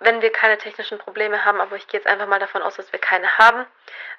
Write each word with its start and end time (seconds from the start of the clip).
wenn 0.00 0.22
wir 0.22 0.30
keine 0.30 0.58
technischen 0.58 0.98
Probleme 0.98 1.44
haben, 1.44 1.60
aber 1.60 1.76
ich 1.76 1.86
gehe 1.88 2.00
jetzt 2.00 2.06
einfach 2.06 2.26
mal 2.26 2.38
davon 2.38 2.62
aus, 2.62 2.76
dass 2.76 2.92
wir 2.92 3.00
keine 3.00 3.38
haben, 3.38 3.66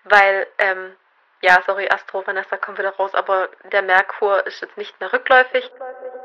weil, 0.04 0.48
ähm, 0.58 0.96
ja, 1.42 1.62
sorry, 1.66 1.88
Astro, 1.90 2.26
Vanessa 2.28 2.58
kommt 2.58 2.80
wieder 2.80 2.96
raus, 2.96 3.16
aber 3.16 3.50
der 3.72 3.82
Merkur 3.82 4.46
ist 4.46 4.62
jetzt 4.62 4.78
nicht 4.78 5.00
mehr 5.00 5.12
rückläufig. 5.14 5.72
Hey 5.80 6.19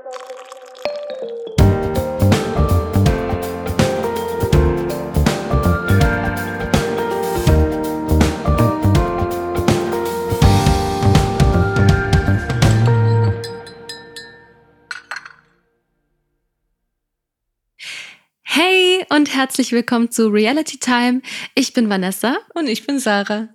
und 19.24 19.34
herzlich 19.34 19.72
willkommen 19.72 20.10
zu 20.10 20.28
Reality 20.28 20.76
Time. 20.76 21.22
Ich 21.54 21.72
bin 21.72 21.88
Vanessa 21.88 22.36
Und 22.52 22.68
ich 22.68 22.86
bin 22.86 22.98
Sarah. 22.98 23.48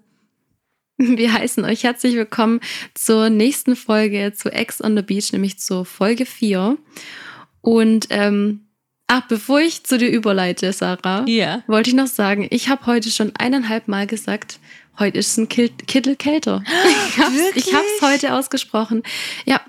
Wir 0.97 1.31
heißen 1.31 1.63
euch 1.63 1.83
herzlich 1.83 2.15
willkommen 2.15 2.59
zur 2.95 3.29
nächsten 3.29 3.75
Folge 3.75 4.33
zu 4.35 4.49
Ex 4.51 4.81
on 4.83 4.95
the 4.97 5.03
Beach, 5.03 5.31
nämlich 5.31 5.59
zur 5.59 5.85
Folge 5.85 6.25
4. 6.25 6.75
Und 7.61 8.07
ähm, 8.09 8.61
ach, 9.05 9.27
bevor 9.27 9.59
ich 9.59 9.83
zu 9.83 9.99
dir 9.99 10.09
überleite, 10.09 10.73
Sarah, 10.73 11.23
Ja. 11.27 11.61
wollte 11.67 11.91
ich 11.91 11.95
noch 11.95 12.07
sagen, 12.07 12.47
ich 12.49 12.67
habe 12.69 12.87
heute 12.87 13.11
schon 13.11 13.35
eineinhalb 13.35 13.87
Mal 13.87 14.07
gesagt, 14.07 14.59
heute 14.97 15.19
ist 15.19 15.37
ein 15.37 15.49
Kil- 15.49 15.69
Kittel 15.85 16.15
kälter. 16.15 16.63
Ich 17.09 17.19
hab's, 17.19 17.41
ich 17.53 17.73
hab's 17.75 18.01
heute 18.01 18.33
ausgesprochen. 18.33 19.03
Ja, 19.45 19.61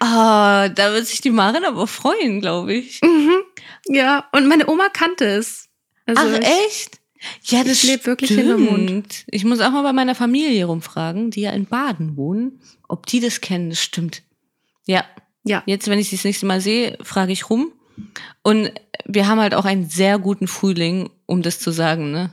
Ah, 0.00 0.68
da 0.68 0.92
wird 0.92 1.06
sich 1.06 1.22
die 1.22 1.30
Maren 1.30 1.64
aber 1.64 1.86
freuen, 1.86 2.42
glaube 2.42 2.74
ich. 2.74 3.00
mhm. 3.00 3.36
Ja. 3.86 4.28
Und 4.32 4.46
meine 4.48 4.68
Oma 4.68 4.88
kannte 4.88 5.24
es. 5.26 5.68
Also 6.06 6.22
Ach, 6.24 6.38
ich- 6.38 6.46
echt? 6.46 7.00
Ja, 7.44 7.64
das 7.64 7.82
ich 7.82 7.90
leb 7.90 8.04
wirklich 8.06 8.30
hinterm 8.32 8.60
Mond. 8.64 8.82
stimmt. 8.84 9.24
Ich 9.28 9.44
muss 9.46 9.60
auch 9.60 9.70
mal 9.70 9.82
bei 9.82 9.94
meiner 9.94 10.14
Familie 10.14 10.66
rumfragen, 10.66 11.30
die 11.30 11.40
ja 11.40 11.52
in 11.52 11.64
Baden 11.64 12.16
wohnen, 12.18 12.60
ob 12.86 13.06
die 13.06 13.20
das 13.20 13.40
kennen. 13.40 13.70
Das 13.70 13.80
stimmt. 13.82 14.22
Ja. 14.86 15.04
Ja. 15.42 15.62
Jetzt, 15.64 15.88
wenn 15.88 15.98
ich 15.98 16.10
sie 16.10 16.16
das 16.16 16.24
nächste 16.24 16.44
Mal 16.44 16.60
sehe, 16.60 16.98
frage 17.02 17.32
ich 17.32 17.48
rum. 17.48 17.72
Und 18.42 18.70
wir 19.06 19.26
haben 19.26 19.40
halt 19.40 19.54
auch 19.54 19.64
einen 19.64 19.88
sehr 19.88 20.18
guten 20.18 20.48
Frühling, 20.48 21.08
um 21.24 21.40
das 21.40 21.60
zu 21.60 21.70
sagen, 21.70 22.10
ne? 22.10 22.32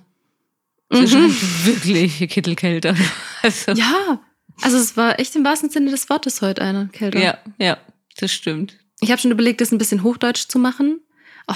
Es 0.89 0.99
ist 0.99 1.13
Mhm. 1.13 1.37
wirklich 1.65 2.29
Kittelkälter. 2.29 2.95
Also, 3.43 3.71
Ja, 3.71 4.21
also 4.61 4.77
es 4.77 4.97
war 4.97 5.19
echt 5.19 5.35
im 5.37 5.43
wahrsten 5.45 5.69
Sinne 5.69 5.89
des 5.89 6.09
Wortes 6.09 6.41
heute 6.41 6.61
eine 6.61 6.89
Kälte. 6.91 7.17
ja, 7.19 7.37
ja, 7.59 7.77
das 8.17 8.31
stimmt. 8.33 8.77
Ich 8.99 9.09
habe 9.09 9.19
schon 9.21 9.31
überlegt, 9.31 9.61
das 9.61 9.71
ein 9.71 9.77
bisschen 9.79 10.03
hochdeutsch 10.03 10.47
zu 10.49 10.59
machen. 10.59 10.99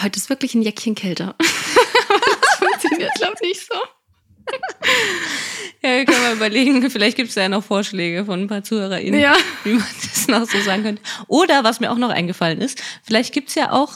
Heute 0.02 0.18
ist 0.20 0.30
wirklich 0.30 0.54
ein 0.56 0.62
Jäckchen 0.62 0.96
kälter. 0.96 1.36
das 1.40 2.56
funktioniert, 2.60 3.14
glaube 3.16 3.34
ich, 3.42 3.48
nicht 3.50 3.68
so. 3.68 3.76
Ja, 5.82 5.90
wir 5.98 6.06
können 6.06 6.22
mal 6.22 6.34
überlegen, 6.36 6.90
vielleicht 6.90 7.18
gibt 7.18 7.30
es 7.30 7.36
ja 7.36 7.48
noch 7.50 7.64
Vorschläge 7.64 8.26
von 8.26 8.42
ein 8.42 8.48
paar 8.48 8.64
ZuhörerInnen, 8.64 9.20
Ja. 9.20 9.36
wie 9.64 9.74
man 9.74 9.86
das 10.02 10.28
noch 10.28 10.46
so 10.50 10.60
sagen 10.62 10.84
könnte. 10.84 11.02
Oder, 11.28 11.64
was 11.64 11.80
mir 11.80 11.92
auch 11.92 11.98
noch 11.98 12.10
eingefallen 12.10 12.62
ist, 12.62 12.82
vielleicht 13.04 13.34
gibt 13.34 13.50
es 13.50 13.56
ja 13.56 13.72
auch 13.72 13.96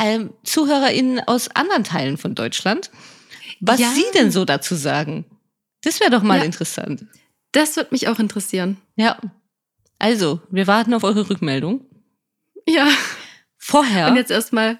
ähm, 0.00 0.32
ZuhörerInnen 0.44 1.20
aus 1.26 1.48
anderen 1.54 1.84
Teilen 1.84 2.16
von 2.16 2.34
Deutschland, 2.34 2.90
was 3.60 3.80
Ja. 3.80 3.90
sie 3.90 4.04
denn 4.14 4.30
so 4.30 4.44
dazu 4.44 4.74
sagen. 4.74 5.24
Das 5.82 6.00
wäre 6.00 6.10
doch 6.10 6.22
mal 6.22 6.38
Ja. 6.38 6.44
interessant. 6.44 7.06
Das 7.52 7.76
wird 7.76 7.90
mich 7.92 8.06
auch 8.08 8.18
interessieren. 8.20 8.76
Ja. 8.96 9.18
Also, 9.98 10.40
wir 10.50 10.66
warten 10.66 10.94
auf 10.94 11.02
eure 11.04 11.28
Rückmeldung. 11.28 11.84
Ja. 12.66 12.88
Vorher 13.58 14.08
Und 14.08 14.16
jetzt 14.16 14.30
erstmal. 14.30 14.78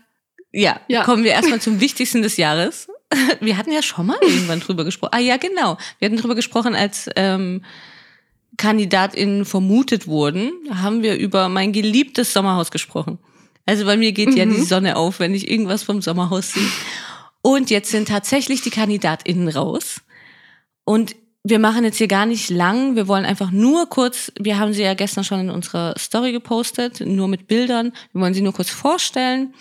Ja, 0.53 0.81
Ja. 0.89 1.05
kommen 1.05 1.25
wir 1.25 1.33
erstmal 1.33 1.61
zum 1.61 1.81
Wichtigsten 1.81 2.23
des 2.23 2.37
Jahres. 2.37 2.89
Wir 3.41 3.57
hatten 3.57 3.73
ja 3.73 3.83
schon 3.83 4.07
mal 4.07 4.19
irgendwann 4.23 4.61
drüber 4.61 4.85
gesprochen. 4.85 5.11
Ah 5.15 5.19
ja, 5.19 5.37
genau. 5.37 5.77
Wir 5.99 6.07
hatten 6.07 6.17
drüber 6.17 6.37
gesprochen, 6.37 6.77
als 6.77 7.09
ähm, 7.17 7.65
KandidatInnen 8.57 9.45
vermutet 9.45 10.07
wurden, 10.07 10.53
haben 10.73 11.03
wir 11.03 11.17
über 11.17 11.49
mein 11.49 11.73
geliebtes 11.73 12.33
Sommerhaus 12.33 12.71
gesprochen. 12.71 13.19
Also 13.67 13.85
bei 13.85 13.97
mir 13.97 14.13
geht 14.13 14.35
ja 14.35 14.45
Mhm. 14.47 14.55
die 14.55 14.63
Sonne 14.63 14.97
auf, 14.97 15.19
wenn 15.21 15.35
ich 15.35 15.51
irgendwas 15.51 15.83
vom 15.83 16.03
Sommerhaus 16.03 16.53
sehe. 16.53 16.69
Und 17.43 17.71
jetzt 17.71 17.91
sind 17.91 18.09
tatsächlich 18.09 18.61
die 18.61 18.71
KandidatInnen 18.71 19.49
raus. 19.49 20.03
Und 20.85 21.17
wir 21.43 21.59
machen 21.59 21.85
jetzt 21.85 21.97
hier 21.97 22.09
gar 22.09 22.27
nicht 22.27 22.51
lang. 22.51 22.97
Wir 22.97 23.09
wollen 23.09 23.25
einfach 23.25 23.51
nur 23.51 23.89
kurz, 23.89 24.31
wir 24.39 24.59
haben 24.59 24.73
sie 24.75 24.83
ja 24.83 24.95
gestern 24.95 25.25
schon 25.25 25.41
in 25.41 25.51
unserer 25.51 25.95
Story 25.99 26.33
gepostet, 26.33 27.01
nur 27.01 27.29
mit 27.29 27.47
Bildern. 27.49 27.93
Wir 28.13 28.21
wollen 28.21 28.35
sie 28.35 28.43
nur 28.43 28.53
kurz 28.53 28.71
vorstellen 28.71 29.55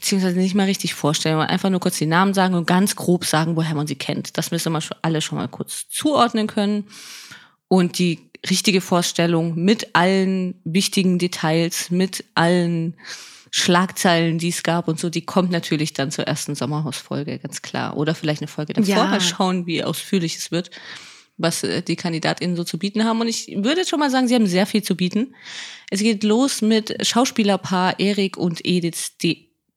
beziehungsweise 0.00 0.38
nicht 0.38 0.54
mal 0.54 0.64
richtig 0.66 0.94
vorstellen, 0.94 1.34
sondern 1.34 1.50
einfach 1.50 1.70
nur 1.70 1.80
kurz 1.80 1.98
die 1.98 2.06
Namen 2.06 2.34
sagen 2.34 2.54
und 2.54 2.66
ganz 2.66 2.96
grob 2.96 3.24
sagen, 3.24 3.56
woher 3.56 3.74
man 3.74 3.86
sie 3.86 3.96
kennt. 3.96 4.36
Das 4.38 4.50
müssen 4.50 4.72
wir 4.72 4.80
alle 5.02 5.20
schon 5.20 5.38
mal 5.38 5.48
kurz 5.48 5.88
zuordnen 5.88 6.46
können. 6.46 6.84
Und 7.68 7.98
die 7.98 8.30
richtige 8.48 8.80
Vorstellung 8.80 9.54
mit 9.54 9.94
allen 9.94 10.60
wichtigen 10.64 11.18
Details, 11.18 11.90
mit 11.90 12.24
allen 12.34 12.96
Schlagzeilen, 13.52 14.38
die 14.38 14.48
es 14.48 14.62
gab 14.62 14.88
und 14.88 14.98
so, 14.98 15.10
die 15.10 15.22
kommt 15.24 15.50
natürlich 15.50 15.92
dann 15.92 16.10
zur 16.10 16.26
ersten 16.26 16.54
Sommerhausfolge, 16.54 17.38
ganz 17.38 17.62
klar. 17.62 17.96
Oder 17.96 18.14
vielleicht 18.14 18.40
eine 18.40 18.48
Folge 18.48 18.72
davor, 18.72 18.88
Ja. 18.94 19.06
mal 19.06 19.20
schauen, 19.20 19.66
wie 19.66 19.82
ausführlich 19.84 20.36
es 20.36 20.50
wird, 20.50 20.70
was 21.36 21.62
äh, 21.64 21.82
die 21.82 21.96
KandidatInnen 21.96 22.56
so 22.56 22.64
zu 22.64 22.78
bieten 22.78 23.04
haben. 23.04 23.20
Und 23.20 23.28
ich 23.28 23.48
würde 23.56 23.84
schon 23.84 23.98
mal 23.98 24.10
sagen, 24.10 24.28
sie 24.28 24.34
haben 24.34 24.46
sehr 24.46 24.66
viel 24.66 24.82
zu 24.82 24.96
bieten. 24.96 25.34
Es 25.90 26.00
geht 26.00 26.22
los 26.22 26.62
mit 26.62 27.04
Schauspielerpaar 27.06 27.98
Erik 27.98 28.36
und 28.36 28.64
Edith 28.64 29.16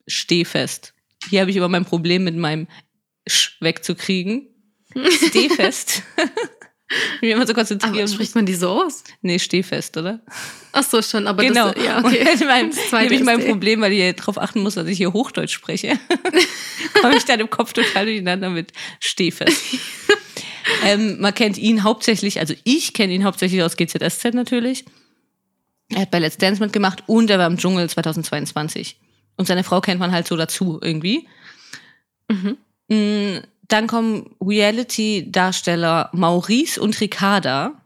Ste 0.08 0.44
Stehfest. 0.44 0.94
Hier 1.30 1.42
habe 1.42 1.52
ich 1.52 1.58
immer 1.58 1.70
mein 1.70 1.86
Problem 1.86 2.24
mit 2.24 2.36
meinem 2.36 2.68
Sch 3.28 3.58
wegzukriegen. 3.62 4.48
Stehfest. 5.28 6.04
will 7.22 7.30
immer 7.30 7.48
so 7.48 7.54
konzentrieren. 7.54 7.98
Aber 7.98 8.08
spricht 8.08 8.36
man 8.36 8.46
die 8.46 8.54
so 8.54 8.70
aus? 8.70 9.04
nee, 9.22 9.40
Stehfest, 9.40 9.98
oder? 9.98 10.22
Ach 10.72 10.84
so, 10.84 11.02
schon. 11.02 11.28
Aber 11.28 11.44
genau. 11.44 11.72
das, 11.72 11.84
ja, 11.84 12.00
okay. 12.00 12.20
Und 12.20 12.42
in 12.42 12.48
meinem, 12.48 12.70
Das 12.70 12.90
hier 12.90 13.00
habe 13.00 13.16
ich 13.16 13.24
mein 13.24 13.46
Problem, 13.46 13.82
weil 13.82 13.94
ich 13.94 14.16
darauf 14.16 14.38
achten 14.38 14.62
muss, 14.62 14.76
dass 14.76 14.88
ich 14.88 14.98
hier 14.98 15.14
Hochdeutsch 15.14 15.54
spreche. 15.54 16.00
Komme 17.02 17.18
ich 17.18 17.26
dann 17.26 17.40
im 17.40 17.50
Kopf 17.50 17.74
total 17.74 18.06
durcheinander 18.06 18.50
mit 18.50 18.72
Stehfest. 19.00 19.62
ähm, 20.86 21.20
man 21.20 21.34
kennt 21.34 21.58
ihn 21.58 21.84
hauptsächlich, 21.84 22.40
also 22.40 22.54
ich 22.64 22.94
kenne 22.94 23.14
ihn 23.14 23.24
hauptsächlich 23.24 23.64
aus 23.64 23.78
GZSZ 23.78 24.34
natürlich. 24.34 24.86
Er 25.90 26.02
hat 26.02 26.12
bei 26.12 26.20
Let's 26.20 26.38
Dance 26.38 26.62
mitgemacht 26.62 27.04
und 27.08 27.30
er 27.30 27.40
war 27.40 27.48
im 27.48 27.58
Dschungel 27.58 27.90
2022. 27.90 28.98
Und 29.38 29.46
seine 29.48 29.64
Frau 29.64 29.82
kennt 29.82 30.00
man 30.00 30.12
halt 30.12 30.28
so 30.28 30.36
dazu 30.36 30.80
irgendwie. 30.82 31.28
Mhm. 32.30 32.58
Mm, 32.88 33.40
Dann 33.68 33.88
kommen 33.88 34.36
Reality-Darsteller 34.42 36.10
Maurice 36.14 36.80
und 36.80 37.00
Ricarda. 37.00 37.82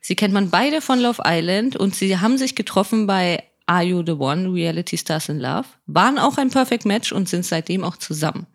Sie 0.00 0.14
kennt 0.14 0.32
man 0.32 0.50
beide 0.50 0.80
von 0.80 1.00
Love 1.00 1.22
Island 1.24 1.76
und 1.76 1.94
sie 1.94 2.18
haben 2.18 2.38
sich 2.38 2.54
getroffen 2.54 3.06
bei 3.06 3.42
Are 3.66 3.82
You 3.82 4.04
the 4.06 4.12
One? 4.12 4.52
Reality 4.52 4.96
Stars 4.96 5.28
in 5.28 5.40
Love. 5.40 5.66
Waren 5.86 6.18
auch 6.18 6.38
ein 6.38 6.50
Perfect 6.50 6.84
Match 6.84 7.10
und 7.12 7.28
sind 7.28 7.44
seitdem 7.44 7.82
auch 7.82 7.96
zusammen. 7.96 8.46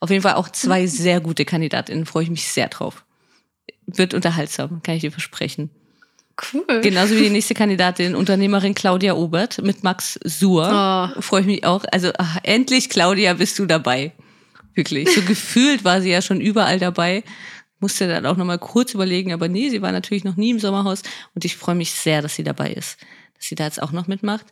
Auf 0.00 0.10
jeden 0.10 0.22
Fall 0.22 0.34
auch 0.34 0.48
zwei 0.48 0.86
sehr 0.86 1.20
gute 1.20 1.44
Kandidatinnen, 1.44 2.06
freue 2.06 2.24
ich 2.24 2.30
mich 2.30 2.48
sehr 2.48 2.68
drauf. 2.68 3.04
Wird 3.86 4.14
unterhaltsam, 4.14 4.82
kann 4.82 4.96
ich 4.96 5.02
dir 5.02 5.12
versprechen. 5.12 5.70
Cool. 6.52 6.80
Genauso 6.80 7.14
wie 7.14 7.22
die 7.22 7.30
nächste 7.30 7.54
Kandidatin, 7.54 8.16
Unternehmerin 8.16 8.74
Claudia 8.74 9.14
Obert 9.14 9.62
mit 9.62 9.84
Max 9.84 10.18
Suhr. 10.24 11.12
Oh. 11.16 11.20
Freue 11.20 11.42
ich 11.42 11.46
mich 11.46 11.64
auch. 11.64 11.84
Also 11.92 12.10
ach, 12.18 12.38
endlich, 12.42 12.88
Claudia, 12.88 13.34
bist 13.34 13.58
du 13.58 13.66
dabei. 13.66 14.12
Wirklich. 14.74 15.14
So 15.14 15.22
gefühlt 15.22 15.84
war 15.84 16.00
sie 16.00 16.10
ja 16.10 16.20
schon 16.22 16.40
überall 16.40 16.80
dabei. 16.80 17.22
Musste 17.78 18.08
dann 18.08 18.26
auch 18.26 18.36
nochmal 18.36 18.58
kurz 18.58 18.94
überlegen, 18.94 19.32
aber 19.32 19.46
nee, 19.48 19.68
sie 19.68 19.82
war 19.82 19.92
natürlich 19.92 20.24
noch 20.24 20.36
nie 20.36 20.50
im 20.50 20.58
Sommerhaus. 20.58 21.02
Und 21.34 21.44
ich 21.44 21.56
freue 21.56 21.74
mich 21.76 21.92
sehr, 21.92 22.22
dass 22.22 22.34
sie 22.34 22.44
dabei 22.44 22.72
ist. 22.72 22.98
Dass 23.36 23.46
sie 23.46 23.54
da 23.54 23.64
jetzt 23.64 23.80
auch 23.80 23.92
noch 23.92 24.08
mitmacht. 24.08 24.46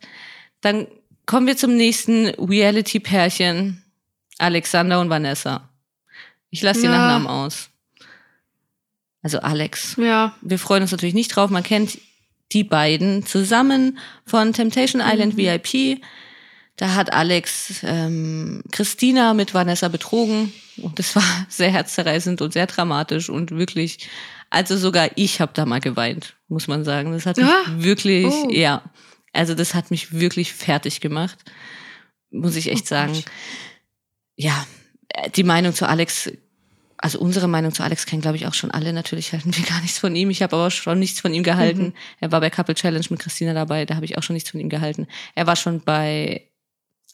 Dann 0.61 0.87
kommen 1.27 1.47
wir 1.47 1.57
zum 1.57 1.77
nächsten 1.77 2.29
Reality-Pärchen. 2.29 3.83
Alexander 4.39 5.01
und 5.01 5.11
Vanessa. 5.11 5.69
Ich 6.51 6.63
lasse 6.63 6.81
die 6.81 6.87
Ja. 6.87 6.93
Nachnamen 6.93 7.27
aus. 7.27 7.71
Also 9.23 9.39
Alex 9.41 9.97
Ja. 9.97 10.35
wir 10.43 10.59
freuen 10.59 10.83
uns 10.83 10.91
natürlich 10.93 11.15
nicht 11.15 11.29
drauf. 11.35 11.51
Man 11.51 11.63
kennt 11.63 11.99
die 12.53 12.65
beiden 12.65 13.25
zusammen 13.25 13.99
von 14.27 14.53
Temptation 14.53 15.01
Island 15.05 15.37
VIP. 15.37 16.03
Da 16.77 16.95
hat 16.95 17.13
Alex 17.13 17.81
ähm, 17.83 18.63
Christina 18.73 19.35
mit 19.35 19.55
Vanessa 19.55 19.89
betrogen 19.89 20.53
und 20.79 20.99
das 20.99 21.15
war 21.15 21.23
sehr 21.49 21.71
herzzerreißend 21.71 22.41
und 22.43 22.53
sehr 22.53 22.67
dramatisch 22.67 23.29
und 23.31 23.51
wirklich, 23.53 24.09
also 24.51 24.77
sogar 24.77 25.11
ich 25.17 25.41
habe 25.41 25.53
da 25.55 25.67
mal 25.67 25.81
geweint, 25.81 26.35
muss 26.49 26.67
man 26.69 26.85
sagen. 26.85 27.13
Das 27.13 27.27
hat 27.27 27.37
mich 27.37 27.47
Ah, 27.47 27.65
wirklich, 27.77 28.27
oh. 28.27 28.49
ja, 28.51 28.83
also 29.33 29.55
das 29.55 29.75
hat 29.75 29.91
mich 29.91 30.13
wirklich 30.19 30.53
fertig 30.53 31.01
gemacht, 31.01 31.39
muss 32.31 32.57
ich 32.57 32.69
echt 32.71 32.85
Oh 32.85 32.89
sagen. 32.89 33.13
Gott. 33.15 33.25
Ja, 34.37 34.67
die 35.37 35.45
Meinung 35.45 35.75
zu 35.75 35.87
Alex 35.87 36.33
also 37.03 37.19
unsere 37.19 37.49
Meinung 37.49 37.73
zu 37.75 37.83
Alex 37.83 38.07
kennen, 38.07 38.23
glaube 38.23 38.37
ich, 38.37 38.47
auch 38.47 38.55
schon 38.55 38.71
alle. 38.71 38.93
Natürlich 38.93 39.33
halten 39.33 39.55
wir 39.57 39.65
gar 39.69 39.81
nichts 39.83 39.99
von 39.99 40.15
ihm. 40.17 40.31
Ich 40.31 40.43
habe 40.43 40.57
aber 40.57 40.71
schon 40.71 40.99
nichts 40.99 41.21
von 41.21 41.35
ihm 41.35 41.43
gehalten. 41.43 41.83
Mhm. 41.87 41.93
Er 42.21 42.33
war 42.33 42.41
bei 42.41 42.49
Couple 42.49 42.75
Challenge 42.75 43.05
mit 43.11 43.21
Christina 43.21 43.53
dabei, 43.53 43.85
da 43.85 43.97
habe 43.97 44.05
ich 44.07 44.17
auch 44.17 44.23
schon 44.23 44.35
nichts 44.35 44.51
von 44.51 44.61
ihm 44.61 44.69
gehalten. 44.71 45.07
Er 45.35 45.47
war 45.47 45.57
schon 45.57 45.81
bei 45.81 46.49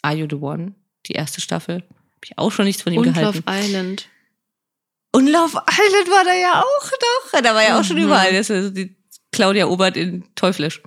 Are 0.02 0.14
You 0.14 0.26
the 0.30 0.36
One, 0.36 0.74
die 1.06 1.12
erste 1.14 1.40
Staffel. 1.40 1.82
ich 2.22 2.36
auch 2.38 2.52
schon 2.52 2.66
nichts 2.66 2.82
von 2.82 2.92
ihm 2.92 2.98
Und 3.00 3.12
gehalten. 3.14 3.42
Love 3.46 3.58
Island. 3.64 4.08
Und 5.12 5.26
Love 5.26 5.56
Island 5.70 6.10
war 6.10 6.24
da 6.24 6.34
ja 6.34 6.60
auch 6.62 6.90
noch. 7.32 7.40
Da 7.42 7.54
war 7.54 7.62
ja 7.62 7.80
auch 7.80 7.84
schon 7.84 7.96
Mhm. 7.96 8.04
überall. 8.04 8.32
Das 8.32 8.50
ist 8.50 8.76
die 8.76 8.94
Claudia 9.32 9.66
Obert 9.66 9.96
in 9.96 10.24
Teuflisch. 10.34 10.82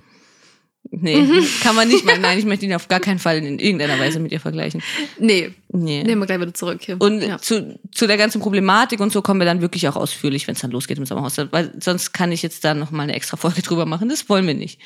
Nee, 0.94 1.16
Mhm. 1.22 1.46
kann 1.62 1.74
man 1.74 1.88
nicht 1.88 2.04
mal. 2.04 2.18
Nein, 2.18 2.38
ich 2.38 2.44
möchte 2.46 2.66
ihn 2.66 2.74
auf 2.74 2.86
gar 2.86 3.00
keinen 3.00 3.18
Fall 3.18 3.38
in 3.38 3.58
irgendeiner 3.58 3.98
Weise 3.98 4.20
mit 4.20 4.30
ihr 4.30 4.40
vergleichen. 4.40 4.82
Nee, 5.18 5.52
Nee. 5.70 6.02
nehmen 6.02 6.20
wir 6.20 6.26
gleich 6.26 6.38
wieder 6.40 6.52
zurück 6.52 6.80
hier. 6.84 7.00
Und 7.00 7.22
ja. 7.22 7.38
zu, 7.38 7.78
zu 7.92 8.06
der 8.06 8.18
ganzen 8.18 8.42
Problematik 8.42 9.00
und 9.00 9.10
so 9.10 9.22
kommen 9.22 9.40
wir 9.40 9.46
dann 9.46 9.62
wirklich 9.62 9.88
auch 9.88 9.96
ausführlich, 9.96 10.46
wenn 10.46 10.54
es 10.54 10.60
dann 10.60 10.70
losgeht 10.70 10.98
im 10.98 11.06
Sommerhaus. 11.06 11.38
Weil 11.38 11.72
sonst 11.80 12.12
kann 12.12 12.30
ich 12.30 12.42
jetzt 12.42 12.62
da 12.64 12.74
noch 12.74 12.90
mal 12.90 13.04
eine 13.04 13.14
extra 13.14 13.38
Folge 13.38 13.62
drüber 13.62 13.86
machen. 13.86 14.10
Das 14.10 14.28
wollen 14.28 14.46
wir 14.46 14.52
nicht. 14.54 14.80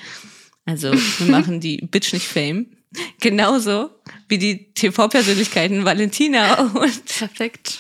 Also 0.65 0.93
wir 0.93 1.27
machen 1.31 1.59
die 1.61 1.79
Bitch 1.79 2.13
nicht 2.13 2.27
Fame. 2.29 2.67
Genauso 3.21 3.91
wie 4.29 4.39
die 4.39 4.73
TV-Persönlichkeiten 4.75 5.85
Valentina 5.85 6.63
und 6.75 7.05
Perfekt. 7.05 7.79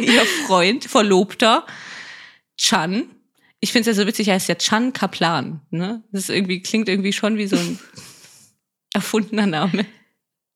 ihr 0.00 0.20
Freund, 0.46 0.84
Verlobter, 0.84 1.64
Chan. 2.58 3.04
Ich 3.64 3.70
finde 3.72 3.88
es 3.88 3.96
ja 3.96 4.02
so 4.02 4.06
witzig, 4.08 4.26
er 4.28 4.34
heißt 4.34 4.48
ja 4.48 4.56
Chan 4.56 4.92
Kaplan. 4.92 5.60
Ne? 5.70 6.02
Das 6.10 6.24
ist 6.24 6.30
irgendwie, 6.30 6.60
klingt 6.62 6.88
irgendwie 6.88 7.12
schon 7.12 7.38
wie 7.38 7.46
so 7.46 7.56
ein 7.56 7.78
erfundener 8.92 9.46
Name. 9.46 9.86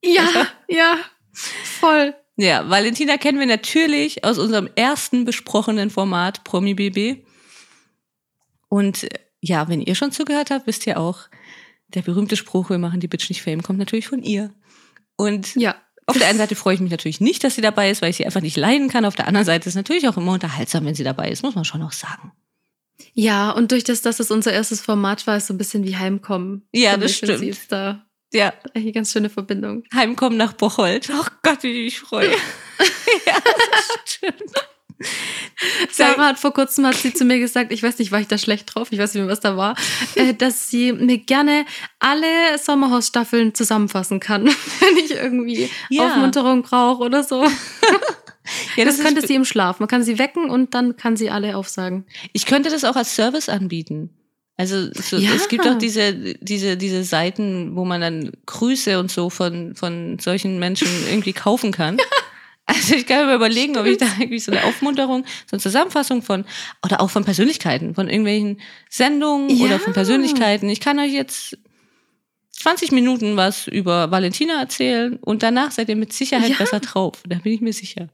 Ja, 0.05 0.29
ja, 0.69 0.99
voll. 1.33 2.15
Ja, 2.37 2.69
Valentina 2.69 3.17
kennen 3.17 3.39
wir 3.39 3.47
natürlich 3.47 4.25
aus 4.25 4.39
unserem 4.39 4.69
ersten 4.75 5.25
besprochenen 5.25 5.89
Format 5.91 6.45
Promi 6.45 6.75
BB. 6.75 7.25
Und 8.69 9.05
äh, 9.05 9.09
ja, 9.41 9.69
wenn 9.69 9.81
ihr 9.81 9.95
schon 9.95 10.13
zugehört 10.13 10.51
habt, 10.51 10.67
wisst 10.67 10.87
ihr 10.87 10.99
auch, 10.99 11.21
der 11.89 12.03
berühmte 12.03 12.37
Spruch, 12.37 12.69
wir 12.71 12.79
machen 12.79 12.99
die 13.01 13.09
Bitch 13.09 13.29
nicht 13.29 13.43
Fame, 13.43 13.63
kommt 13.63 13.79
natürlich 13.79 14.09
von 14.09 14.23
ihr. 14.23 14.53
Und 15.17 15.55
Ja. 15.55 15.77
auf 16.07 16.19
der 16.19 16.27
einen 16.29 16.39
Seite 16.39 16.57
freue 16.57 16.75
ich 16.75 16.81
mich 16.81 16.91
natürlich 16.91 17.21
nicht, 17.21 17.45
dass 17.45 17.55
sie 17.55 17.61
dabei 17.63 17.91
ist, 17.91 18.03
weil 18.03 18.11
ich 18.11 18.17
sie 18.17 18.27
einfach 18.27 18.41
nicht 18.43 18.57
leiden 18.57 18.89
kann. 18.89 19.05
Auf 19.05 19.15
der 19.15 19.29
anderen 19.29 19.47
Seite 19.47 19.63
ist 19.69 19.73
es 19.73 19.77
natürlich 19.77 20.09
auch 20.09 20.17
immer 20.17 20.33
unterhaltsam, 20.33 20.85
wenn 20.85 20.95
sie 20.97 21.05
dabei 21.05 21.31
ist, 21.31 21.43
muss 21.45 21.55
man 21.55 21.65
schon 21.65 21.83
auch 21.83 21.93
sagen. 21.93 22.33
Ja, 23.15 23.51
und 23.51 23.73
durch 23.73 23.85
das, 23.85 24.03
dass 24.03 24.21
es 24.21 24.31
unser 24.31 24.53
erstes 24.53 24.81
Format 24.81 25.27
war, 25.27 25.37
ist 25.37 25.47
so 25.49 25.55
ein 25.55 25.59
bisschen 25.59 25.85
wie 25.85 25.97
Heimkommen. 25.97 26.67
Ja, 26.73 26.97
das 26.97 27.15
stimmt. 27.17 27.57
Da 27.71 28.05
Ja, 28.33 28.53
eine 28.75 28.93
ganz 28.93 29.13
schöne 29.13 29.31
Verbindung. 29.31 29.85
Heimkommen 29.95 30.37
nach 30.39 30.53
Bocholt. 30.55 31.11
Oh 31.13 31.25
Gott, 31.43 31.63
wie 31.63 31.69
ich 31.73 31.85
mich 31.85 32.01
freue. 32.01 32.31
ja, 32.31 32.37
das 33.73 33.89
stimmt. 34.05 34.53
Sarah 35.91 36.29
hat 36.29 36.39
vor 36.39 36.53
kurzem 36.53 36.87
hat 36.87 36.95
sie 36.97 37.13
zu 37.13 37.25
mir 37.25 37.39
gesagt, 37.39 37.71
ich 37.73 37.83
weiß 37.83 37.99
nicht, 37.99 38.13
war 38.13 38.21
ich 38.21 38.29
da 38.29 38.39
schlecht 38.39 38.75
drauf, 38.75 38.89
ich 38.93 38.99
weiß 38.99 39.13
nicht 39.15 39.23
mehr, 39.23 39.31
was 39.33 39.41
da 39.41 39.57
war, 39.57 39.77
äh, 40.15 40.35
dass 40.35 40.69
sie 40.71 40.93
mir 40.93 41.19
gerne 41.19 41.67
alle 41.99 42.57
Sommerhausstaffeln 42.59 43.55
zusammenfassen 43.55 44.21
kann, 44.21 44.47
wenn 44.47 44.97
ich 45.05 45.11
irgendwie 45.13 45.71
Ja. 45.91 46.07
Aufmunterung 46.07 46.63
brauche 46.63 47.03
oder 47.05 47.23
so. 47.23 47.47
Ja, 48.77 48.85
das 48.85 48.97
ist- 48.97 49.05
könnte 49.05 49.27
sie 49.27 49.35
im 49.35 49.45
Schlaf. 49.45 49.81
Man 49.81 49.89
kann 49.89 50.03
sie 50.03 50.19
wecken 50.19 50.51
und 50.51 50.75
dann 50.75 50.97
kann 50.97 51.17
sie 51.17 51.31
alle 51.31 51.57
aufsagen. 51.57 52.07
Ich 52.33 52.47
könnte 52.47 52.71
das 52.71 52.85
auch 52.85 52.97
als 52.97 53.15
Service 53.17 53.49
anbieten. 53.49 54.11
Also 54.59 54.91
so, 54.95 55.19
Ja. 55.19 55.33
es 55.35 55.49
gibt 55.49 55.67
auch 55.69 55.77
diese, 55.77 56.15
diese, 56.41 56.77
diese 56.79 57.05
Seiten, 57.05 57.77
wo 57.77 57.85
man 57.85 58.01
dann 58.01 58.33
Grüße 58.47 58.99
und 58.99 59.11
so 59.11 59.29
von, 59.29 59.75
von 59.75 60.19
solchen 60.19 60.59
Menschen 60.59 60.89
irgendwie 61.09 61.33
kaufen 61.33 61.73
kann. 61.73 61.99
Also 62.69 62.97
ich 62.97 63.07
kann 63.07 63.27
mir 63.29 63.35
überlegen, 63.37 63.77
ob 63.79 63.87
ich 63.87 63.97
da 63.99 64.07
irgendwie 64.19 64.41
so 64.41 64.51
eine 64.51 64.65
Aufmunterung, 64.65 65.25
so 65.49 65.53
eine 65.55 65.61
Zusammenfassung 65.61 66.21
von, 66.23 66.45
oder 66.85 67.01
auch 67.01 67.11
von 67.11 67.25
Persönlichkeiten, 67.25 67.95
von 67.95 68.09
irgendwelchen 68.09 68.61
Sendungen 68.91 69.51
Ja. 69.51 69.67
oder 69.67 69.79
von 69.79 69.93
Persönlichkeiten. 69.93 70.69
Ich 70.69 70.81
kann 70.81 70.99
euch 70.99 71.13
jetzt 71.13 71.57
20 72.51 72.91
Minuten 72.91 73.37
was 73.37 73.69
über 73.69 74.11
Valentina 74.11 74.59
erzählen 74.59 75.17
und 75.21 75.45
danach 75.45 75.71
seid 75.71 75.89
ihr 75.91 75.95
mit 75.95 76.13
Sicherheit 76.13 76.51
Ja. 76.51 76.57
besser 76.57 76.81
drauf. 76.81 77.23
Da 77.29 77.37
bin 77.39 77.53
ich 77.53 77.61
mir 77.61 77.73
sicher. 77.73 78.09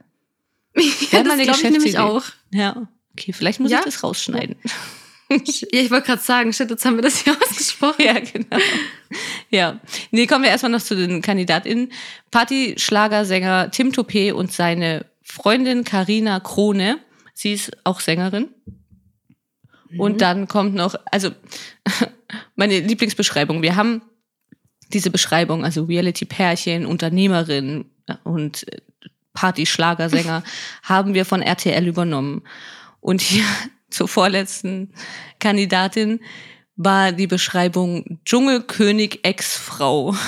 Ja, 1.10 1.22
das 1.22 1.38
glaube 1.38 1.58
ich 1.62 1.70
nämlich 1.70 1.98
auch. 1.98 2.24
Ja. 2.52 2.88
Okay, 3.12 3.32
vielleicht 3.32 3.60
muss 3.60 3.70
Ja. 3.70 3.78
ich 3.80 3.84
das 3.84 4.02
rausschneiden. 4.02 4.56
Ja, 5.30 5.38
ich 5.80 5.90
wollte 5.90 6.08
gerade 6.08 6.20
sagen, 6.20 6.52
shit, 6.52 6.68
jetzt 6.68 6.84
haben 6.84 6.96
wir 6.96 7.02
das 7.02 7.24
hier 7.24 7.34
ausgesprochen. 7.50 8.04
Ja, 8.04 8.20
genau. 8.20 8.58
Ja. 9.48 9.80
Nee, 10.10 10.26
kommen 10.26 10.44
wir 10.44 10.50
erstmal 10.50 10.72
noch 10.72 10.82
zu 10.82 10.94
den 10.94 11.22
KandidatInnen. 11.22 11.90
Party-Schlagersänger 12.30 13.70
Tim 13.70 13.92
Toupé 13.92 14.34
und 14.34 14.52
seine 14.52 15.06
Freundin 15.22 15.84
Karina 15.84 16.38
Krone. 16.40 16.98
Sie 17.32 17.54
ist 17.54 17.72
auch 17.84 18.00
Sängerin. 18.00 18.48
Und 19.96 20.20
dann 20.20 20.48
kommt 20.48 20.74
noch, 20.74 20.96
also 21.10 21.30
meine 22.54 22.80
Lieblingsbeschreibung. 22.80 23.62
Wir 23.62 23.76
haben 23.76 24.02
diese 24.92 25.08
Beschreibung, 25.10 25.64
also 25.64 25.84
Reality-Pärchen, 25.84 26.84
Unternehmerin 26.84 27.86
und 28.24 28.68
äh, 28.70 28.82
Party-Schlagersänger, 29.34 30.42
haben 30.82 31.14
wir 31.14 31.24
von 31.24 31.42
RTL 31.42 31.86
übernommen. 31.86 32.42
Und 33.00 33.20
hier 33.20 33.44
zur 33.90 34.08
vorletzten 34.08 34.92
Kandidatin 35.38 36.20
war 36.76 37.12
die 37.12 37.26
Beschreibung 37.26 38.18
Dschungelkönig 38.24 39.20
Ex-Frau. 39.24 40.14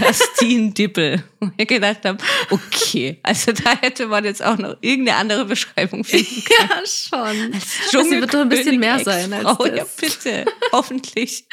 Justine 0.00 0.72
Dippel. 0.72 1.22
Und 1.38 1.52
ich 1.56 1.68
gedacht 1.68 2.04
habe, 2.04 2.18
okay, 2.50 3.20
also 3.22 3.52
da 3.52 3.76
hätte 3.80 4.08
man 4.08 4.24
jetzt 4.24 4.42
auch 4.42 4.58
noch 4.58 4.76
irgendeine 4.80 5.18
andere 5.18 5.44
Beschreibung 5.44 6.02
finden 6.02 6.42
können. 6.44 6.68
Ja, 6.68 6.86
schon. 6.86 7.52
Als 7.54 7.66
Das 7.92 8.10
wird 8.10 8.34
doch 8.34 8.40
ein 8.40 8.48
bisschen 8.48 8.80
mehr 8.80 8.98
sein 8.98 9.32
als 9.32 9.56
das. 9.58 9.68
Ja, 9.76 9.84
bitte. 10.00 10.44
Hoffentlich. 10.72 11.46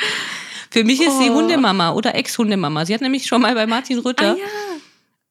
Für 0.71 0.83
mich 0.83 1.01
ist 1.01 1.19
sie 1.19 1.29
Oh. 1.29 1.35
Hundemama 1.35 1.91
oder 1.91 2.15
Ex-Hundemama. 2.15 2.85
Sie 2.85 2.93
hat 2.93 3.01
nämlich 3.01 3.27
schon 3.27 3.41
mal 3.41 3.53
bei 3.53 3.67
Martin 3.67 3.99
Ah, 3.99 4.01
Rütter, 4.01 4.37
ja. 4.37 4.43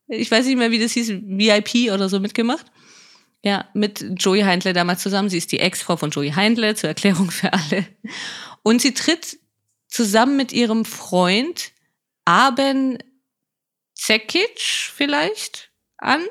Ich 0.09 0.31
weiß 0.31 0.47
nicht 0.47 0.57
mehr, 0.57 0.71
wie 0.71 0.79
das 0.79 0.93
hieß, 0.93 1.11
VIP 1.11 1.93
oder 1.93 2.09
so 2.09 2.21
mitgemacht. 2.21 2.67
Ja, 3.45 3.69
mit 3.73 4.05
Joey 4.17 4.41
Heindle 4.43 4.73
damals 4.73 5.03
zusammen. 5.03 5.29
Sie 5.29 5.39
ist 5.39 5.53
die 5.53 5.61
Ex-Frau 5.61 5.97
von 5.97 6.11
Joey 6.11 6.33
Heindle, 6.33 6.75
zur 6.75 6.89
Erklärung 6.89 7.31
für 7.31 7.53
alle. 7.53 7.87
Und 8.63 8.83
sie 8.83 8.95
tritt 8.95 9.39
zusammen 9.87 10.37
mit 10.37 10.53
ihrem 10.53 10.85
Freund 10.85 11.71
Aben 12.25 12.99
Zekic 13.95 14.61
vielleicht 14.61 15.71
an. 15.99 16.23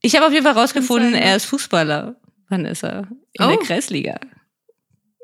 Ich 0.00 0.14
habe 0.16 0.26
auf 0.26 0.32
jeden 0.32 0.44
Fall 0.44 0.54
rausgefunden, 0.54 1.14
er 1.14 1.36
ist 1.36 1.44
Fußballer. 1.46 2.16
Vanessa. 2.48 3.08
In 3.32 3.44
Oh. 3.44 3.48
der 3.48 3.58
Kreisliga. 3.58 4.18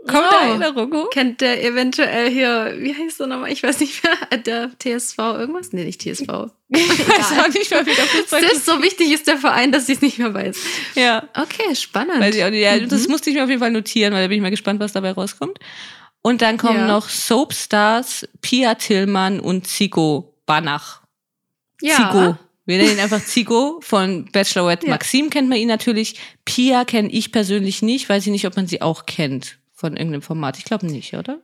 Kommt 0.07 0.27
da 0.33 0.47
Erinnerung 0.49 0.93
hoch? 0.93 1.11
Kennt 1.11 1.41
der 1.41 1.63
eventuell 1.65 2.29
hier, 2.31 2.75
wie 2.79 2.93
heißt 2.95 3.21
der 3.21 3.29
nochmal? 3.29 3.53
Ich 3.53 3.63
weiß 3.63 3.79
nicht 3.81 4.03
mehr. 4.03 4.39
Der 4.45 4.71
TSV 4.79 5.17
irgendwas? 5.19 5.73
Nee, 5.73 5.85
nicht 5.85 6.01
TSV. 6.03 6.27
Ich 6.71 7.09
weiß 7.09 7.39
auch 7.39 7.49
nicht 7.55 7.71
mehr, 7.71 7.87
wie 7.87 7.95
der 7.95 8.05
Fußball 8.07 8.41
Das 8.41 8.53
ist 8.55 8.67
so 8.67 8.83
wichtig 8.83 9.13
ist 9.13 9.29
der 9.29 9.39
Verein, 9.39 9.71
dass 9.71 9.89
ich 9.89 9.97
es 9.97 10.03
nicht 10.03 10.19
mehr 10.19 10.35
weiß. 10.35 10.57
Ja. 10.97 11.29
Okay, 11.37 11.75
spannend. 11.77 12.19
Weiß 12.19 12.35
ich 12.35 12.43
auch 12.45 12.51
nicht. 12.51 12.63
Ja, 12.63 12.77
Mhm. 12.77 12.89
Das 12.89 13.07
musste 13.07 13.31
ich 13.31 13.37
mir 13.37 13.45
auf 13.45 13.49
jeden 13.49 13.61
Fall 13.61 13.71
notieren, 13.71 14.13
weil 14.13 14.23
da 14.23 14.29
bin 14.29 14.37
ich 14.39 14.43
mal 14.43 14.51
gespannt, 14.51 14.81
was 14.81 14.93
dabei 14.93 15.13
rauskommt. 15.13 15.59
Und 16.23 16.43
dann 16.43 16.57
kommen 16.59 16.79
Ja. 16.81 16.87
noch 16.89 17.09
Soapstars, 17.09 18.27
Pia 18.41 18.75
Tillmann 18.75 19.39
und 19.41 19.67
Zico 19.69 20.35
Banach. 20.47 21.03
ja. 21.81 21.95
Zico. 21.97 22.39
Wir 22.65 22.79
nennen 22.79 22.93
ihn 22.93 23.01
einfach 23.01 23.25
Zico 23.25 23.81
von 23.83 24.27
Bachelorette. 24.33 24.87
Ja. 24.87 24.93
Maxim 24.93 25.31
kennt 25.31 25.49
man 25.49 25.59
ihn 25.59 25.67
natürlich. 25.69 26.21
Pia 26.45 26.85
kenne 26.85 27.11
ich 27.11 27.33
persönlich 27.33 27.83
nicht. 27.83 28.09
Weiß 28.09 28.25
ich 28.25 28.31
nicht, 28.33 28.47
ob 28.47 28.55
man 28.57 28.69
sie 28.69 28.81
auch 28.83 29.05
kennt 29.07 29.59
von 29.83 29.97
irgendeinem 29.97 30.23
Format. 30.23 30.57
Ich 30.57 30.65
glaube 30.65 30.87
nicht, 30.87 31.13
oder? 31.15 31.41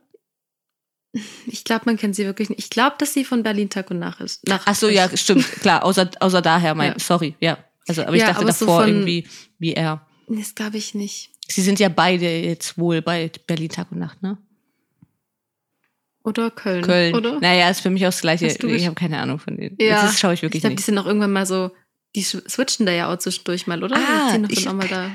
Ich 1.47 1.63
glaube, 1.63 1.83
man 1.85 1.97
kennt 1.97 2.15
sie 2.15 2.25
wirklich 2.25 2.49
nicht. 2.49 2.59
Ich 2.59 2.69
glaube, 2.69 2.95
dass 2.99 3.13
sie 3.13 3.25
von 3.25 3.43
Berlin 3.43 3.69
Tag 3.69 3.89
und 3.91 3.99
Nacht 3.99 4.21
ist. 4.21 4.47
Nacht 4.47 4.63
Ach 4.65 4.75
so, 4.75 4.87
ja, 4.89 5.15
stimmt. 5.17 5.43
Klar, 5.61 5.83
außer, 5.83 6.09
außer 6.19 6.41
daher, 6.41 6.73
mein, 6.75 6.93
Ja. 6.93 6.99
sorry, 6.99 7.35
ja. 7.39 7.57
Also, 7.87 8.03
aber 8.03 8.13
ich 8.15 8.21
Ja, 8.21 8.27
dachte 8.27 8.41
aber 8.43 8.51
so 8.53 8.65
davor 8.65 8.81
von- 8.83 8.89
irgendwie, 8.89 9.27
wie 9.57 9.73
er. 9.73 10.05
Das 10.27 10.53
glaube 10.55 10.77
ich 10.77 10.93
nicht. 10.95 11.31
Sie 11.47 11.61
sind 11.61 11.79
ja 11.79 11.89
beide 11.89 12.25
jetzt 12.39 12.77
wohl 12.77 13.01
bei 13.01 13.31
Berlin 13.47 13.69
Tag 13.69 13.91
und 13.91 13.97
Nacht, 13.99 14.21
ne? 14.21 14.37
Oder 16.23 16.51
Köln. 16.51 16.83
Köln. 16.83 17.15
Oder? 17.15 17.39
Naja, 17.39 17.69
ist 17.69 17.81
für 17.81 17.89
mich 17.89 18.03
auch 18.03 18.09
das 18.09 18.21
Gleiche. 18.21 18.45
Ich 18.45 18.85
habe 18.85 18.95
keine 18.95 19.19
Ahnung 19.19 19.39
von 19.39 19.57
denen. 19.57 19.75
Ja. 19.79 20.03
Das 20.03 20.19
schaue 20.19 20.33
ich 20.33 20.39
ich 20.39 20.43
wirklich 20.43 20.61
glaube, 20.61 20.75
die 20.75 20.79
nicht. 20.79 20.85
sind 20.85 20.97
auch 20.97 21.05
irgendwann 21.05 21.31
mal 21.33 21.45
so, 21.45 21.71
die 22.15 22.21
switchen 22.23 22.85
da 22.85 22.91
ja 22.91 23.11
auch 23.11 23.17
zwischendurch 23.17 23.67
mal, 23.67 23.83
oder? 23.83 23.95
Ah, 23.95 24.37
die 24.37 24.53
ich- 24.53 24.65
da. 24.65 25.11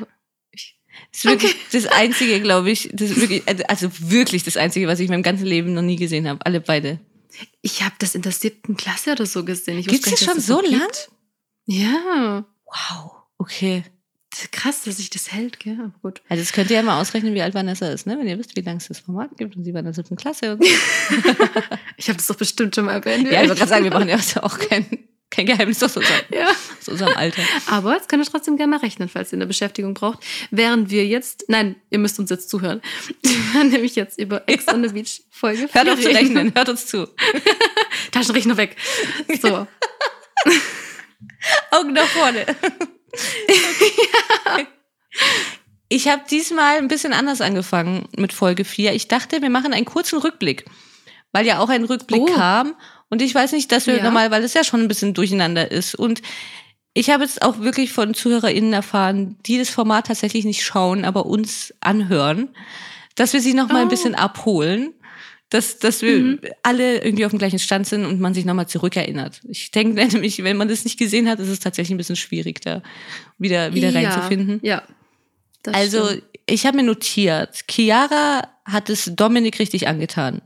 Das 1.12 1.24
ist 1.24 1.24
wirklich 1.24 1.54
das 1.72 1.86
Einzige, 1.86 2.40
glaube 2.40 2.70
ich. 2.70 2.90
Das 2.92 3.10
ist 3.10 3.20
wirklich, 3.20 3.42
also 3.68 3.88
wirklich 4.00 4.42
das 4.44 4.56
Einzige, 4.56 4.86
was 4.88 4.98
ich 4.98 5.06
in 5.06 5.12
meinem 5.12 5.22
ganzen 5.22 5.46
Leben 5.46 5.74
noch 5.74 5.82
nie 5.82 5.96
gesehen 5.96 6.28
habe. 6.28 6.44
Alle 6.44 6.60
beide. 6.60 6.98
Ich 7.62 7.82
habe 7.82 7.94
das 7.98 8.14
in 8.14 8.22
der 8.22 8.32
siebten 8.32 8.76
Klasse 8.76 9.12
oder 9.12 9.26
so 9.26 9.44
gesehen. 9.44 9.78
Ich 9.78 9.86
Gibt's 9.86 10.10
wusste 10.10 10.24
gar 10.26 10.34
das 10.34 10.46
schon 10.46 10.56
so 10.56 10.70
lang? 10.70 10.80
gibt. 10.80 11.10
Ja. 11.66 12.44
Wow. 12.66 13.12
Okay. 13.38 13.84
Das 14.30 14.50
krass, 14.50 14.82
dass 14.82 14.96
sich 14.96 15.10
das 15.10 15.30
hält, 15.32 15.60
gell? 15.60 15.76
Aber 15.78 15.92
gut. 16.02 16.20
Also 16.28 16.42
das 16.42 16.52
könnt 16.52 16.68
ihr 16.70 16.76
ja 16.76 16.82
mal 16.82 17.00
ausrechnen, 17.00 17.34
wie 17.34 17.42
alt 17.42 17.54
Vanessa 17.54 17.86
ist, 17.88 18.04
ne? 18.06 18.18
Wenn 18.18 18.26
ihr 18.26 18.36
wisst, 18.38 18.56
wie 18.56 18.62
lange 18.62 18.78
es 18.78 18.88
das 18.88 18.98
Format 18.98 19.36
gibt 19.36 19.54
und 19.56 19.62
sie 19.64 19.72
war 19.72 19.78
in 19.78 19.84
der 19.84 19.94
siebten 19.94 20.16
Klasse. 20.16 20.54
Und 20.54 20.64
so. 20.64 20.70
Ich 21.96 22.08
habe 22.08 22.16
das 22.16 22.26
doch 22.26 22.34
bestimmt 22.34 22.74
schon 22.74 22.86
mal 22.86 22.94
erwähnt. 22.94 23.30
ja, 23.30 23.42
ich 23.42 23.48
wollte 23.48 23.60
gerade 23.60 23.68
sagen, 23.68 23.84
wir 23.84 23.90
machen 23.92 24.08
ja 24.08 24.18
auch 24.42 24.58
kein, 24.58 24.86
kein 25.34 25.46
Geheimnis 25.46 25.82
aus 25.82 25.96
unserem, 25.96 26.20
Ja. 26.30 26.48
aus 26.48 26.88
unserem 26.88 27.16
Alter. 27.16 27.42
Aber 27.66 27.94
jetzt 27.94 28.08
könnt 28.08 28.24
ihr 28.24 28.30
trotzdem 28.30 28.56
gerne 28.56 28.70
mal 28.70 28.80
rechnen, 28.80 29.08
falls 29.08 29.32
ihr 29.32 29.36
eine 29.36 29.46
Beschäftigung 29.46 29.94
braucht. 29.94 30.20
Während 30.50 30.90
wir 30.90 31.06
jetzt, 31.06 31.44
nein, 31.48 31.76
ihr 31.90 31.98
müsst 31.98 32.18
uns 32.18 32.30
jetzt 32.30 32.48
zuhören. 32.48 32.80
Wir 33.22 33.54
werden 33.54 33.70
nämlich 33.70 33.96
jetzt 33.96 34.18
über 34.18 34.42
Ex 34.48 34.68
on 34.68 34.86
the 34.86 34.92
Beach 34.92 35.22
Folge 35.30 35.68
Hört 35.72 35.84
4 35.86 35.92
auf 35.92 36.00
zu 36.00 36.08
rechnen, 36.08 36.54
hört 36.54 36.68
uns 36.68 36.86
zu. 36.86 37.08
Taschenrechner 38.12 38.56
weg. 38.56 38.76
So. 39.40 39.66
Augen 41.70 41.92
nach 41.92 42.06
vorne. 42.06 42.46
ja. 44.46 44.66
Ich 45.88 46.08
habe 46.08 46.22
diesmal 46.30 46.78
ein 46.78 46.88
bisschen 46.88 47.12
anders 47.12 47.40
angefangen 47.40 48.08
mit 48.16 48.32
Folge 48.32 48.64
4. 48.64 48.94
Ich 48.94 49.08
dachte, 49.08 49.42
wir 49.42 49.50
machen 49.50 49.72
einen 49.72 49.84
kurzen 49.84 50.18
Rückblick, 50.18 50.64
weil 51.32 51.46
ja 51.46 51.58
auch 51.58 51.68
ein 51.68 51.84
Rückblick 51.84 52.22
oh. 52.22 52.26
kam. 52.26 52.74
Und 53.14 53.22
ich 53.22 53.32
weiß 53.32 53.52
nicht, 53.52 53.70
dass 53.70 53.86
wir 53.86 53.98
ja. 53.98 54.02
nochmal, 54.02 54.32
weil 54.32 54.42
es 54.42 54.54
ja 54.54 54.64
schon 54.64 54.80
ein 54.80 54.88
bisschen 54.88 55.14
durcheinander 55.14 55.70
ist. 55.70 55.94
Und 55.94 56.20
ich 56.94 57.10
habe 57.10 57.22
jetzt 57.22 57.42
auch 57.42 57.60
wirklich 57.60 57.92
von 57.92 58.12
ZuhörerInnen 58.12 58.72
erfahren, 58.72 59.36
die 59.46 59.56
das 59.56 59.70
Format 59.70 60.08
tatsächlich 60.08 60.44
nicht 60.44 60.64
schauen, 60.64 61.04
aber 61.04 61.26
uns 61.26 61.72
anhören, 61.78 62.48
dass 63.14 63.32
wir 63.32 63.40
sie 63.40 63.54
nochmal 63.54 63.82
oh. 63.82 63.84
ein 63.84 63.88
bisschen 63.88 64.16
abholen 64.16 64.94
dass, 65.54 65.78
dass 65.78 66.02
wir 66.02 66.18
mhm. 66.18 66.40
alle 66.64 67.04
irgendwie 67.04 67.24
auf 67.24 67.30
dem 67.30 67.38
gleichen 67.38 67.60
Stand 67.60 67.86
sind 67.86 68.04
und 68.04 68.20
man 68.20 68.34
sich 68.34 68.44
nochmal 68.44 68.66
zurückerinnert. 68.66 69.40
Ich 69.48 69.70
denke 69.70 69.94
nämlich, 70.12 70.42
wenn 70.42 70.56
man 70.56 70.66
das 70.66 70.82
nicht 70.82 70.98
gesehen 70.98 71.28
hat, 71.28 71.38
ist 71.38 71.48
es 71.48 71.60
tatsächlich 71.60 71.94
ein 71.94 71.98
bisschen 71.98 72.16
schwierig, 72.16 72.60
da 72.60 72.82
wieder, 73.38 73.72
wieder 73.72 73.90
ja, 73.90 74.10
reinzufinden. 74.10 74.58
Ja. 74.64 74.82
Also, 75.66 76.06
stimmt. 76.06 76.24
ich 76.46 76.66
habe 76.66 76.78
mir 76.78 76.82
notiert, 76.82 77.66
Chiara 77.70 78.48
hat 78.64 78.90
es 78.90 79.12
Dominik 79.14 79.60
richtig 79.60 79.86
angetan, 79.86 80.42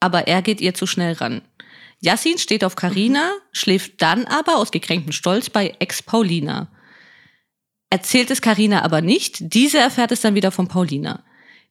aber 0.00 0.26
er 0.26 0.40
geht 0.40 0.62
ihr 0.62 0.72
zu 0.72 0.86
schnell 0.86 1.12
ran. 1.12 1.42
Yassin 2.06 2.38
steht 2.38 2.62
auf 2.62 2.76
Karina, 2.76 3.32
mhm. 3.32 3.40
schläft 3.50 4.00
dann 4.00 4.26
aber 4.26 4.58
aus 4.58 4.70
gekränktem 4.70 5.12
Stolz 5.12 5.50
bei 5.50 5.74
Ex-Paulina. 5.80 6.68
Erzählt 7.90 8.30
es 8.30 8.40
Karina 8.40 8.82
aber 8.82 9.00
nicht, 9.00 9.38
diese 9.40 9.78
erfährt 9.78 10.12
es 10.12 10.20
dann 10.20 10.36
wieder 10.36 10.52
von 10.52 10.68
Paulina. 10.68 11.24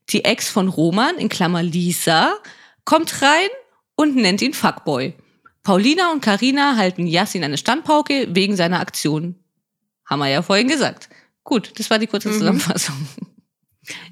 Die 0.10 0.26
Ex 0.26 0.50
von 0.50 0.68
Roman, 0.68 1.18
in 1.18 1.30
Klammer 1.30 1.64
Lisa, 1.64 2.34
kommt 2.84 3.22
rein 3.22 3.50
und 3.96 4.18
nennt 4.18 4.42
ihn 4.42 4.54
Fuckboy. 4.54 5.14
Paulina 5.64 6.12
und 6.12 6.22
Karina 6.22 6.76
halten 6.76 7.08
Yassin 7.08 7.44
eine 7.44 7.58
Standpauke 7.58 8.28
wegen 8.36 8.58
seiner 8.58 8.82
Aktion. 8.82 9.36
Haben 10.06 10.20
wir 10.20 10.28
ja 10.28 10.42
vorhin 10.42 10.68
gesagt. 10.68 11.10
Gut, 11.44 11.72
das 11.80 11.90
war 11.90 11.98
die 11.98 12.08
kurze 12.08 12.30
mhm. 12.30 12.62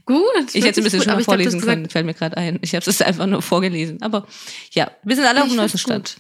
Gut. 0.06 0.24
Ich 0.54 0.64
hätte 0.64 0.82
ein 0.82 0.84
bisschen 0.84 1.00
gut, 1.00 1.10
schon 1.10 1.24
vorlesen 1.24 1.60
glaub, 1.60 1.70
können, 1.70 1.90
fällt 1.90 2.06
mir 2.06 2.14
gerade 2.14 2.38
ein. 2.38 2.60
Ich 2.62 2.76
habe 2.76 2.90
es 2.90 3.02
einfach 3.02 3.26
nur 3.26 3.42
vorgelesen. 3.42 4.02
Aber 4.02 4.28
ja, 4.72 4.92
wir 5.04 5.16
sind 5.16 5.26
alle 5.26 5.44
auf 5.44 5.48
dem 5.48 5.58
neuesten 5.58 5.78
Stand. 5.78 6.18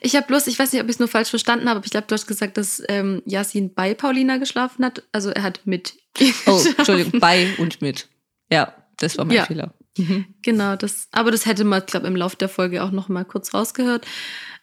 Ich 0.00 0.16
habe 0.16 0.26
bloß, 0.26 0.46
ich 0.46 0.58
weiß 0.58 0.72
nicht, 0.72 0.82
ob 0.82 0.88
ich 0.88 0.94
es 0.94 0.98
nur 0.98 1.08
falsch 1.08 1.30
verstanden 1.30 1.68
habe, 1.68 1.78
aber 1.78 1.84
ich 1.84 1.90
glaube, 1.90 2.06
du 2.06 2.14
hast 2.14 2.26
gesagt, 2.26 2.56
dass 2.56 2.82
ähm, 2.88 3.22
Yasin 3.26 3.74
bei 3.74 3.94
Paulina 3.94 4.38
geschlafen 4.38 4.84
hat. 4.84 5.02
Also 5.12 5.30
er 5.30 5.42
hat 5.42 5.60
mit. 5.64 5.94
Oh, 6.46 6.62
Entschuldigung, 6.78 7.20
bei 7.20 7.54
und 7.58 7.82
mit. 7.82 8.08
Ja, 8.50 8.74
das 8.96 9.18
war 9.18 9.26
mein 9.26 9.36
ja. 9.36 9.44
Fehler. 9.44 9.74
Mhm. 9.98 10.26
Genau, 10.42 10.76
das, 10.76 11.08
aber 11.12 11.30
das 11.30 11.46
hätte 11.46 11.64
man, 11.64 11.84
glaube 11.84 12.06
im 12.06 12.16
Laufe 12.16 12.36
der 12.36 12.48
Folge 12.48 12.82
auch 12.82 12.90
noch 12.90 13.08
mal 13.08 13.24
kurz 13.24 13.52
rausgehört. 13.52 14.06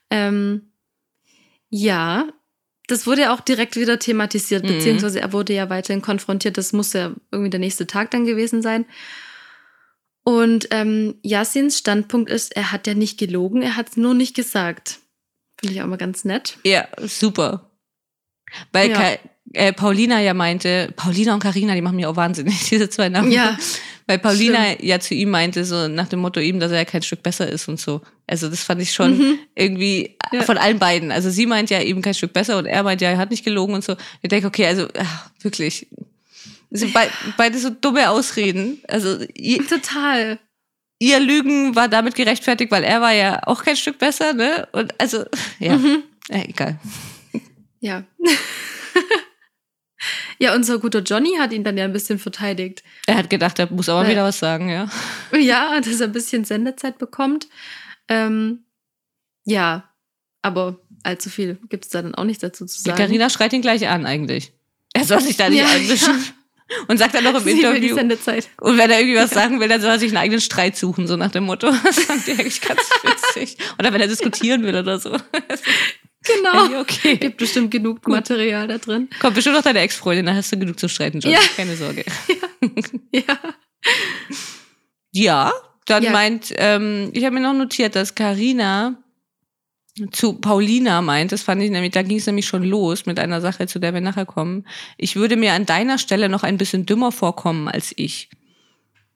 Ähm, 0.10 0.72
ja, 1.70 2.28
das 2.88 3.08
wurde 3.08 3.22
ja 3.22 3.34
auch 3.34 3.42
direkt 3.42 3.76
wieder 3.76 4.00
thematisiert, 4.00 4.64
mhm. 4.64 4.70
beziehungsweise 4.70 5.22
er 5.22 5.34
wurde 5.34 5.54
ja 5.54 5.70
weiterhin 5.70 6.02
konfrontiert. 6.02 6.58
Das 6.58 6.74
muss 6.74 6.94
ja 6.94 7.14
irgendwie 7.32 7.50
der 7.50 7.60
nächste 7.60 7.88
Tag 7.88 8.12
dann 8.12 8.26
gewesen 8.26 8.62
sein. 8.62 8.86
Und 10.24 10.68
ähm, 10.72 11.16
Yasins 11.22 11.78
Standpunkt 11.78 12.30
ist, 12.30 12.56
er 12.56 12.72
hat 12.72 12.88
ja 12.88 12.94
nicht 12.94 13.20
gelogen, 13.20 13.62
er 13.62 13.76
hat 13.76 13.90
es 13.90 13.98
nur 13.98 14.14
nicht 14.14 14.36
gesagt. 14.36 15.00
Finde 15.60 15.76
ich 15.76 15.82
auch 15.82 15.88
mal 15.88 15.98
ganz 15.98 16.24
nett. 16.26 16.58
Ja, 16.64 16.88
super. 17.02 17.70
Weil 18.72 18.92
ja. 18.92 19.18
äh, 19.54 19.74
Paulina 19.74 20.22
ja 20.22 20.34
meinte, 20.34 20.94
Paulina 20.96 21.34
und 21.34 21.42
Karina, 21.42 21.76
die 21.76 21.82
machen 21.82 21.96
mir 21.96 22.10
auch 22.10 22.16
wahnsinnig, 22.16 22.64
diese 22.70 22.90
zwei 22.90 23.10
Namen. 23.10 23.32
Ja. 23.32 23.58
Weil 24.06 24.20
Paulina 24.20 24.66
Stimmt. 24.66 24.84
ja 24.84 25.00
zu 25.00 25.14
ihm 25.14 25.30
meinte, 25.30 25.64
so 25.64 25.88
nach 25.88 26.08
dem 26.10 26.20
Motto 26.20 26.40
eben, 26.40 26.60
dass 26.60 26.72
er 26.72 26.80
ja 26.80 26.86
kein 26.86 27.02
Stück 27.02 27.24
besser 27.24 27.48
ist 27.48 27.70
und 27.70 27.80
so. 27.80 28.02
Also 28.28 28.50
das 28.50 28.64
fand 28.64 28.82
ich 28.82 28.92
schon 28.92 29.18
mhm. 29.18 29.40
irgendwie 29.56 30.18
ja. 30.32 30.42
von 30.42 30.58
allen 30.58 30.80
beiden. 30.80 31.12
Also 31.12 31.30
sie 31.30 31.46
meint 31.46 31.70
ja 31.70 31.82
eben 31.82 32.02
kein 32.02 32.14
Stück 32.14 32.34
besser 32.34 32.58
und 32.58 32.66
er 32.66 32.84
meint 32.84 33.02
ja, 33.02 33.10
er 33.10 33.18
hat 33.18 33.32
nicht 33.32 33.46
gelogen 33.46 33.76
und 33.76 33.84
so. 33.84 33.96
Ich 34.22 34.30
denke, 34.30 34.48
okay, 34.48 34.66
also 34.66 34.88
ach, 34.98 35.30
wirklich. 35.42 35.88
Das 36.70 36.82
sind 36.82 36.94
be 36.94 37.02
beide 37.38 37.58
so 37.60 37.70
dumme 37.70 38.10
Ausreden. 38.10 38.82
Also 38.88 39.20
ihr, 39.36 39.66
Total. 39.68 40.40
Ihr 41.00 41.20
Lügen 41.20 41.76
war 41.76 41.88
damit 41.88 42.16
gerechtfertigt, 42.16 42.72
weil 42.72 42.84
er 42.84 43.02
war 43.02 43.14
ja 43.14 43.42
auch 43.46 43.64
kein 43.64 43.76
Stück 43.76 44.00
besser, 44.00 44.34
ne? 44.34 44.68
Und 44.72 45.00
also, 45.00 45.26
ja, 45.60 45.78
mhm. 45.78 46.04
ja 46.30 46.44
egal. 46.44 46.80
Ja. 47.84 48.04
Ja, 50.40 50.54
unser 50.56 50.80
guter 50.80 51.00
Johnny 51.00 51.36
hat 51.40 51.54
ihn 51.54 51.64
dann 51.64 51.78
ja 51.78 51.86
ein 51.86 51.94
bisschen 51.94 52.20
verteidigt. 52.20 52.84
Er 53.06 53.16
hat 53.16 53.30
gedacht, 53.30 53.60
er 53.60 53.72
muss 53.72 53.88
aber 53.88 54.02
Weil, 54.02 54.12
wieder 54.12 54.26
was 54.26 54.40
sagen, 54.40 54.68
ja. 54.68 54.90
Ja, 55.40 55.80
dass 55.80 56.02
er 56.02 56.08
ein 56.08 56.12
bisschen 56.12 56.44
Sendezeit 56.44 56.98
bekommt. 56.98 57.48
Ähm, 58.10 58.66
ja, 59.46 59.90
aber 60.42 60.82
allzu 61.04 61.30
viel 61.30 61.60
gibt 61.70 61.86
es 61.86 61.92
da 61.92 62.02
dann 62.02 62.16
auch 62.16 62.26
nicht 62.26 62.44
dazu 62.44 62.66
zu 62.66 62.82
sagen. 62.82 62.98
Carina 62.98 63.30
schreit 63.30 63.54
ihn 63.54 63.62
gleich 63.62 63.88
an 63.88 64.06
eigentlich. 64.06 64.52
Er 64.94 65.06
soll 65.06 65.22
sich 65.22 65.38
da 65.38 65.50
nicht 65.50 65.60
ja, 65.60 65.68
einmischen. 65.68 66.14
Ja. 66.14 66.34
Und 66.88 66.98
sagt 66.98 67.14
dann 67.16 67.24
noch 67.24 67.36
im 67.36 67.44
Sie 67.44 67.52
Interview. 67.52 67.96
Und 67.96 68.78
wenn 68.78 68.92
er 68.92 69.00
irgendwie 69.00 69.20
was 69.20 69.30
sagen 69.30 69.62
will, 69.62 69.70
dann 69.70 69.80
soll 69.80 69.92
er 69.92 70.00
sich 70.00 70.10
einen 70.10 70.18
eigenen 70.18 70.42
Streit 70.42 70.76
suchen, 70.76 71.08
so 71.08 71.16
nach 71.16 71.32
dem 71.32 71.46
Motto. 71.46 71.72
Das 71.84 72.00
fand 72.00 72.28
ich 72.28 72.38
eigentlich 72.38 72.60
ganz 72.60 72.82
witzig. 73.04 73.58
Oder 73.80 73.94
wenn 73.94 74.02
er 74.02 74.08
diskutieren 74.08 74.64
will 74.64 74.76
oder 74.76 75.00
so. 75.00 75.16
Genau. 76.24 76.72
Ja, 76.72 76.82
okay. 76.82 77.18
Gibt 77.18 77.38
bestimmt 77.38 77.72
genug 77.72 78.02
Gut. 78.02 78.14
Material 78.14 78.68
da 78.68 78.78
drin. 78.78 79.10
Kommt 79.20 79.36
bestimmt 79.36 79.56
noch 79.56 79.64
deine 79.64 79.80
Ex-Freundin, 79.80 80.26
da 80.26 80.34
hast 80.34 80.52
du 80.52 80.58
genug 80.58 80.80
zu 80.80 80.88
streiten, 80.88 81.20
John. 81.20 81.32
Ja. 81.32 81.40
Keine 81.56 81.76
Sorge. 81.76 82.06
Ja. 83.12 83.22
Ja, 83.22 83.52
ja 85.12 85.54
dann 85.86 86.04
ja. 86.04 86.12
meint, 86.12 86.54
ähm, 86.56 87.10
ich 87.14 87.26
habe 87.26 87.36
mir 87.36 87.42
noch 87.42 87.54
notiert, 87.54 87.96
dass 87.96 88.16
Karina 88.16 88.98
zu 90.12 90.34
Paulina 90.34 91.02
meint, 91.02 91.32
das 91.32 91.44
fand 91.44 91.62
ich 91.62 91.70
nämlich, 91.70 91.92
da 91.92 92.02
ging 92.02 92.18
es 92.18 92.26
nämlich 92.26 92.48
schon 92.48 92.64
los 92.64 93.06
mit 93.06 93.20
einer 93.20 93.42
Sache, 93.42 93.68
zu 93.68 93.80
der 93.80 93.94
wir 93.94 94.02
nachher 94.02 94.26
kommen. 94.26 94.66
Ich 94.98 95.16
würde 95.16 95.36
mir 95.36 95.54
an 95.54 95.66
deiner 95.66 95.98
Stelle 95.98 96.30
noch 96.30 96.44
ein 96.44 96.58
bisschen 96.58 96.86
dümmer 96.86 97.12
vorkommen 97.12 97.68
als 97.68 97.94
ich. 97.96 98.30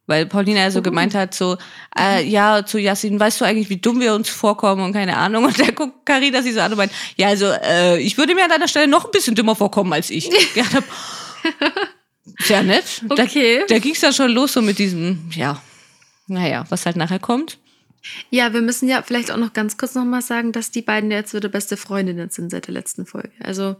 Weil 0.07 0.25
Paulina 0.25 0.61
ja 0.61 0.71
so 0.71 0.81
gemeint 0.81 1.13
hat, 1.13 1.33
so, 1.33 1.57
äh, 1.99 2.23
ja, 2.23 2.65
zu 2.65 2.79
Yassin, 2.79 3.19
weißt 3.19 3.41
du 3.41 3.45
eigentlich, 3.45 3.69
wie 3.69 3.77
dumm 3.77 3.99
wir 3.99 4.13
uns 4.13 4.29
vorkommen 4.29 4.81
und 4.83 4.93
keine 4.93 5.17
Ahnung. 5.17 5.43
Und 5.43 5.59
der 5.59 5.73
guckt 5.73 6.05
Carina 6.05 6.41
sich 6.41 6.53
so 6.53 6.61
an 6.61 6.71
und 6.71 6.77
meint, 6.77 6.93
ja, 7.17 7.27
also, 7.27 7.47
äh, 7.47 7.99
ich 7.99 8.17
würde 8.17 8.33
mir 8.33 8.45
an 8.45 8.49
deiner 8.49 8.69
Stelle 8.69 8.87
noch 8.87 9.05
ein 9.05 9.11
bisschen 9.11 9.35
dümmer 9.35 9.55
vorkommen 9.55 9.91
als 9.91 10.09
ich. 10.09 10.29
ja, 10.55 10.63
sehr 12.39 12.63
nett. 12.63 13.03
Okay. 13.09 13.59
Da, 13.67 13.75
da 13.75 13.79
ging 13.79 13.93
es 13.93 13.99
dann 13.99 14.13
schon 14.13 14.31
los 14.31 14.53
so 14.53 14.61
mit 14.61 14.79
diesem, 14.79 15.29
ja, 15.33 15.61
naja, 16.27 16.65
was 16.69 16.85
halt 16.85 16.95
nachher 16.95 17.19
kommt. 17.19 17.57
Ja, 18.29 18.53
wir 18.53 18.61
müssen 18.61 18.87
ja 18.87 19.01
vielleicht 19.01 19.31
auch 19.31 19.37
noch 19.37 19.51
ganz 19.51 19.77
kurz 19.77 19.93
nochmal 19.93 20.21
sagen, 20.21 20.53
dass 20.53 20.71
die 20.71 20.81
beiden 20.81 21.11
jetzt 21.11 21.33
wieder 21.33 21.49
beste 21.49 21.75
Freundinnen 21.75 22.29
sind 22.29 22.51
seit 22.51 22.67
der 22.67 22.73
letzten 22.73 23.05
Folge. 23.05 23.31
Also, 23.41 23.75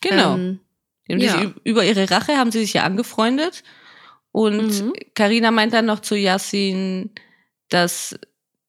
genau. 0.00 0.34
Ähm, 0.34 0.60
ja. 1.06 1.52
über 1.64 1.84
ihre 1.84 2.10
Rache 2.10 2.36
haben 2.36 2.50
sie 2.50 2.60
sich 2.60 2.72
ja 2.72 2.82
angefreundet. 2.84 3.62
Und 4.32 4.92
Karina 5.14 5.50
mhm. 5.50 5.56
meint 5.56 5.72
dann 5.72 5.86
noch 5.86 6.00
zu 6.00 6.16
Yassin, 6.16 7.10
dass 7.68 8.18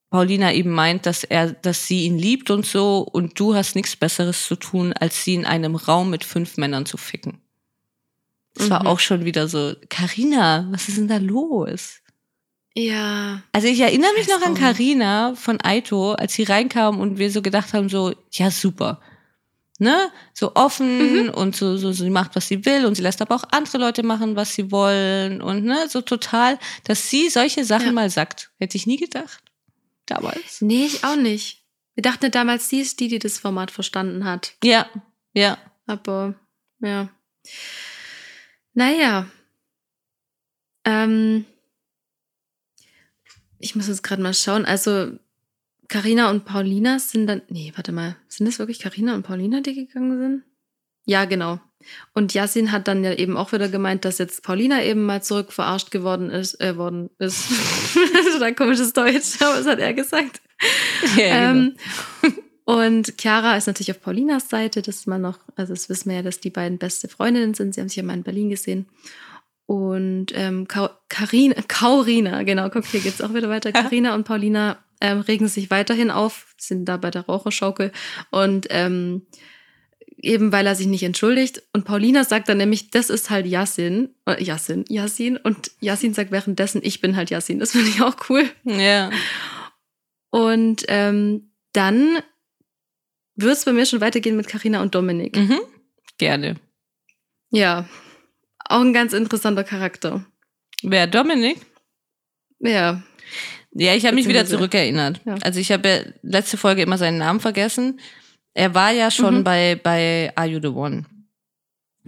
Paulina 0.10 0.54
eben 0.54 0.72
meint, 0.72 1.06
dass 1.06 1.24
er, 1.24 1.52
dass 1.52 1.88
sie 1.88 2.06
ihn 2.06 2.18
liebt 2.18 2.50
und 2.50 2.66
so, 2.66 3.00
und 3.00 3.40
du 3.40 3.56
hast 3.56 3.76
nichts 3.76 3.96
Besseres 3.96 4.46
zu 4.46 4.56
tun, 4.56 4.94
als 4.94 5.24
sie 5.24 5.36
in 5.36 5.46
einem 5.46 5.76
Raum 5.76 6.10
mit 6.10 6.24
fünf 6.24 6.58
Männern 6.58 6.86
zu 6.86 6.98
ficken. 6.98 7.42
Das 8.54 8.66
mhm. 8.66 8.72
war 8.72 8.88
auch 8.88 9.00
schon 9.00 9.24
wieder 9.24 9.48
so, 9.48 9.74
Karina, 9.90 10.68
was 10.72 10.90
ist 10.90 10.98
denn 10.98 11.08
da 11.08 11.18
los? 11.18 12.00
Ja. 12.74 13.44
Also 13.52 13.68
ich 13.68 13.80
erinnere 13.80 14.14
mich 14.18 14.28
noch 14.28 14.42
an 14.42 14.56
Karina 14.56 15.36
von 15.36 15.60
Aito, 15.62 16.14
als 16.14 16.34
sie 16.34 16.44
reinkam 16.44 17.00
und 17.00 17.18
wir 17.18 17.32
so 17.32 17.42
gedacht 17.42 17.74
haben, 17.74 17.90
so, 17.90 18.14
ja, 18.32 18.50
super 18.50 19.02
ne, 19.82 20.12
so 20.34 20.54
offen 20.54 21.24
mhm. 21.24 21.30
und 21.32 21.56
so, 21.56 21.76
so, 21.76 21.92
sie 21.92 22.12
macht, 22.12 22.36
was 22.36 22.48
sie 22.48 22.64
will 22.66 22.86
und 22.86 22.94
sie 22.94 23.02
lässt 23.02 23.20
aber 23.20 23.36
auch 23.36 23.44
andere 23.50 23.80
Leute 23.80 24.04
machen, 24.04 24.36
was 24.36 24.54
sie 24.54 24.72
wollen 24.72 25.42
und 25.42 25.66
ne, 25.66 25.90
so 25.90 26.02
total, 26.02 26.60
dass 26.84 27.10
sie 27.10 27.30
solche 27.30 27.66
Sachen 27.66 27.88
ja. 27.88 27.92
mal 27.92 28.10
sagt. 28.12 28.52
Hätte 28.60 28.78
ich 28.78 28.86
nie 28.86 28.98
gedacht. 28.98 29.44
Damals. 30.06 30.62
Nee, 30.62 30.86
ich 30.86 31.04
auch 31.04 31.16
nicht. 31.16 31.66
Wir 31.96 32.04
dachten 32.04 32.30
damals, 32.30 32.70
sie 32.70 32.80
ist 32.80 33.00
die, 33.00 33.08
die 33.08 33.18
das 33.18 33.40
Format 33.40 33.72
verstanden 33.72 34.24
hat. 34.24 34.54
Ja, 34.64 34.86
ja. 35.34 35.58
Aber, 35.88 36.36
ja. 36.80 37.10
Naja. 38.74 39.26
Ähm, 40.86 41.46
ich 43.58 43.76
muss 43.76 43.88
jetzt 43.88 44.04
gerade 44.04 44.22
mal 44.22 44.34
schauen. 44.34 44.66
Also, 44.66 45.14
Carina 45.92 46.30
und 46.30 46.46
Paulina 46.46 47.00
sind 47.00 47.28
dann. 47.28 47.42
Nee, 47.50 47.74
warte 47.76 47.92
mal. 47.92 48.16
Sind 48.30 48.46
das 48.48 48.60
wirklich 48.60 48.80
Carina 48.80 49.14
und 49.14 49.24
Paulina, 49.24 49.60
die 49.60 49.76
gegangen 49.76 50.18
sind? 50.18 50.44
Ja, 51.06 51.26
genau. 51.26 51.60
Und 52.14 52.34
Yasin 52.34 52.72
hat 52.72 52.88
dann 52.88 53.04
ja 53.04 53.14
eben 53.14 53.36
auch 53.36 53.52
wieder 53.52 53.68
gemeint, 53.68 54.06
dass 54.06 54.18
jetzt 54.18 54.42
Paulina 54.42 54.82
eben 54.84 55.04
mal 55.04 55.22
zurück 55.22 55.52
verarscht 55.52 55.92
geworden 55.92 56.30
ist, 56.30 56.62
äh, 56.62 56.78
worden 56.78 57.10
ist. 57.20 57.50
das 58.14 58.26
ist 58.26 58.42
ein 58.42 58.56
komisches 58.56 58.94
Deutsch, 58.94 59.36
aber 59.42 59.58
das 59.58 59.68
hat 59.68 59.80
er 59.80 59.94
gesagt. 59.94 60.42
Ja, 61.18 61.52
genau. 61.52 61.72
ähm, 62.24 62.36
und 62.64 63.16
Chiara 63.20 63.58
ist 63.58 63.68
natürlich 63.68 63.92
auf 63.92 64.02
Paulinas 64.02 64.48
Seite, 64.48 64.82
dass 64.82 65.08
man 65.08 65.22
noch, 65.22 65.40
also 65.58 65.74
das 65.74 65.90
wissen 65.90 66.10
wir 66.10 66.18
ja, 66.18 66.22
dass 66.22 66.40
die 66.40 66.52
beiden 66.52 66.78
beste 66.78 67.10
Freundinnen 67.10 67.54
sind. 67.54 67.76
Sie 67.76 67.82
haben 67.82 67.90
sich 67.90 67.98
ja 67.98 68.04
mal 68.04 68.14
in 68.14 68.24
Berlin 68.24 68.50
gesehen. 68.50 68.86
Und 69.66 70.28
ähm, 70.36 70.70
Karina, 70.70 71.56
Kaurina, 71.68 72.44
genau, 72.44 72.70
guck, 72.70 72.86
hier 72.86 73.02
geht's 73.02 73.22
auch 73.22 73.34
wieder 73.34 73.50
weiter. 73.50 73.74
Karina 73.74 74.16
und 74.16 74.24
Paulina 74.24 74.78
ähm, 75.02 75.20
regen 75.20 75.48
sich 75.48 75.70
weiterhin 75.70 76.12
auf, 76.12 76.54
sind 76.58 76.86
da 76.86 76.98
bei 76.98 77.12
der 77.12 77.26
Raucherschaukel 77.26 77.92
und 78.30 78.68
ähm, 78.70 79.24
eben 80.24 80.52
weil 80.52 80.68
er 80.68 80.76
sich 80.76 80.88
nicht 80.88 81.04
entschuldigt. 81.04 81.64
Und 81.74 81.86
Paulina 81.86 82.24
sagt 82.24 82.50
dann 82.50 82.58
nämlich, 82.58 82.92
das 82.92 83.10
ist 83.10 83.30
halt 83.30 83.46
Yassin. 83.46 84.10
Äh, 84.26 84.42
Yassin, 84.44 84.86
Yassin. 84.88 85.38
Und 85.38 85.72
Yassin 85.80 86.14
sagt 86.14 86.32
währenddessen, 86.32 86.82
ich 86.84 87.02
bin 87.02 87.16
halt 87.16 87.30
Yassin. 87.30 87.60
Das 87.60 87.72
finde 87.72 87.90
ich 87.90 88.02
auch 88.02 88.16
cool. 88.30 88.50
Ja. 88.64 89.10
Und 90.30 90.86
ähm, 90.88 91.52
dann 91.74 92.20
wird 93.36 93.54
es 93.54 93.66
bei 93.66 93.74
mir 93.74 93.86
schon 93.86 94.02
weitergehen 94.02 94.38
mit 94.38 94.48
Karina 94.48 94.82
und 94.82 94.96
Dominik. 94.96 95.36
Mhm. 95.38 95.60
Gerne. 96.18 96.56
Ja, 97.50 97.88
auch 98.66 98.82
ein 98.82 98.94
ganz 98.94 99.14
interessanter 99.14 99.64
Charakter. 99.64 100.26
Wer, 100.84 101.08
Dominik? 101.08 101.58
Ja, 102.60 103.02
Ja, 103.74 103.94
ich 103.96 104.06
habe 104.06 104.16
mich 104.16 104.28
wieder 104.28 104.46
zurückerinnert. 104.46 105.22
Ja. 105.26 105.36
Also 105.44 105.60
ich 105.60 105.72
habe 105.72 105.88
ja 105.90 106.00
letzte 106.24 106.58
Folge 106.58 106.82
immer 106.82 106.98
seinen 106.98 107.18
Namen 107.18 107.40
vergessen. 107.40 108.00
Er 108.54 108.76
war 108.76 108.92
ja 108.92 109.10
schon 109.12 109.40
Mhm. 109.40 109.44
bei, 109.46 109.80
bei 109.82 110.32
Are 110.36 110.48
You 110.48 110.60
the 110.62 110.68
One? 110.68 111.06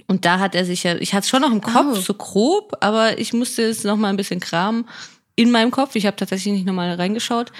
Und 0.07 0.25
da 0.25 0.39
hat 0.39 0.55
er 0.55 0.65
sich 0.65 0.83
ja, 0.83 0.95
ich 0.95 1.13
hatte 1.13 1.23
es 1.23 1.29
schon 1.29 1.41
noch 1.41 1.51
im 1.51 1.61
Kopf, 1.61 1.85
Oh. 1.91 1.95
so 1.95 2.13
grob, 2.15 2.73
aber 2.81 3.17
ich 3.19 3.31
musste 3.31 3.61
es 3.63 3.83
noch 3.83 3.95
mal 3.95 4.09
ein 4.09 4.17
bisschen 4.17 4.39
kramen 4.41 4.89
in 5.35 5.51
meinem 5.51 5.71
Kopf. 5.71 5.95
Ich 5.95 6.05
habe 6.05 6.17
tatsächlich 6.17 6.53
nicht 6.53 6.65
nochmal 6.65 6.93
reingeschaut. 6.95 7.51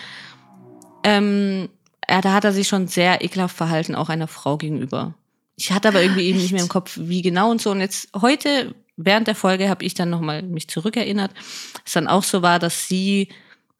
Ähm, 1.03 1.69
ja, 2.09 2.21
da 2.21 2.33
hat 2.33 2.43
er 2.43 2.53
sich 2.53 2.67
schon 2.67 2.87
sehr 2.87 3.23
ekelhaft 3.23 3.55
verhalten, 3.55 3.95
auch 3.95 4.09
einer 4.09 4.27
Frau 4.27 4.57
gegenüber. 4.57 5.13
Ich 5.55 5.71
hatte 5.71 5.87
aber 5.89 6.01
irgendwie 6.01 6.23
eben 6.27 6.39
nicht 6.39 6.51
mehr 6.51 6.61
im 6.63 6.69
Kopf, 6.69 6.97
wie 6.99 7.21
genau 7.21 7.51
und 7.51 7.61
so. 7.61 7.71
Und 7.71 7.79
jetzt 7.79 8.09
heute, 8.19 8.73
während 8.97 9.27
der 9.27 9.35
Folge, 9.35 9.69
habe 9.69 9.85
ich 9.85 9.93
dann 9.93 10.09
nochmal 10.09 10.41
mich 10.41 10.67
zurückerinnert, 10.67 11.31
es 11.85 11.93
dann 11.93 12.07
auch 12.07 12.23
so 12.23 12.41
war, 12.41 12.59
dass 12.59 12.87
sie 12.87 13.29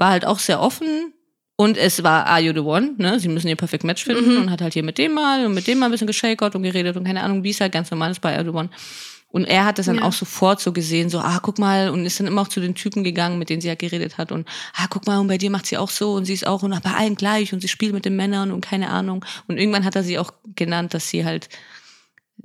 war 0.04 0.12
halt 0.12 0.26
auch 0.26 0.40
sehr 0.40 0.60
offen 0.60 1.14
und 1.56 1.78
es 1.78 2.04
war 2.04 2.26
Are 2.26 2.42
You 2.42 2.52
the 2.54 2.60
One, 2.60 2.96
ne? 2.98 3.20
Sie 3.22 3.30
müssen 3.30 3.48
ihr 3.48 3.56
Perfect 3.56 3.84
Match 3.86 4.04
finden 4.04 4.32
Mhm. 4.36 4.42
und 4.42 4.52
hat 4.52 4.62
halt 4.62 4.74
hier 4.74 4.84
mit 4.84 4.98
dem 4.98 5.14
mal 5.14 5.46
und 5.46 5.54
mit 5.54 5.66
dem 5.68 5.80
mal 5.80 5.86
ein 5.86 5.92
bisschen 5.92 6.08
geschakert 6.08 6.56
und 6.56 6.64
geredet 6.64 6.98
und 6.98 7.06
keine 7.06 7.24
Ahnung, 7.24 7.44
wie 7.44 7.52
es 7.52 7.62
halt 7.62 7.72
ganz 7.72 7.90
normal 7.90 8.12
ist 8.12 8.20
bei 8.20 8.34
Are 8.36 8.44
You 8.46 8.52
the 8.52 8.58
One. 8.58 8.70
Und 9.30 9.46
er 9.46 9.66
hat 9.66 9.80
das 9.80 9.86
dann 9.88 9.96
Ja. 9.96 10.02
auch 10.04 10.14
sofort 10.14 10.60
so 10.62 10.74
gesehen, 10.74 11.10
so, 11.10 11.20
ah, 11.20 11.40
guck 11.42 11.58
mal, 11.58 11.90
und 11.90 12.06
ist 12.06 12.20
dann 12.20 12.28
immer 12.28 12.42
auch 12.42 12.48
zu 12.50 12.60
den 12.60 12.76
Typen 12.76 13.04
gegangen, 13.04 13.40
mit 13.40 13.50
denen 13.50 13.62
sie 13.62 13.68
ja 13.68 13.74
geredet 13.76 14.18
hat. 14.20 14.32
Und, 14.32 14.48
ah, 14.76 14.86
guck 14.90 15.08
mal, 15.08 15.18
und 15.20 15.28
bei 15.28 15.38
dir 15.40 15.50
macht 15.50 15.66
sie 15.66 15.78
auch 15.78 15.90
so 15.90 16.14
und 16.14 16.26
sie 16.26 16.34
ist 16.34 16.46
auch 16.46 16.62
und 16.64 16.84
bei 16.84 16.92
allen 16.94 17.16
gleich 17.16 17.52
und 17.54 17.60
sie 17.62 17.68
spielt 17.68 17.94
mit 17.94 18.04
den 18.06 18.16
Männern 18.16 18.52
und 18.52 18.62
keine 18.62 18.90
Ahnung. 18.90 19.24
Und 19.48 19.58
irgendwann 19.58 19.86
hat 19.86 19.96
er 19.96 20.04
sie 20.04 20.20
auch 20.20 20.32
genannt, 20.56 20.94
dass 20.94 21.10
sie 21.10 21.24
halt 21.26 21.50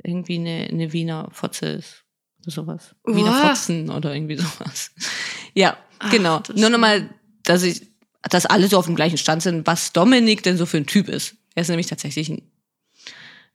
irgendwie 0.02 0.36
eine, 0.38 0.68
eine 0.70 0.92
Wiener 0.94 1.28
Fotze 1.32 1.66
ist. 1.66 2.04
Oder 2.42 2.52
sowas. 2.52 2.94
Wiener. 3.04 3.34
Fotzen 3.34 3.90
oder 3.90 4.14
irgendwie 4.14 4.36
sowas. 4.36 4.92
Ja, 5.54 5.76
Ach, 5.98 6.10
genau. 6.10 6.40
Nur 6.54 6.70
nochmal, 6.70 7.10
dass 7.48 7.62
ich, 7.62 7.82
dass 8.22 8.46
alle 8.46 8.68
so 8.68 8.78
auf 8.78 8.86
dem 8.86 8.96
gleichen 8.96 9.18
Stand 9.18 9.42
sind, 9.42 9.66
was 9.66 9.92
Dominik 9.92 10.42
denn 10.42 10.56
so 10.56 10.66
für 10.66 10.76
ein 10.76 10.86
Typ 10.86 11.08
ist. 11.08 11.34
Er 11.54 11.62
ist 11.62 11.68
nämlich 11.68 11.86
tatsächlich 11.86 12.28
ein, 12.28 12.42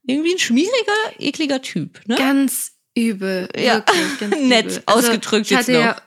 irgendwie 0.06 0.34
ein 0.34 0.40
schmieriger, 0.40 1.20
ekliger 1.20 1.62
Typ, 1.62 2.02
ne? 2.08 2.16
ganz 2.16 2.74
übel. 2.96 3.50
Ja. 3.58 3.76
Wirklich, 3.78 4.20
ganz 4.20 4.36
Nett 4.42 4.66
übel. 4.66 4.84
ausgedrückt 4.86 5.46
ich 5.46 5.52
jetzt 5.52 5.70
hatte 5.70 5.74
Ja, 5.74 6.02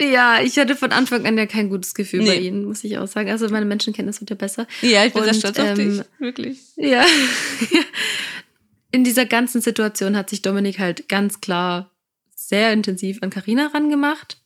ja, 0.00 0.40
ich 0.42 0.58
hatte 0.58 0.74
von 0.76 0.92
Anfang 0.92 1.26
an 1.26 1.38
ja 1.38 1.46
kein 1.46 1.68
gutes 1.70 1.94
Gefühl 1.94 2.20
bei 2.26 2.38
Nee. 2.38 2.48
ihnen, 2.48 2.64
muss 2.64 2.82
ich 2.84 2.98
auch 2.98 3.06
sagen. 3.06 3.30
Also 3.30 3.48
meine 3.48 3.66
Menschenkenntnis 3.66 4.20
wird 4.20 4.30
ja 4.30 4.36
besser. 4.36 4.66
Ja, 4.82 5.04
ich 5.04 5.12
bin 5.12 5.22
sehr 5.24 5.32
Und, 5.32 5.38
stolz 5.38 5.58
auf 5.58 5.78
ähm, 5.78 5.96
dich. 5.98 6.02
Wirklich. 6.18 6.58
Ja. 6.76 7.04
In 8.92 9.04
dieser 9.04 9.26
ganzen 9.26 9.60
Situation 9.60 10.16
hat 10.16 10.30
sich 10.30 10.42
Dominik 10.42 10.78
halt 10.78 11.08
ganz 11.08 11.40
klar 11.40 11.90
sehr 12.34 12.72
intensiv 12.72 13.18
an 13.22 13.30
Karina 13.30 13.66
rangemacht. 13.68 14.38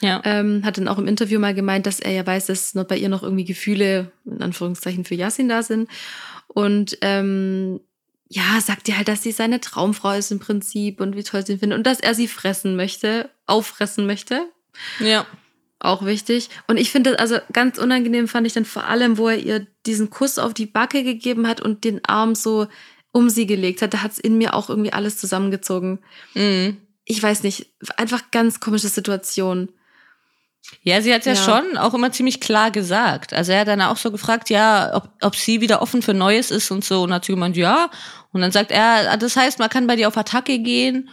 Ja. 0.00 0.20
Ähm, 0.24 0.64
hat 0.64 0.78
dann 0.78 0.88
auch 0.88 0.98
im 0.98 1.08
Interview 1.08 1.40
mal 1.40 1.54
gemeint, 1.54 1.86
dass 1.86 2.00
er 2.00 2.12
ja 2.12 2.26
weiß, 2.26 2.46
dass 2.46 2.74
noch 2.74 2.84
bei 2.84 2.96
ihr 2.96 3.08
noch 3.08 3.22
irgendwie 3.22 3.44
Gefühle, 3.44 4.12
in 4.24 4.42
Anführungszeichen, 4.42 5.04
für 5.04 5.14
Yassin 5.14 5.48
da 5.48 5.62
sind. 5.62 5.88
Und 6.46 6.98
ähm, 7.00 7.80
ja, 8.28 8.60
sagt 8.60 8.88
ihr 8.88 8.96
halt, 8.96 9.08
dass 9.08 9.22
sie 9.22 9.32
seine 9.32 9.60
Traumfrau 9.60 10.12
ist 10.12 10.30
im 10.30 10.38
Prinzip 10.38 11.00
und 11.00 11.16
wie 11.16 11.22
toll 11.22 11.44
sie 11.44 11.54
ihn 11.54 11.58
findet 11.58 11.78
und 11.78 11.86
dass 11.86 12.00
er 12.00 12.14
sie 12.14 12.28
fressen 12.28 12.76
möchte, 12.76 13.30
auffressen 13.46 14.06
möchte. 14.06 14.42
Ja. 15.00 15.26
Auch 15.80 16.04
wichtig. 16.04 16.50
Und 16.66 16.76
ich 16.76 16.90
finde, 16.90 17.18
also 17.20 17.38
ganz 17.52 17.78
unangenehm 17.78 18.26
fand 18.26 18.46
ich 18.46 18.52
dann 18.52 18.64
vor 18.64 18.84
allem, 18.84 19.16
wo 19.16 19.28
er 19.28 19.38
ihr 19.38 19.66
diesen 19.86 20.10
Kuss 20.10 20.38
auf 20.38 20.52
die 20.52 20.66
Backe 20.66 21.04
gegeben 21.04 21.46
hat 21.46 21.60
und 21.60 21.84
den 21.84 22.04
Arm 22.04 22.34
so 22.34 22.66
um 23.12 23.30
sie 23.30 23.46
gelegt 23.46 23.80
hat. 23.80 23.94
Da 23.94 24.02
hat 24.02 24.12
es 24.12 24.18
in 24.18 24.36
mir 24.36 24.54
auch 24.54 24.68
irgendwie 24.68 24.92
alles 24.92 25.18
zusammengezogen. 25.18 26.00
Mhm. 26.34 26.78
Ich 27.04 27.22
weiß 27.22 27.44
nicht, 27.44 27.72
einfach 27.96 28.30
ganz 28.30 28.60
komische 28.60 28.88
Situation. 28.88 29.68
Ja, 30.82 31.02
sie 31.02 31.12
hat 31.12 31.26
ja, 31.26 31.32
Ja. 31.32 31.42
schon 31.42 31.76
auch 31.76 31.92
immer 31.94 32.12
ziemlich 32.12 32.40
klar 32.40 32.70
gesagt. 32.70 33.32
Also 33.34 33.52
er 33.52 33.60
hat 33.60 33.68
dann 33.68 33.82
auch 33.82 33.96
so 33.96 34.10
gefragt, 34.10 34.48
ja, 34.50 34.90
ob, 34.94 35.08
ob 35.22 35.36
sie 35.36 35.60
wieder 35.60 35.82
offen 35.82 36.02
für 36.02 36.14
Neues 36.14 36.50
ist 36.50 36.70
und 36.70 36.84
so. 36.84 37.02
Und 37.02 37.12
hat 37.12 37.24
sie 37.24 37.32
gemeint, 37.32 37.56
ja. 37.56 37.90
Und 38.32 38.40
dann 38.40 38.52
sagt 38.52 38.70
er, 38.70 39.16
das 39.16 39.36
heißt, 39.36 39.58
man 39.58 39.68
kann 39.70 39.86
bei 39.86 39.96
dir 39.96 40.08
auf 40.08 40.16
Attacke 40.16 40.58
gehen. 40.60 41.08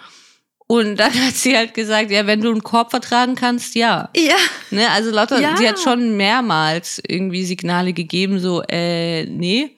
Und 0.67 0.97
dann 0.97 1.13
hat 1.25 1.33
sie 1.35 1.55
halt 1.57 1.73
gesagt, 1.73 2.11
ja, 2.11 2.25
wenn 2.27 2.41
du 2.41 2.51
einen 2.51 2.63
Korb 2.63 2.91
vertragen 2.91 3.35
kannst, 3.35 3.75
ja. 3.75 4.09
Ja. 4.15 4.35
Ne, 4.71 4.89
also 4.91 5.11
lauter, 5.11 5.39
Ja. 5.39 5.55
sie 5.57 5.67
hat 5.67 5.79
schon 5.79 6.15
mehrmals 6.17 7.01
irgendwie 7.07 7.45
Signale 7.45 7.93
gegeben, 7.93 8.39
so, 8.39 8.61
äh, 8.69 9.25
nee. 9.25 9.71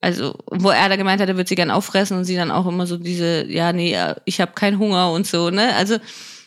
Also, 0.00 0.36
wo 0.50 0.68
er 0.68 0.90
da 0.90 0.96
gemeint 0.96 1.22
hat, 1.22 1.28
er 1.30 1.36
wird 1.38 1.48
sie 1.48 1.54
gern 1.54 1.70
auffressen 1.70 2.18
und 2.18 2.24
sie 2.24 2.36
dann 2.36 2.50
auch 2.50 2.66
immer 2.66 2.86
so 2.86 2.98
diese, 2.98 3.46
ja, 3.50 3.72
nee, 3.72 3.96
ich 4.26 4.38
habe 4.40 4.52
keinen 4.52 4.78
Hunger 4.78 5.10
und 5.12 5.26
so, 5.26 5.48
ne? 5.48 5.74
Also, 5.76 5.96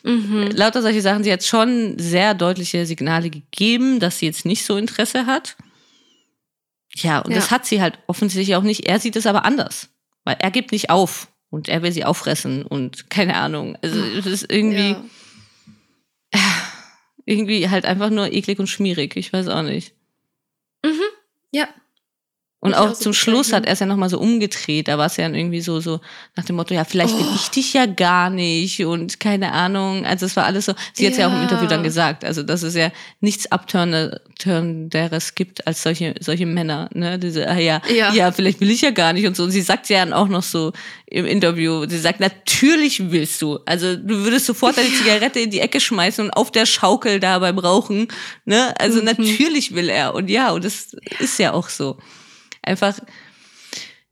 Mhm. 0.07 0.51
lauter 0.53 0.81
solche 0.81 1.01
Sachen, 1.01 1.23
sie 1.23 1.31
hat 1.33 1.43
schon 1.43 1.99
sehr 1.99 2.33
deutliche 2.33 2.85
Signale 2.85 3.29
gegeben, 3.29 3.99
dass 3.99 4.19
sie 4.19 4.25
jetzt 4.25 4.45
nicht 4.45 4.63
so 4.65 4.77
Interesse 4.77 5.25
hat. 5.25 5.57
Ja, 6.95 7.19
und 7.19 7.31
Ja. 7.31 7.35
das 7.37 7.51
hat 7.51 7.65
sie 7.65 7.81
halt 7.81 7.99
offensichtlich 8.07 8.55
auch 8.55 8.63
nicht. 8.63 8.85
Er 8.87 8.99
sieht 8.99 9.15
es 9.17 9.25
aber 9.27 9.43
anders. 9.45 9.89
Weil 10.23 10.37
er 10.39 10.49
gibt 10.51 10.71
nicht 10.71 10.89
auf 10.89 11.27
und 11.49 11.67
er 11.69 11.81
will 11.83 11.91
sie 11.91 12.05
auffressen 12.05 12.63
und 12.65 13.09
keine 13.09 13.35
Ahnung. 13.35 13.77
Also, 13.81 14.01
es 14.03 14.25
ist 14.25 14.51
irgendwie, 14.51 14.95
Ja. 16.33 16.41
irgendwie 17.25 17.69
halt 17.69 17.85
einfach 17.85 18.09
nur 18.09 18.31
eklig 18.31 18.59
und 18.59 18.67
schmierig. 18.67 19.15
Ich 19.17 19.31
weiß 19.33 19.47
auch 19.49 19.61
nicht. 19.63 19.93
Ja. 21.51 21.67
Und 22.67 22.73
auch 22.75 22.93
zum 22.93 23.13
Schluss 23.13 23.47
bezeichnen. 23.47 23.55
hat 23.57 23.65
er 23.67 23.73
es 23.73 23.79
ja 23.79 23.85
nochmal 23.85 24.09
so 24.09 24.19
umgedreht. 24.19 24.87
Da 24.87 24.97
war 24.97 25.07
es 25.07 25.17
ja 25.17 25.23
dann 25.25 25.35
irgendwie 25.35 25.61
so, 25.61 25.79
so 25.79 25.99
nach 26.35 26.45
dem 26.45 26.55
Motto, 26.55 26.73
ja, 26.73 26.83
vielleicht 26.83 27.17
will 27.17 27.25
Oh. 27.27 27.35
ich 27.35 27.49
dich 27.49 27.73
ja 27.73 27.85
gar 27.85 28.29
nicht 28.29 28.83
und 28.85 29.19
keine 29.19 29.51
Ahnung. 29.53 30.05
Also 30.05 30.25
es 30.25 30.35
war 30.35 30.45
alles 30.45 30.65
so, 30.65 30.73
sie 30.93 31.05
hat 31.05 31.13
es 31.13 31.17
ja 31.19 31.27
auch 31.27 31.31
im 31.31 31.37
Ja. 31.37 31.43
Interview 31.43 31.67
dann 31.67 31.83
gesagt, 31.83 32.23
also 32.25 32.43
dass 32.43 32.63
es 32.63 32.75
ja 32.75 32.91
nichts 33.21 33.51
Abturnenderes 33.51 35.35
gibt 35.35 35.65
als 35.67 35.83
solche, 35.83 36.15
solche 36.19 36.45
Männer, 36.45 36.89
ne? 36.93 37.17
Diese, 37.19 37.47
ah 37.49 37.57
ja, 37.57 37.81
ja, 37.93 38.13
Ja. 38.13 38.31
vielleicht 38.31 38.59
will 38.61 38.69
ich 38.71 38.81
ja 38.81 38.91
gar 38.91 39.13
nicht 39.13 39.25
und 39.27 39.35
so. 39.35 39.43
Und 39.43 39.51
sie 39.51 39.61
sagt 39.61 39.89
ja 39.89 39.99
dann 39.99 40.13
auch 40.13 40.27
noch 40.27 40.43
so 40.43 40.73
im 41.07 41.25
Interview, 41.25 41.85
sie 41.87 41.99
sagt, 41.99 42.19
natürlich 42.19 43.11
willst 43.11 43.41
du. 43.41 43.59
Also 43.65 43.95
du 43.95 44.23
würdest 44.23 44.45
sofort 44.45 44.77
deine 44.77 44.89
Zigarette 44.93 45.39
in 45.39 45.49
die 45.51 45.59
Ecke 45.59 45.79
schmeißen 45.79 46.25
und 46.25 46.31
auf 46.31 46.51
der 46.51 46.65
Schaukel 46.65 47.19
da 47.19 47.39
beim 47.39 47.57
Rauchen, 47.59 48.07
ne? 48.45 48.73
Also 48.79 48.99
Mhm. 48.99 49.05
natürlich 49.05 49.73
will 49.75 49.89
er. 49.89 50.13
Und 50.15 50.29
ja, 50.29 50.51
und 50.51 50.63
das 50.65 50.95
ist 51.19 51.39
ja 51.39 51.53
auch 51.53 51.69
so 51.69 51.97
einfach, 52.67 52.99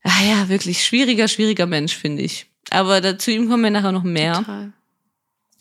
ah 0.04 0.24
ja, 0.28 0.50
wirklich 0.50 0.84
schwieriger, 0.86 1.28
schwieriger 1.28 1.66
Mensch, 1.68 1.96
finde 1.96 2.24
ich. 2.24 2.48
Aber 2.72 3.02
da, 3.02 3.18
zu 3.18 3.32
ihm 3.32 3.48
kommen 3.50 3.64
wir 3.64 3.70
nachher 3.72 3.92
noch 3.92 4.04
mehr. 4.04 4.38
Total. 4.38 4.74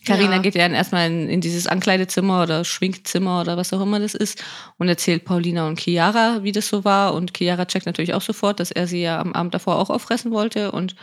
Carina 0.06 0.32
Ja. 0.36 0.38
geht 0.42 0.54
ja 0.54 0.62
dann 0.68 0.74
erstmal 0.74 1.06
in, 1.10 1.28
in 1.30 1.40
dieses 1.40 1.66
Ankleidezimmer 1.66 2.42
oder 2.42 2.64
Schwinkzimmer 2.64 3.40
oder 3.40 3.56
was 3.56 3.72
auch 3.72 3.80
immer 3.80 3.98
das 4.00 4.14
ist 4.14 4.42
und 4.76 4.86
erzählt 4.88 5.24
Paulina 5.24 5.66
und 5.66 5.80
Chiara, 5.80 6.42
wie 6.42 6.52
das 6.52 6.68
so 6.68 6.84
war. 6.84 7.14
Und 7.14 7.32
Chiara 7.36 7.64
checkt 7.64 7.86
natürlich 7.86 8.12
auch 8.12 8.20
sofort, 8.22 8.60
dass 8.60 8.70
er 8.70 8.86
sie 8.86 9.00
ja 9.00 9.18
am 9.18 9.32
Abend 9.32 9.54
davor 9.54 9.76
auch 9.78 9.88
auffressen 9.88 10.30
wollte 10.30 10.72
und 10.72 10.94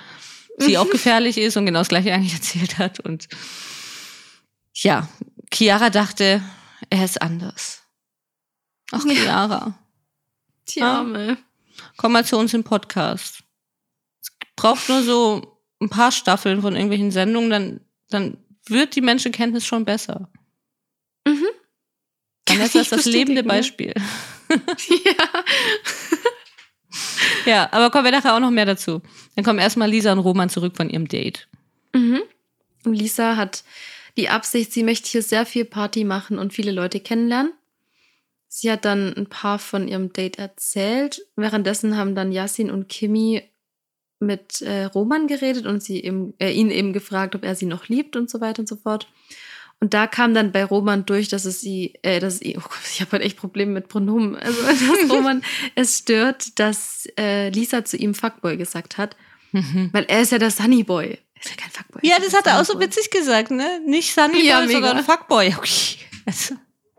sie 0.57 0.77
auch 0.77 0.87
gefährlich 0.91 1.39
ist 1.39 1.57
und 1.57 1.65
genau 1.65 1.79
das 1.79 1.87
gleiche 1.89 2.13
eigentlich 2.13 2.33
erzählt 2.35 2.77
hat. 2.77 2.99
Und 2.99 3.27
ja, 4.75 5.07
Chiara 5.51 5.89
dachte, 5.89 6.41
er 6.91 7.03
ist 7.05 7.21
anders. 7.23 7.81
Ach, 8.91 9.03
Ja. 9.05 9.13
Chiara. 9.15 9.73
Die 10.69 10.81
Ah. 10.83 10.97
Arme. 10.99 11.37
Komm 11.97 12.13
mal 12.13 12.25
zu 12.25 12.37
uns 12.37 12.53
im 12.53 12.63
Podcast. 12.63 13.43
Es 14.21 14.29
braucht 14.55 14.89
nur 14.89 15.03
so 15.03 15.59
ein 15.81 15.89
paar 15.89 16.11
Staffeln 16.11 16.61
von 16.61 16.75
irgendwelchen 16.75 17.11
Sendungen, 17.11 17.49
dann, 17.49 17.81
dann 18.09 18.37
wird 18.65 18.95
die 18.95 19.01
Menschenkenntnis 19.01 19.65
schon 19.65 19.85
besser. 19.85 20.29
Mhm. 21.25 21.47
Vanessa 22.47 22.79
ist 22.81 22.91
das 22.91 23.05
lebende? 23.05 23.43
Beispiel. 23.43 23.93
Ja. 24.49 25.43
Ja, 27.45 27.69
aber 27.71 27.89
kommen 27.89 28.05
wir 28.05 28.11
nachher 28.11 28.35
auch 28.35 28.39
noch 28.39 28.51
mehr 28.51 28.65
dazu. 28.65 29.01
Dann 29.35 29.45
kommen 29.45 29.59
erstmal 29.59 29.89
Lisa 29.89 30.11
und 30.11 30.19
Roman 30.19 30.49
zurück 30.49 30.75
von 30.75 30.89
ihrem 30.89 31.07
Date. 31.07 31.47
Mhm. 31.93 32.21
Und 32.83 32.93
Lisa 32.93 33.37
hat 33.37 33.63
die 34.17 34.29
Absicht, 34.29 34.73
sie 34.73 34.83
möchte 34.83 35.09
hier 35.09 35.23
sehr 35.23 35.45
viel 35.45 35.65
Party 35.65 36.03
machen 36.03 36.37
und 36.37 36.53
viele 36.53 36.71
Leute 36.71 36.99
kennenlernen. 36.99 37.53
Sie 38.53 38.69
hat 38.69 38.83
dann 38.83 39.13
ein 39.15 39.27
paar 39.27 39.59
von 39.59 39.87
ihrem 39.87 40.11
Date 40.11 40.37
erzählt. 40.37 41.25
Währenddessen 41.37 41.95
haben 41.95 42.15
dann 42.15 42.33
Yassin 42.33 42.69
und 42.69 42.89
Kimi 42.89 43.43
mit 44.19 44.61
äh, 44.61 44.83
Roman 44.83 45.27
geredet 45.27 45.65
und 45.65 45.81
sie 45.81 46.03
eben, 46.03 46.33
äh, 46.37 46.51
ihn 46.51 46.69
eben 46.69 46.91
gefragt, 46.91 47.33
ob 47.33 47.45
er 47.45 47.55
sie 47.55 47.65
noch 47.65 47.87
liebt 47.87 48.17
und 48.17 48.29
so 48.29 48.41
weiter 48.41 48.59
und 48.59 48.67
so 48.67 48.75
fort. 48.75 49.07
Und 49.79 49.93
da 49.93 50.05
kam 50.05 50.33
dann 50.33 50.51
bei 50.51 50.65
Roman 50.65 51.05
durch, 51.05 51.29
dass 51.29 51.45
es 51.45 51.61
sie, 51.61 51.93
äh, 52.01 52.19
dass 52.19 52.41
es, 52.41 52.55
oh 52.57 52.59
Gott, 52.59 52.81
ich 52.91 52.99
habe 52.99 53.13
halt 53.13 53.23
echt 53.23 53.37
Probleme 53.37 53.71
mit 53.71 53.87
Pronomen. 53.87 54.35
Also, 54.35 54.61
dass 54.65 55.09
Roman 55.09 55.43
es 55.75 55.99
stört, 55.99 56.59
dass 56.59 57.07
äh, 57.17 57.47
Lisa 57.51 57.85
zu 57.85 57.95
ihm 57.95 58.13
Fuckboy 58.13 58.57
gesagt 58.57 58.97
hat. 58.97 59.15
Mhm. 59.53 59.91
Weil 59.93 60.03
er 60.09 60.23
ist 60.23 60.33
ja 60.33 60.39
der 60.39 60.51
Sunny 60.51 60.83
Boy. 60.83 61.19
Er 61.35 61.41
ist 61.41 61.51
ja 61.51 61.55
kein 61.55 61.71
Fuckboy. 61.71 62.01
Ja, 62.03 62.17
das 62.19 62.33
hat 62.33 62.47
er 62.47 62.59
auch 62.59 62.65
so 62.65 62.77
witzig 62.81 63.09
gesagt, 63.11 63.51
ne? 63.51 63.79
Nicht 63.85 64.13
Sunny 64.13 64.45
Ja, 64.45 64.67
sondern 64.67 65.05
Fuckboy. 65.05 65.55
Okay. 65.57 65.99
Also, 66.25 66.55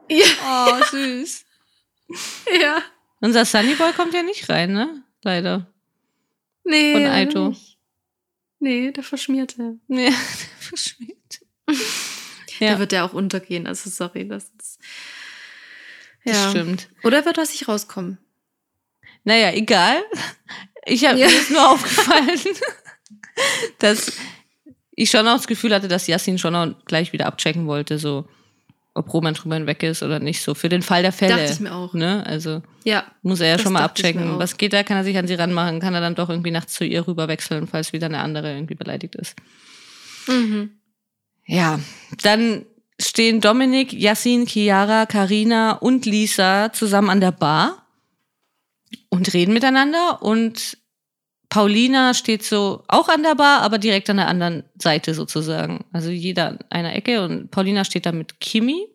Ja. 0.08 0.24
oh, 0.80 0.84
süß. 0.90 1.44
ja. 2.60 2.82
Unser 3.20 3.44
Sunny 3.44 3.74
Boy 3.74 3.92
kommt 3.92 4.14
ja 4.14 4.22
nicht 4.22 4.48
rein, 4.48 4.72
ne? 4.72 5.02
Leider. 5.22 5.72
Nee. 6.64 6.92
Von 6.92 7.06
Aito. 7.06 7.48
nicht. 7.50 7.78
Nee, 8.58 8.90
der 8.92 9.02
Verschmierte. 9.02 9.78
Nee. 9.88 10.12
Der 12.60 12.72
Ja, 12.72 12.78
wird 12.78 12.92
ja 12.92 13.04
auch 13.04 13.12
untergehen. 13.12 13.66
Also 13.66 13.90
sorry, 13.90 14.26
das 14.28 14.44
ist. 14.60 14.78
das 16.24 16.36
Ja. 16.36 16.50
stimmt. 16.50 16.88
Oder 17.02 17.24
wird 17.24 17.36
was 17.38 17.50
nicht 17.50 17.66
rauskommen? 17.66 18.18
Naja, 19.24 19.52
egal. 19.52 20.02
Ich 20.84 21.04
habe 21.04 21.18
Ja. 21.18 21.26
mir 21.26 21.34
ist 21.38 21.50
nur 21.50 21.68
aufgefallen, 21.72 22.38
dass 23.78 24.12
ich 24.94 25.10
schon 25.10 25.26
auch 25.26 25.36
das 25.36 25.46
Gefühl 25.48 25.74
hatte, 25.74 25.88
dass 25.88 26.06
Yassin 26.06 26.38
schon 26.38 26.54
auch 26.54 26.72
gleich 26.84 27.12
wieder 27.12 27.26
abchecken 27.26 27.66
wollte, 27.66 27.98
so 27.98 28.28
ob 28.94 29.12
Roman 29.12 29.35
drüber 29.35 29.55
hinweg 29.55 29.83
ist 29.83 30.02
oder 30.02 30.18
nicht, 30.20 30.42
so 30.42 30.55
für 30.55 30.68
den 30.68 30.83
Fall 30.83 31.02
der 31.02 31.12
Fälle. 31.12 31.37
Dachte 31.37 31.52
ich 31.52 31.61
mir 31.61 31.74
auch. 31.74 31.94
Ne? 31.94 32.24
Also 32.26 32.62
Ja. 32.85 33.05
muss 33.22 33.40
er 33.40 33.48
ja 33.48 33.59
schon 33.59 33.72
mal 33.72 33.83
abchecken. 33.83 34.38
Was 34.38 34.57
geht 34.59 34.72
da? 34.72 34.83
Kann 34.83 34.96
er 34.98 35.05
sich 35.05 35.16
an 35.16 35.26
sie 35.26 35.35
ranmachen? 35.35 35.81
Kann 35.81 35.94
er 35.94 36.00
dann 36.00 36.14
doch 36.14 36.28
irgendwie 36.28 36.50
nachts 36.50 36.74
zu 36.74 36.85
ihr 36.85 37.07
rüber 37.07 37.28
wechseln, 37.28 37.66
falls 37.66 37.92
wieder 37.92 38.07
eine 38.07 38.18
andere 38.18 38.52
irgendwie 38.52 38.74
beleidigt 38.74 39.14
ist? 39.14 39.35
Mhm. 40.28 40.70
Ja, 41.46 41.81
dann 42.22 42.66
stehen 43.00 43.40
Dominik, 43.40 43.92
Yassin, 43.92 44.46
Chiara, 44.46 45.07
Karina 45.07 45.72
und 45.72 46.07
Lisa 46.07 46.72
zusammen 46.72 47.11
an 47.11 47.20
der 47.20 47.33
Bar 47.33 47.87
und 49.09 49.33
reden 49.35 49.52
miteinander 49.55 50.22
und 50.22 50.78
Paulina 51.52 52.14
steht 52.14 52.44
so 52.44 52.82
auch 52.88 53.10
an 53.10 53.22
der 53.22 53.34
Bar, 53.34 53.60
aber 53.60 53.76
direkt 53.76 54.08
an 54.08 54.16
der 54.16 54.26
anderen 54.26 54.64
Seite 54.80 55.12
sozusagen. 55.12 55.84
Also 55.92 56.08
jeder 56.08 56.46
an 56.48 56.58
einer 56.70 56.94
Ecke 56.94 57.22
und 57.22 57.50
Paulina 57.50 57.84
steht 57.84 58.06
da 58.06 58.12
mit 58.12 58.40
Kimi 58.40 58.88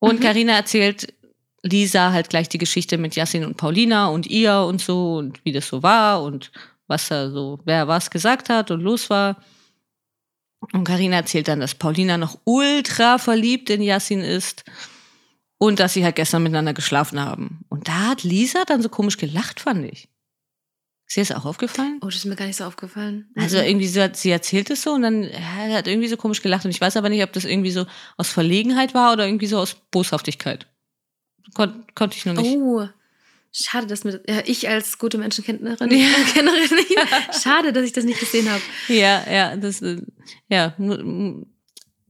und 0.00 0.20
Mhm. 0.20 0.22
Karina 0.22 0.52
erzählt 0.52 1.14
Lisa 1.62 2.12
halt 2.12 2.28
gleich 2.28 2.50
die 2.50 2.58
Geschichte 2.58 2.98
mit 2.98 3.16
Yassin 3.16 3.46
und 3.46 3.56
Paulina 3.56 4.08
und 4.08 4.26
ihr 4.26 4.54
und 4.68 4.82
so 4.82 5.16
und 5.16 5.42
wie 5.42 5.52
das 5.52 5.66
so 5.66 5.82
war 5.82 6.22
und 6.22 6.52
was 6.88 7.08
da 7.08 7.30
so, 7.30 7.58
wer 7.64 7.88
was 7.88 8.10
gesagt 8.10 8.50
hat 8.50 8.70
und 8.70 8.82
los 8.82 9.08
war. 9.08 9.42
Und 10.74 10.84
Karina 10.84 11.16
erzählt 11.16 11.48
dann, 11.48 11.60
dass 11.60 11.74
Paulina 11.74 12.18
noch 12.18 12.38
ultra 12.44 13.16
verliebt 13.16 13.70
in 13.70 13.80
Yassin 13.80 14.20
ist 14.20 14.64
und 15.56 15.80
dass 15.80 15.94
sie 15.94 16.04
halt 16.04 16.16
gestern 16.16 16.42
miteinander 16.42 16.74
geschlafen 16.74 17.18
haben. 17.18 17.64
Und 17.70 17.88
da 17.88 18.08
hat 18.08 18.24
Lisa 18.24 18.64
dann 18.66 18.82
so 18.82 18.90
komisch 18.90 19.16
gelacht, 19.16 19.58
fand 19.58 19.90
ich. 19.90 20.09
Ist 21.10 21.16
dir 21.16 21.24
das 21.24 21.32
auch 21.32 21.44
aufgefallen? 21.44 21.98
Oh, 22.02 22.06
das 22.06 22.14
ist 22.18 22.24
mir 22.26 22.36
gar 22.36 22.46
nicht 22.46 22.54
so 22.56 22.62
aufgefallen. 22.62 23.28
Also 23.34 23.56
Mhm. 23.58 23.64
irgendwie 23.64 23.88
so, 23.88 24.00
hat- 24.00 24.16
sie 24.16 24.30
erzählt 24.30 24.70
es 24.70 24.82
so 24.82 24.92
und 24.92 25.02
dann 25.02 25.24
ja, 25.24 25.74
hat 25.74 25.88
irgendwie 25.88 26.06
so 26.06 26.16
komisch 26.16 26.40
gelacht 26.40 26.64
und 26.64 26.70
ich 26.70 26.80
weiß 26.80 26.96
aber 26.96 27.08
nicht, 27.08 27.24
ob 27.24 27.32
das 27.32 27.44
irgendwie 27.44 27.72
so 27.72 27.84
aus 28.16 28.28
Verlegenheit 28.30 28.94
war 28.94 29.12
oder 29.12 29.26
irgendwie 29.26 29.46
so 29.48 29.58
aus 29.58 29.74
Boshaftigkeit. 29.90 30.68
Kon 31.54 31.84
konnte 31.96 32.16
ich 32.16 32.26
nur 32.26 32.34
nicht. 32.36 32.54
Oh, 32.56 32.86
schade, 33.50 33.88
dass 33.88 34.04
mir 34.04 34.20
ja, 34.28 34.42
ich 34.46 34.68
als 34.68 34.98
gute 34.98 35.18
Menschenkennerin 35.18 35.90
Ja. 35.90 36.06
Kennerin, 36.32 36.68
schade, 37.42 37.72
dass 37.72 37.84
ich 37.84 37.92
das 37.92 38.04
nicht 38.04 38.20
gesehen 38.20 38.48
habe. 38.48 38.62
Ja, 38.86 39.28
ja, 39.28 39.56
das, 39.56 39.82
äh, 39.82 40.00
ja, 40.48 40.76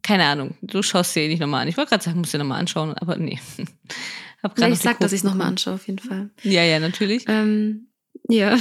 keine 0.03 0.25
Ahnung. 0.27 0.59
Du 0.61 0.83
schaust 0.83 1.17
dir 1.17 1.23
eh 1.23 1.29
nicht 1.29 1.41
nochmal 1.41 1.63
an. 1.63 1.69
Ich 1.69 1.79
wollte 1.79 1.89
gerade 1.89 2.05
sagen, 2.05 2.19
musst 2.19 2.35
dir 2.35 2.39
nochmal 2.39 2.61
anschauen, 2.61 2.93
aber 2.99 3.17
nee. 3.17 3.39
Hab 4.43 4.55
grad 4.57 4.69
Ich 4.69 4.75
noch 4.75 4.79
die 4.79 4.83
sag, 4.85 4.93
dass 5.01 5.11
Kurve 5.11 5.15
ich 5.15 5.21
es 5.21 5.25
nochmal 5.25 5.47
anschaue, 5.49 5.75
auf 5.75 5.87
jeden 5.87 5.99
Fall. 6.01 6.29
Ja, 6.43 6.65
ja, 6.65 6.79
natürlich. 6.81 7.25
Ähm, 7.29 7.87
ja. 8.29 8.59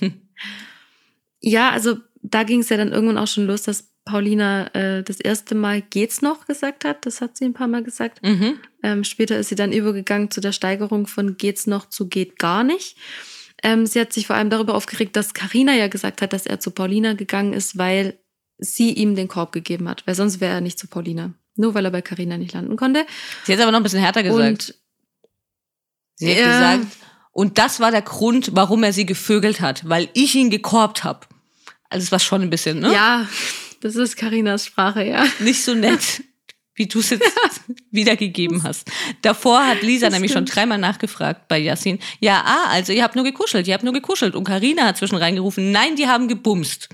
ja, 1.40 1.70
also 1.70 1.98
da 2.22 2.42
ging 2.42 2.60
es 2.60 2.68
ja 2.68 2.76
dann 2.76 2.92
irgendwann 2.92 3.18
auch 3.18 3.26
schon 3.26 3.46
los, 3.46 3.62
dass 3.62 3.88
Paulina 4.04 4.66
äh, 4.74 5.02
das 5.02 5.20
erste 5.20 5.54
Mal 5.54 5.82
geht's 5.82 6.22
noch 6.22 6.46
gesagt 6.46 6.84
hat. 6.84 7.06
Das 7.06 7.20
hat 7.20 7.36
sie 7.36 7.44
ein 7.44 7.52
paar 7.52 7.68
Mal 7.68 7.82
gesagt. 7.82 8.22
Mhm. 8.22 8.58
Ähm, 8.82 9.04
später 9.04 9.38
ist 9.38 9.48
sie 9.50 9.54
dann 9.54 9.72
übergegangen 9.72 10.30
zu 10.30 10.40
der 10.40 10.52
Steigerung 10.52 11.06
von 11.06 11.36
geht's 11.36 11.66
noch 11.66 11.88
zu 11.88 12.08
geht 12.08 12.38
gar 12.38 12.64
nicht. 12.64 12.96
Ähm, 13.62 13.84
sie 13.86 14.00
hat 14.00 14.12
sich 14.12 14.26
vor 14.26 14.36
allem 14.36 14.50
darüber 14.50 14.74
aufgeregt, 14.74 15.16
dass 15.16 15.34
Karina 15.34 15.74
ja 15.74 15.88
gesagt 15.88 16.22
hat, 16.22 16.32
dass 16.32 16.46
er 16.46 16.60
zu 16.60 16.70
Paulina 16.70 17.12
gegangen 17.12 17.52
ist, 17.52 17.76
weil 17.76 18.18
sie 18.58 18.92
ihm 18.92 19.14
den 19.14 19.28
Korb 19.28 19.52
gegeben 19.52 19.88
hat. 19.88 20.06
Weil 20.06 20.14
sonst 20.14 20.40
wäre 20.40 20.54
er 20.54 20.60
nicht 20.60 20.78
zu 20.78 20.86
Paulina. 20.88 21.34
Nur 21.56 21.74
weil 21.74 21.84
er 21.84 21.90
bei 21.90 22.02
Karina 22.02 22.38
nicht 22.38 22.54
landen 22.54 22.76
konnte. 22.76 23.04
Sie 23.44 23.52
hat 23.52 23.58
es 23.58 23.62
aber 23.62 23.72
noch 23.72 23.80
ein 23.80 23.82
bisschen 23.82 24.00
härter 24.00 24.22
gesagt. 24.22 24.38
Und 24.48 24.74
sie 26.16 26.30
hat 26.30 26.38
Ja. 26.38 26.76
gesagt, 26.76 26.96
und 27.32 27.58
das 27.58 27.80
war 27.80 27.90
der 27.90 28.02
Grund, 28.02 28.50
warum 28.54 28.82
er 28.82 28.92
sie 28.92 29.06
gevögelt 29.06 29.60
hat, 29.60 29.88
weil 29.88 30.08
ich 30.14 30.34
ihn 30.34 30.50
gekorbt 30.50 31.04
habe. 31.04 31.26
Also 31.88 32.04
es 32.04 32.12
war 32.12 32.18
schon 32.18 32.42
ein 32.42 32.50
bisschen, 32.50 32.80
ne? 32.80 32.92
ja, 32.92 33.26
das 33.80 33.96
ist 33.96 34.16
Karinas 34.16 34.66
Sprache, 34.66 35.04
ja. 35.04 35.24
Nicht 35.38 35.64
so 35.64 35.74
nett, 35.74 36.22
wie 36.74 36.86
du 36.86 37.00
es 37.00 37.10
jetzt 37.10 37.24
wiedergegeben 37.90 38.62
hast. 38.62 38.90
Davor 39.22 39.66
hat 39.66 39.82
Lisa 39.82 40.06
Das 40.06 40.14
nämlich 40.14 40.32
schon 40.32 40.44
dreimal 40.44 40.78
nachgefragt 40.78 41.48
bei 41.48 41.58
Yassin. 41.58 41.98
Ja, 42.20 42.42
ah, 42.44 42.70
also 42.70 42.92
ihr 42.92 43.02
habt 43.02 43.16
nur 43.16 43.24
gekuschelt, 43.24 43.66
ihr 43.66 43.74
habt 43.74 43.84
nur 43.84 43.92
gekuschelt. 43.92 44.34
Und 44.34 44.44
Karina 44.44 44.84
hat 44.84 44.98
zwischen 44.98 45.16
reingerufen, 45.16 45.72
nein, 45.72 45.96
die 45.96 46.06
haben 46.06 46.28
gebumst. 46.28 46.88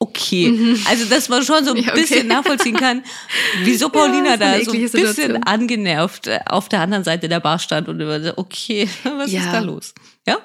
Okay, 0.00 0.76
also 0.86 1.06
dass 1.06 1.28
man 1.28 1.42
schon 1.44 1.64
so 1.64 1.70
ein 1.70 1.78
Mhm. 1.78 1.82
Ja, 1.84 1.92
okay. 1.92 2.00
bisschen 2.02 2.26
nachvollziehen 2.26 2.76
kann, 2.76 3.02
wieso 3.62 3.88
Paulina 3.90 4.30
Ja, 4.30 4.36
da 4.36 4.60
so 4.60 4.72
ein 4.72 4.80
bisschen 4.80 5.06
Situation. 5.14 5.42
angenervt 5.44 6.26
äh, 6.26 6.40
auf 6.46 6.68
der 6.68 6.80
anderen 6.80 7.04
Seite 7.04 7.28
der 7.28 7.40
Bar 7.40 7.58
stand 7.58 7.88
und 7.88 8.00
immer 8.00 8.20
so, 8.22 8.32
okay, 8.36 8.88
was 9.04 9.30
Ja. 9.32 9.40
ist 9.40 9.52
da 9.52 9.60
los? 9.60 9.94
Ja? 10.26 10.38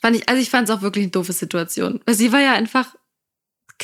Fand 0.00 0.16
ich, 0.16 0.28
also 0.28 0.40
ich 0.40 0.50
fand 0.50 0.68
es 0.68 0.74
auch 0.74 0.82
wirklich 0.82 1.02
eine 1.04 1.10
doofe 1.10 1.32
Situation. 1.32 2.00
Sie 2.08 2.32
war 2.32 2.40
ja 2.40 2.52
einfach 2.54 2.94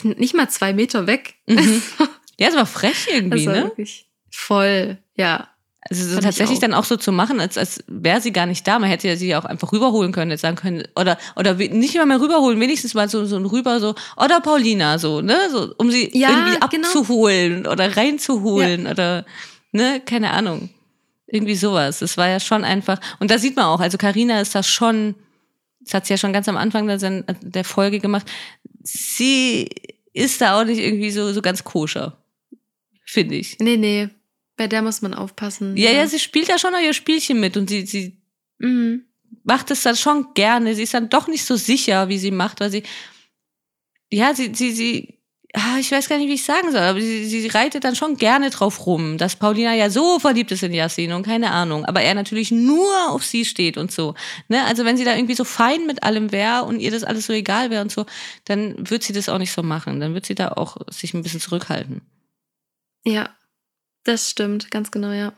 nicht 0.05 0.35
mal 0.35 0.49
zwei 0.49 0.73
Meter 0.73 1.07
weg. 1.07 1.35
Mhm. 1.47 1.83
Ja, 2.41 2.49
es 2.49 2.57
war 2.57 2.67
frech 2.67 3.09
irgendwie, 3.13 3.47
war 3.47 3.55
ne? 3.55 3.63
wirklich 3.65 4.09
voll, 4.31 4.99
ja. 5.15 5.49
Also 5.91 6.05
so 6.07 6.21
tatsächlich 6.21 6.59
auch. 6.59 6.61
dann 6.61 6.75
auch 6.75 6.85
so 6.85 6.97
zu 6.97 7.11
machen, 7.11 7.41
als, 7.41 7.59
als 7.59 7.83
wäre 7.89 8.21
sie 8.21 8.33
gar 8.33 8.47
nicht 8.47 8.67
da. 8.67 8.79
Man 8.79 8.89
hätte 8.89 9.09
ja 9.09 9.17
sie 9.17 9.35
auch 9.35 9.45
einfach 9.45 9.73
rüberholen 9.73 10.13
können, 10.13 10.31
jetzt 10.31 10.43
sagen 10.43 10.57
können, 10.57 10.85
oder, 10.95 11.19
oder 11.35 11.55
nicht 11.55 11.97
mal 11.97 12.07
mehr 12.07 12.21
rüberholen, 12.21 12.61
wenigstens 12.61 12.95
mal 12.95 13.09
so, 13.09 13.25
so 13.25 13.37
ein 13.37 13.47
rüber, 13.47 13.81
so, 13.81 13.95
oder 14.17 14.41
Paulina, 14.41 14.99
so, 14.99 15.21
ne, 15.21 15.37
so, 15.51 15.75
um 15.79 15.91
sie 15.91 16.11
Ja, 16.17 16.31
irgendwie 16.31 16.59
genau. 16.71 16.87
abzuholen 16.87 17.67
oder 17.67 17.97
reinzuholen 17.97 18.87
oder, 18.87 19.27
ne, 19.73 20.01
keine 20.05 20.31
Ahnung. 20.31 20.71
Irgendwie 21.27 21.57
sowas. 21.57 21.99
Das 21.99 22.17
war 22.17 22.29
ja 22.29 22.39
schon 22.39 22.63
einfach, 22.63 23.01
und 23.19 23.31
da 23.31 23.39
sieht 23.39 23.57
man 23.57 23.65
auch, 23.65 23.81
also 23.81 23.99
Karina 23.99 24.41
ist 24.41 24.55
da 24.55 24.63
schon, 24.63 25.17
das 25.81 25.95
hat 25.95 26.07
sie 26.07 26.13
ja 26.13 26.19
schon 26.19 26.33
ganz 26.33 26.49
am 26.49 26.57
Anfang 26.57 26.87
der, 26.87 26.99
der 26.99 27.65
Folge 27.65 27.99
gemacht, 27.99 28.31
sie 28.85 29.69
ist 30.13 30.41
da 30.41 30.61
auch 30.61 30.65
nicht 30.65 30.79
irgendwie 30.79 31.11
so, 31.11 31.33
so 31.33 31.43
ganz 31.43 31.65
koscher. 31.65 32.19
Finde 33.05 33.35
ich. 33.35 33.59
Nee, 33.59 33.77
nee. 33.77 34.11
Bei 34.63 34.69
der 34.69 34.81
muss 34.83 35.03
man 35.03 35.13
aufpassen. 35.13 35.77
Ja, 35.77 35.91
ja, 35.91 36.07
sie 36.07 36.21
spielt 36.21 36.49
da 36.49 36.57
schon 36.57 36.73
ihr 36.85 36.95
Spielchen 36.95 37.41
mit 37.41 37.57
und 37.57 37.69
sie, 37.69 37.85
sie 37.85 38.23
Mhm. 38.59 39.07
macht 39.43 39.73
es 39.73 39.83
dann 39.83 39.97
schon 39.97 40.35
gerne. 40.35 40.77
Sie 40.77 40.85
ist 40.85 40.95
dann 40.95 41.09
doch 41.09 41.27
nicht 41.27 41.45
so 41.45 41.57
sicher, 41.57 42.09
wie 42.09 42.17
sie 42.19 42.31
macht, 42.31 42.61
weil 42.61 42.71
sie, 42.71 42.85
ja, 44.13 44.37
sie, 44.37 44.53
sie, 44.55 44.71
sie, 44.71 45.19
ah, 45.53 45.79
ich 45.81 45.91
weiß 45.91 46.09
gar 46.09 46.19
nicht, 46.19 46.29
wie 46.29 46.35
ich 46.35 46.45
sagen 46.45 46.71
soll, 46.71 46.81
aber 46.81 47.01
sie, 47.01 47.25
sie 47.25 47.49
reitet 47.49 47.83
dann 47.83 47.97
schon 47.97 48.19
gerne 48.19 48.51
drauf 48.51 48.87
rum, 48.87 49.19
dass 49.19 49.35
Paulina 49.35 49.75
ja 49.75 49.91
so 49.91 50.21
verliebt 50.21 50.53
ist 50.53 50.63
in 50.63 50.73
Yassin 50.75 51.13
und 51.13 51.25
keine 51.27 51.51
Ahnung, 51.51 51.85
aber 51.85 52.03
er 52.03 52.15
natürlich 52.15 52.53
nur 52.53 53.11
auf 53.11 53.25
sie 53.25 53.45
steht 53.45 53.77
und 53.77 53.91
so. 53.91 54.15
Ne? 54.47 54.65
Also 54.67 54.85
wenn 54.85 54.97
sie 54.97 55.05
da 55.05 55.17
irgendwie 55.17 55.35
so 55.35 55.43
fein 55.43 55.87
mit 55.89 56.05
allem 56.05 56.31
wäre 56.31 56.63
und 56.67 56.79
ihr 56.79 56.93
das 56.93 57.03
alles 57.03 57.27
so 57.27 57.33
egal 57.33 57.71
wäre 57.71 57.83
und 57.83 57.91
so, 57.91 58.07
dann 58.45 58.89
wird 58.89 59.03
sie 59.03 59.13
das 59.13 59.29
auch 59.29 59.39
nicht 59.39 59.51
so 59.51 59.65
machen. 59.65 59.99
Dann 59.99 60.15
wird 60.15 60.25
sie 60.25 60.37
da 60.37 60.53
auch 60.53 60.77
sich 60.89 61.15
ein 61.15 61.23
bisschen 61.25 61.41
zurückhalten. 61.41 62.03
Ja, 63.05 63.29
das 64.05 64.31
stimmt, 64.31 64.71
ganz 64.71 64.91
genau, 64.91 65.13
ja. 65.13 65.33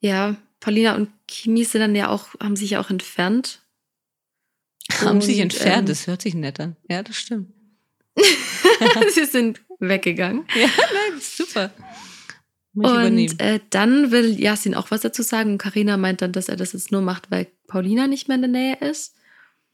Ja, 0.00 0.36
Paulina 0.60 0.94
und 0.94 1.10
Kimi 1.26 1.64
sind 1.64 1.80
dann 1.80 1.94
ja 1.94 2.08
auch, 2.08 2.28
haben 2.40 2.56
sich 2.56 2.70
ja 2.70 2.80
auch 2.80 2.90
entfernt. 2.90 3.60
Haben 5.00 5.20
sich 5.20 5.36
Und, 5.36 5.42
entfernt, 5.44 5.80
ähm, 5.80 5.86
das 5.86 6.06
hört 6.08 6.22
sich 6.22 6.34
nett 6.34 6.58
an. 6.58 6.76
Ja, 6.90 7.04
das 7.04 7.16
stimmt. 7.16 7.52
Sie 9.14 9.24
sind 9.24 9.60
weggegangen. 9.78 10.44
Ja, 10.54 10.66
nein, 10.66 11.20
super. 11.20 11.70
Und 12.74 13.40
äh, 13.40 13.60
dann 13.70 14.10
will 14.10 14.40
Yasin 14.40 14.74
auch 14.74 14.90
was 14.90 15.02
dazu 15.02 15.22
sagen. 15.22 15.52
Und 15.52 15.58
Karina 15.58 15.96
meint 15.96 16.22
dann, 16.22 16.32
dass 16.32 16.48
er 16.48 16.56
das 16.56 16.72
jetzt 16.72 16.90
nur 16.90 17.02
macht, 17.02 17.30
weil 17.30 17.46
Paulina 17.68 18.06
nicht 18.06 18.28
mehr 18.28 18.36
in 18.36 18.42
der 18.42 18.50
Nähe 18.50 18.76
ist. 18.76 19.14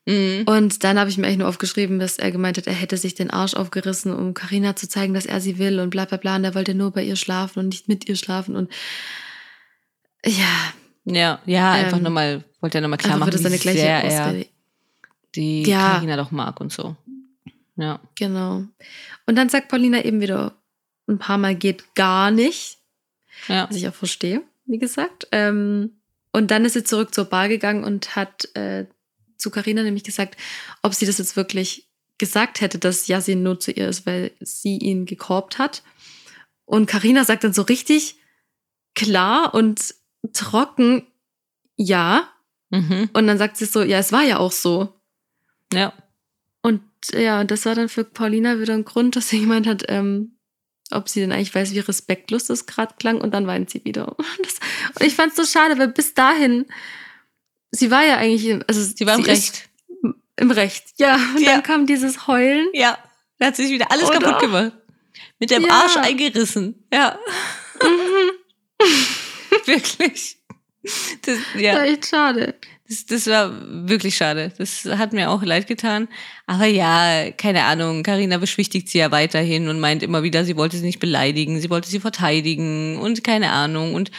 Mhm. 0.09 0.45
Und 0.47 0.85
dann 0.85 0.99
habe 0.99 1.11
ich 1.11 1.19
mir 1.19 1.27
eigentlich 1.27 1.39
nur 1.39 1.49
aufgeschrieben, 1.49 1.99
dass 1.99 2.19
er 2.19 2.33
gemeint 2.33 2.57
hat, 2.57 2.67
er 2.67 2.73
hätte 2.73 2.97
sich 2.97 3.15
den 3.15 3.31
Arsch 3.31 3.53
aufgerissen, 3.55 4.15
um 4.15 4.33
Karina 4.33 4.75
zu 4.75 4.89
zeigen, 4.89 5.13
dass 5.13 5.27
er 5.27 5.41
sie 5.43 5.59
will 5.59 5.81
und 5.81 5.91
bla 5.91 6.07
bla 6.07 6.17
bla. 6.17 6.37
Und 6.37 6.45
er 6.45 6.55
wollte 6.55 6.75
nur 6.75 6.91
bei 6.93 7.03
ihr 7.05 7.17
schlafen 7.17 7.59
und 7.61 7.69
nicht 7.69 7.89
mit 7.89 8.09
ihr 8.09 8.17
schlafen. 8.17 8.57
Und 8.57 8.73
ja, 10.25 10.73
Ja, 11.05 11.41
ja, 11.45 11.73
einfach 11.73 11.99
Ähm, 11.99 12.05
nochmal, 12.05 12.45
wollte 12.61 12.79
ja 12.79 12.83
nochmal 12.83 12.99
klar 12.99 13.15
einfach 13.15 13.27
machen, 13.27 13.53
wie 13.53 13.59
gleiche 13.59 13.79
sehr 13.79 14.05
er 14.05 14.45
die 15.35 15.63
Ja. 15.65 15.93
Carina 15.93 16.17
doch 16.17 16.31
mag 16.31 16.59
und 16.61 16.73
so. 16.73 16.97
Ja. 17.77 18.01
Genau. 18.15 18.65
Und 19.27 19.37
dann 19.37 19.49
sagt 19.51 19.69
Paulina 19.69 20.05
eben 20.05 20.21
wieder 20.21 20.55
ein 21.07 21.19
paar 21.19 21.39
Mal 21.39 21.55
geht 21.55 21.95
gar 21.95 22.31
nicht, 22.31 22.79
Ja. 23.47 23.69
was 23.69 23.77
ich 23.77 23.87
auch 23.89 23.95
verstehe, 23.95 24.43
wie 24.67 24.79
gesagt. 24.79 25.29
Ähm, 25.33 25.93
und 26.33 26.51
dann 26.51 26.65
ist 26.65 26.73
sie 26.73 26.85
zurück 26.85 27.15
zur 27.15 27.27
Bar 27.27 27.49
gegangen 27.49 27.85
und 27.85 28.17
hat 28.17 28.55
äh, 28.55 28.87
zu 29.39 29.51
Carina 29.51 29.83
nämlich 29.83 30.05
gesagt, 30.05 30.37
ob 30.83 30.95
sie 30.95 31.07
das 31.07 31.19
jetzt 31.19 31.37
wirklich 31.37 31.89
gesagt 32.19 32.61
hätte, 32.61 32.79
dass 32.79 33.07
Yasin 33.07 33.43
nur 33.43 33.61
zu 33.61 33.71
ihr 33.71 33.89
ist, 33.89 34.05
weil 34.05 34.33
sie 34.41 34.77
ihn 34.77 35.07
gekorbt 35.07 35.59
hat. 35.59 35.83
Und 36.65 36.87
Carina 36.87 37.25
sagt 37.25 37.45
dann 37.45 37.55
so 37.55 37.63
richtig 37.63 38.17
klar 38.95 39.55
und 39.55 39.95
trocken, 40.33 41.07
ja. 41.77 42.29
Mhm. 42.71 43.09
Und 43.13 43.27
dann 43.27 43.39
sagt 43.39 43.57
sie 43.57 43.65
so, 43.65 43.83
ja, 43.83 43.99
es 43.99 44.13
war 44.13 44.25
ja 44.25 44.39
auch 44.39 44.53
so. 44.53 45.01
Ja. 45.73 45.93
Und 46.61 46.83
ja, 47.13 47.45
das 47.45 47.65
war 47.65 47.75
dann 47.75 47.89
für 47.89 48.05
Paulina 48.05 48.59
wieder 48.59 48.75
ein 48.75 48.85
Grund, 48.85 49.17
dass 49.17 49.29
sie 49.29 49.41
gemeint 49.41 49.67
hat, 49.67 49.85
ähm, 49.89 50.37
ob 50.91 51.09
sie 51.09 51.21
denn 51.21 51.33
eigentlich 51.33 51.55
weiß, 51.55 51.73
wie 51.73 51.79
respektlos 51.79 52.47
das 52.47 52.67
gerade 52.67 52.95
klang. 52.99 53.21
Und 53.21 53.33
dann 53.33 53.47
weint 53.47 53.71
sie 53.71 53.85
wieder. 53.85 54.17
Das, 54.43 54.57
und 54.99 55.07
ich 55.07 55.15
fand 55.15 55.31
es 55.31 55.37
so 55.37 55.45
schade, 55.45 55.79
weil 55.79 55.89
bis 55.89 56.15
dahin, 56.15 56.67
sie 57.71 57.91
war 57.91 58.05
ja 58.05 58.17
eigentlich, 58.17 58.59
also 58.67 58.83
Sie 58.83 59.07
war 59.07 59.15
im 59.15 59.21
ist 59.21 59.29
Recht. 59.29 59.69
Im 60.37 60.51
Recht, 60.53 60.85
ja. 60.99 61.17
Und 61.35 61.41
Ja. 61.43 61.53
dann 61.53 61.63
kam 61.63 61.87
dieses 61.87 62.27
Heulen. 62.29 62.69
Ja. 62.73 62.97
Da 63.39 63.47
hat 63.47 63.57
sich 63.57 63.71
wieder 63.71 63.91
alles 63.91 64.05
Oder? 64.09 64.19
kaputt 64.21 64.41
gemacht. 64.41 64.73
Mit 65.41 65.51
dem 65.51 65.63
Ja. 65.65 65.73
Arsch 65.73 65.97
eingerissen. 65.97 66.85
Ja. 66.93 67.19
Wirklich. 69.67 70.37
Das, 71.23 71.39
Ja. 71.55 71.61
ja. 71.61 71.75
war 71.75 71.85
echt 71.85 72.07
schade. 72.07 72.55
Das, 72.89 73.05
das 73.05 73.27
war 73.27 73.53
wirklich 73.87 74.17
schade. 74.17 74.51
Das 74.57 74.87
hat 74.87 75.13
mir 75.13 75.29
auch 75.31 75.43
leid 75.43 75.67
getan. 75.67 76.09
Aber 76.47 76.65
ja, 76.65 77.31
keine 77.33 77.65
Ahnung. 77.65 78.03
Karina 78.03 78.39
beschwichtigt 78.39 78.89
sie 78.89 78.99
ja 78.99 79.11
weiterhin 79.11 79.69
und 79.69 79.79
meint 79.79 80.03
immer 80.03 80.23
wieder, 80.23 80.45
sie 80.47 80.57
wollte 80.57 80.79
sie 80.79 80.87
nicht 80.87 80.99
beleidigen, 80.99 81.61
sie 81.61 81.69
wollte 81.69 81.89
sie 81.91 82.01
verteidigen 82.01 82.97
und 82.99 83.23
keine 83.23 83.51
Ahnung 83.51 83.93
und 83.95 84.11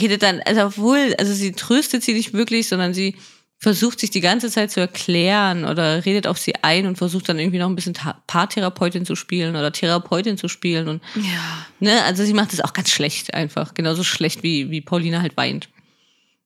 redet 0.00 0.22
dann, 0.22 0.40
also 0.42 0.62
obwohl, 0.62 1.14
also 1.18 1.32
sie 1.32 1.52
tröstet 1.52 2.02
sie 2.02 2.14
nicht 2.14 2.32
wirklich, 2.32 2.68
sondern 2.68 2.94
sie 2.94 3.16
versucht 3.58 4.00
sich 4.00 4.10
die 4.10 4.20
ganze 4.20 4.50
Zeit 4.50 4.72
zu 4.72 4.80
erklären 4.80 5.64
oder 5.64 6.04
redet 6.04 6.26
auf 6.26 6.36
sie 6.38 6.54
ein 6.62 6.86
und 6.86 6.96
versucht 6.98 7.28
dann 7.28 7.38
irgendwie 7.38 7.58
noch 7.58 7.68
ein 7.68 7.76
bisschen 7.76 7.96
Paartherapeutin 8.26 9.06
zu 9.06 9.14
spielen 9.14 9.54
oder 9.54 9.70
Therapeutin 9.70 10.36
zu 10.36 10.48
spielen 10.48 10.88
und 10.88 11.02
Ja. 11.14 11.66
ne, 11.78 12.02
also 12.02 12.24
sie 12.24 12.34
macht 12.34 12.52
das 12.52 12.60
auch 12.60 12.72
ganz 12.72 12.90
schlecht 12.90 13.34
einfach, 13.34 13.74
genauso 13.74 14.02
schlecht 14.02 14.42
wie 14.42 14.70
wie 14.70 14.80
Paulina 14.80 15.20
halt 15.22 15.36
weint. 15.36 15.68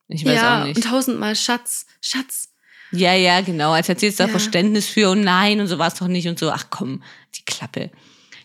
Ich 0.09 0.25
weiß 0.27 0.35
ja, 0.35 0.61
auch 0.61 0.67
nicht. 0.67 0.77
und 0.77 0.83
tausendmal 0.85 1.35
Schatz, 1.37 1.87
Schatz. 2.03 2.51
Ja, 2.93 3.15
ja, 3.15 3.41
genau. 3.41 3.73
Als 3.73 3.89
hätte 3.89 4.01
sie 4.01 4.07
jetzt 4.07 4.21
da 4.21 4.25
Ja. 4.27 4.31
Verständnis 4.31 4.87
für 4.87 5.11
und 5.11 5.23
nein 5.23 5.59
und 5.61 5.67
so 5.69 5.79
war 5.79 5.89
es 5.89 5.95
doch 5.95 6.07
nicht 6.09 6.29
und 6.29 6.39
so. 6.39 6.51
Ach 6.53 6.67
komm, 6.71 7.03
die 7.35 7.45
Klappe. 7.45 7.91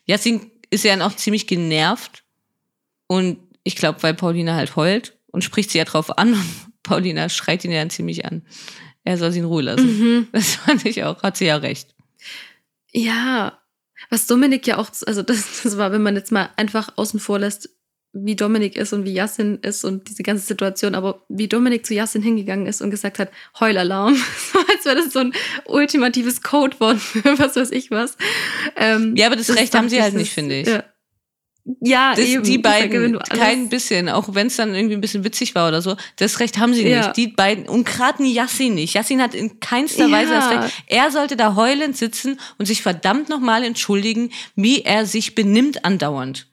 Jasmin 0.05 0.49
ist 0.71 0.83
ja 0.85 0.95
dann 0.95 1.01
auch 1.03 1.15
ziemlich 1.15 1.45
genervt 1.45 2.23
und 3.07 3.37
ich 3.63 3.75
glaube, 3.75 4.01
weil 4.03 4.13
Paulina 4.13 4.55
halt 4.55 4.75
heult 4.75 5.17
und 5.27 5.43
spricht 5.43 5.71
sie 5.71 5.77
ja 5.77 5.85
drauf 5.85 6.17
an 6.17 6.33
und 6.33 6.73
Paulina 6.83 7.29
schreit 7.29 7.63
ihn 7.65 7.71
ja 7.71 7.79
dann 7.79 7.89
ziemlich 7.89 8.25
an. 8.25 8.43
Er 9.03 9.17
soll 9.17 9.31
sie 9.31 9.39
in 9.39 9.45
Ruhe 9.45 9.63
lassen. 9.63 9.99
Mhm. 9.99 10.27
Das 10.31 10.55
fand 10.55 10.85
ich 10.85 11.03
auch, 11.03 11.23
hat 11.23 11.37
sie 11.37 11.45
ja 11.45 11.57
recht. 11.57 11.95
Ja. 12.91 13.59
Was 14.09 14.27
Dominik 14.27 14.67
ja 14.67 14.77
auch, 14.77 14.89
also 15.05 15.21
das, 15.21 15.61
das 15.63 15.77
war, 15.77 15.91
wenn 15.91 16.01
man 16.01 16.15
jetzt 16.15 16.31
mal 16.31 16.49
einfach 16.57 16.97
außen 16.97 17.19
vor 17.19 17.39
lässt, 17.39 17.69
wie 18.13 18.35
Dominik 18.35 18.75
ist 18.75 18.91
und 18.91 19.05
wie 19.05 19.13
Yassin 19.13 19.59
ist 19.61 19.85
und 19.85 20.09
diese 20.09 20.23
ganze 20.23 20.45
Situation, 20.45 20.95
aber 20.95 21.23
wie 21.29 21.47
Dominik 21.47 21.85
zu 21.85 21.93
Yassin 21.93 22.21
hingegangen 22.21 22.65
ist 22.65 22.81
und 22.81 22.91
gesagt 22.91 23.19
hat, 23.19 23.31
Heulalarm, 23.59 24.15
so 24.53 24.59
als 24.59 24.85
wäre 24.85 24.95
das 24.97 25.13
so 25.13 25.19
ein 25.19 25.33
ultimatives 25.65 26.41
Codewort 26.41 26.99
für 26.99 27.39
was 27.39 27.55
weiß 27.55 27.71
ich 27.71 27.89
was. 27.89 28.17
Ähm, 28.75 29.15
Ja, 29.15 29.27
aber 29.27 29.37
das 29.37 29.55
Recht 29.55 29.73
haben 29.75 29.87
sie 29.87 30.01
halt 30.01 30.13
das 30.13 30.19
nicht, 30.19 30.33
finde 30.33 30.59
ich. 30.59 30.67
Ja, 30.67 30.83
ja 31.79 32.11
Das, 32.15 32.25
eben. 32.25 32.43
die 32.43 32.57
beiden, 32.57 33.19
kein 33.19 33.69
bisschen, 33.69 34.09
auch 34.09 34.33
wenn 34.33 34.47
es 34.47 34.55
dann 34.55 34.73
irgendwie 34.73 34.95
ein 34.95 35.01
bisschen 35.01 35.23
witzig 35.23 35.53
war 35.55 35.67
oder 35.67 35.81
so, 35.81 35.95
das 36.17 36.39
Recht 36.39 36.57
haben 36.57 36.73
sie 36.73 36.87
Ja. 36.87 36.97
nicht. 37.07 37.17
Die 37.17 37.27
beiden, 37.27 37.67
und 37.69 37.85
gerade 37.85 38.23
Yassin 38.23 38.75
nicht. 38.75 38.93
Yassin 38.95 39.21
hat 39.21 39.33
in 39.35 39.59
keinster 39.59 40.09
Weise 40.11 40.31
das 40.33 40.51
Ja. 40.51 40.59
Recht. 40.61 40.73
Er 40.87 41.11
sollte 41.11 41.37
da 41.37 41.55
heulend 41.55 41.95
sitzen 41.97 42.39
und 42.57 42.65
sich 42.65 42.81
verdammt 42.81 43.29
nochmal 43.29 43.63
entschuldigen, 43.63 44.31
wie 44.55 44.81
er 44.81 45.05
sich 45.05 45.35
benimmt 45.35 45.85
andauernd. 45.85 46.47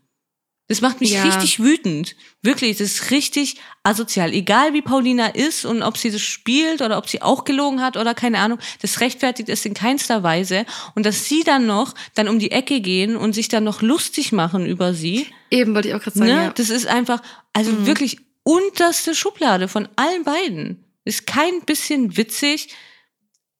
Das 0.68 0.82
macht 0.82 1.00
mich 1.00 1.12
Ja. 1.12 1.22
richtig 1.24 1.60
wütend. 1.60 2.14
Wirklich, 2.42 2.76
das 2.76 2.88
ist 2.92 3.10
richtig 3.10 3.56
asozial. 3.84 4.34
Egal 4.34 4.74
wie 4.74 4.82
Paulina 4.82 5.28
ist 5.28 5.64
und 5.64 5.82
ob 5.82 5.96
sie 5.96 6.10
das 6.10 6.20
spielt 6.20 6.82
oder 6.82 6.98
ob 6.98 7.08
sie 7.08 7.22
auch 7.22 7.44
gelogen 7.44 7.80
hat 7.80 7.96
oder 7.96 8.14
keine 8.14 8.38
Ahnung, 8.38 8.58
das 8.82 9.00
rechtfertigt 9.00 9.48
es 9.48 9.64
in 9.64 9.72
keinster 9.72 10.22
Weise. 10.22 10.66
Und 10.94 11.06
dass 11.06 11.24
sie 11.24 11.42
dann 11.42 11.64
noch 11.66 11.94
dann 12.14 12.28
um 12.28 12.38
die 12.38 12.50
Ecke 12.50 12.80
gehen 12.82 13.16
und 13.16 13.32
sich 13.32 13.48
dann 13.48 13.64
noch 13.64 13.80
lustig 13.80 14.30
machen 14.32 14.66
über 14.66 14.92
sie, 14.92 15.26
Eben 15.50 15.74
wollte 15.74 15.88
ich 15.88 15.94
auch 15.94 16.02
gerade 16.02 16.18
sagen, 16.18 16.30
ne? 16.30 16.44
ja. 16.44 16.50
Das 16.52 16.68
ist 16.68 16.86
einfach, 16.86 17.22
also 17.54 17.72
Mhm. 17.72 17.86
wirklich 17.86 18.18
unterste 18.42 19.14
Schublade 19.14 19.68
von 19.68 19.88
allen 19.96 20.24
beiden. 20.24 20.84
Ist 21.04 21.26
kein 21.26 21.62
bisschen 21.62 22.18
witzig. 22.18 22.68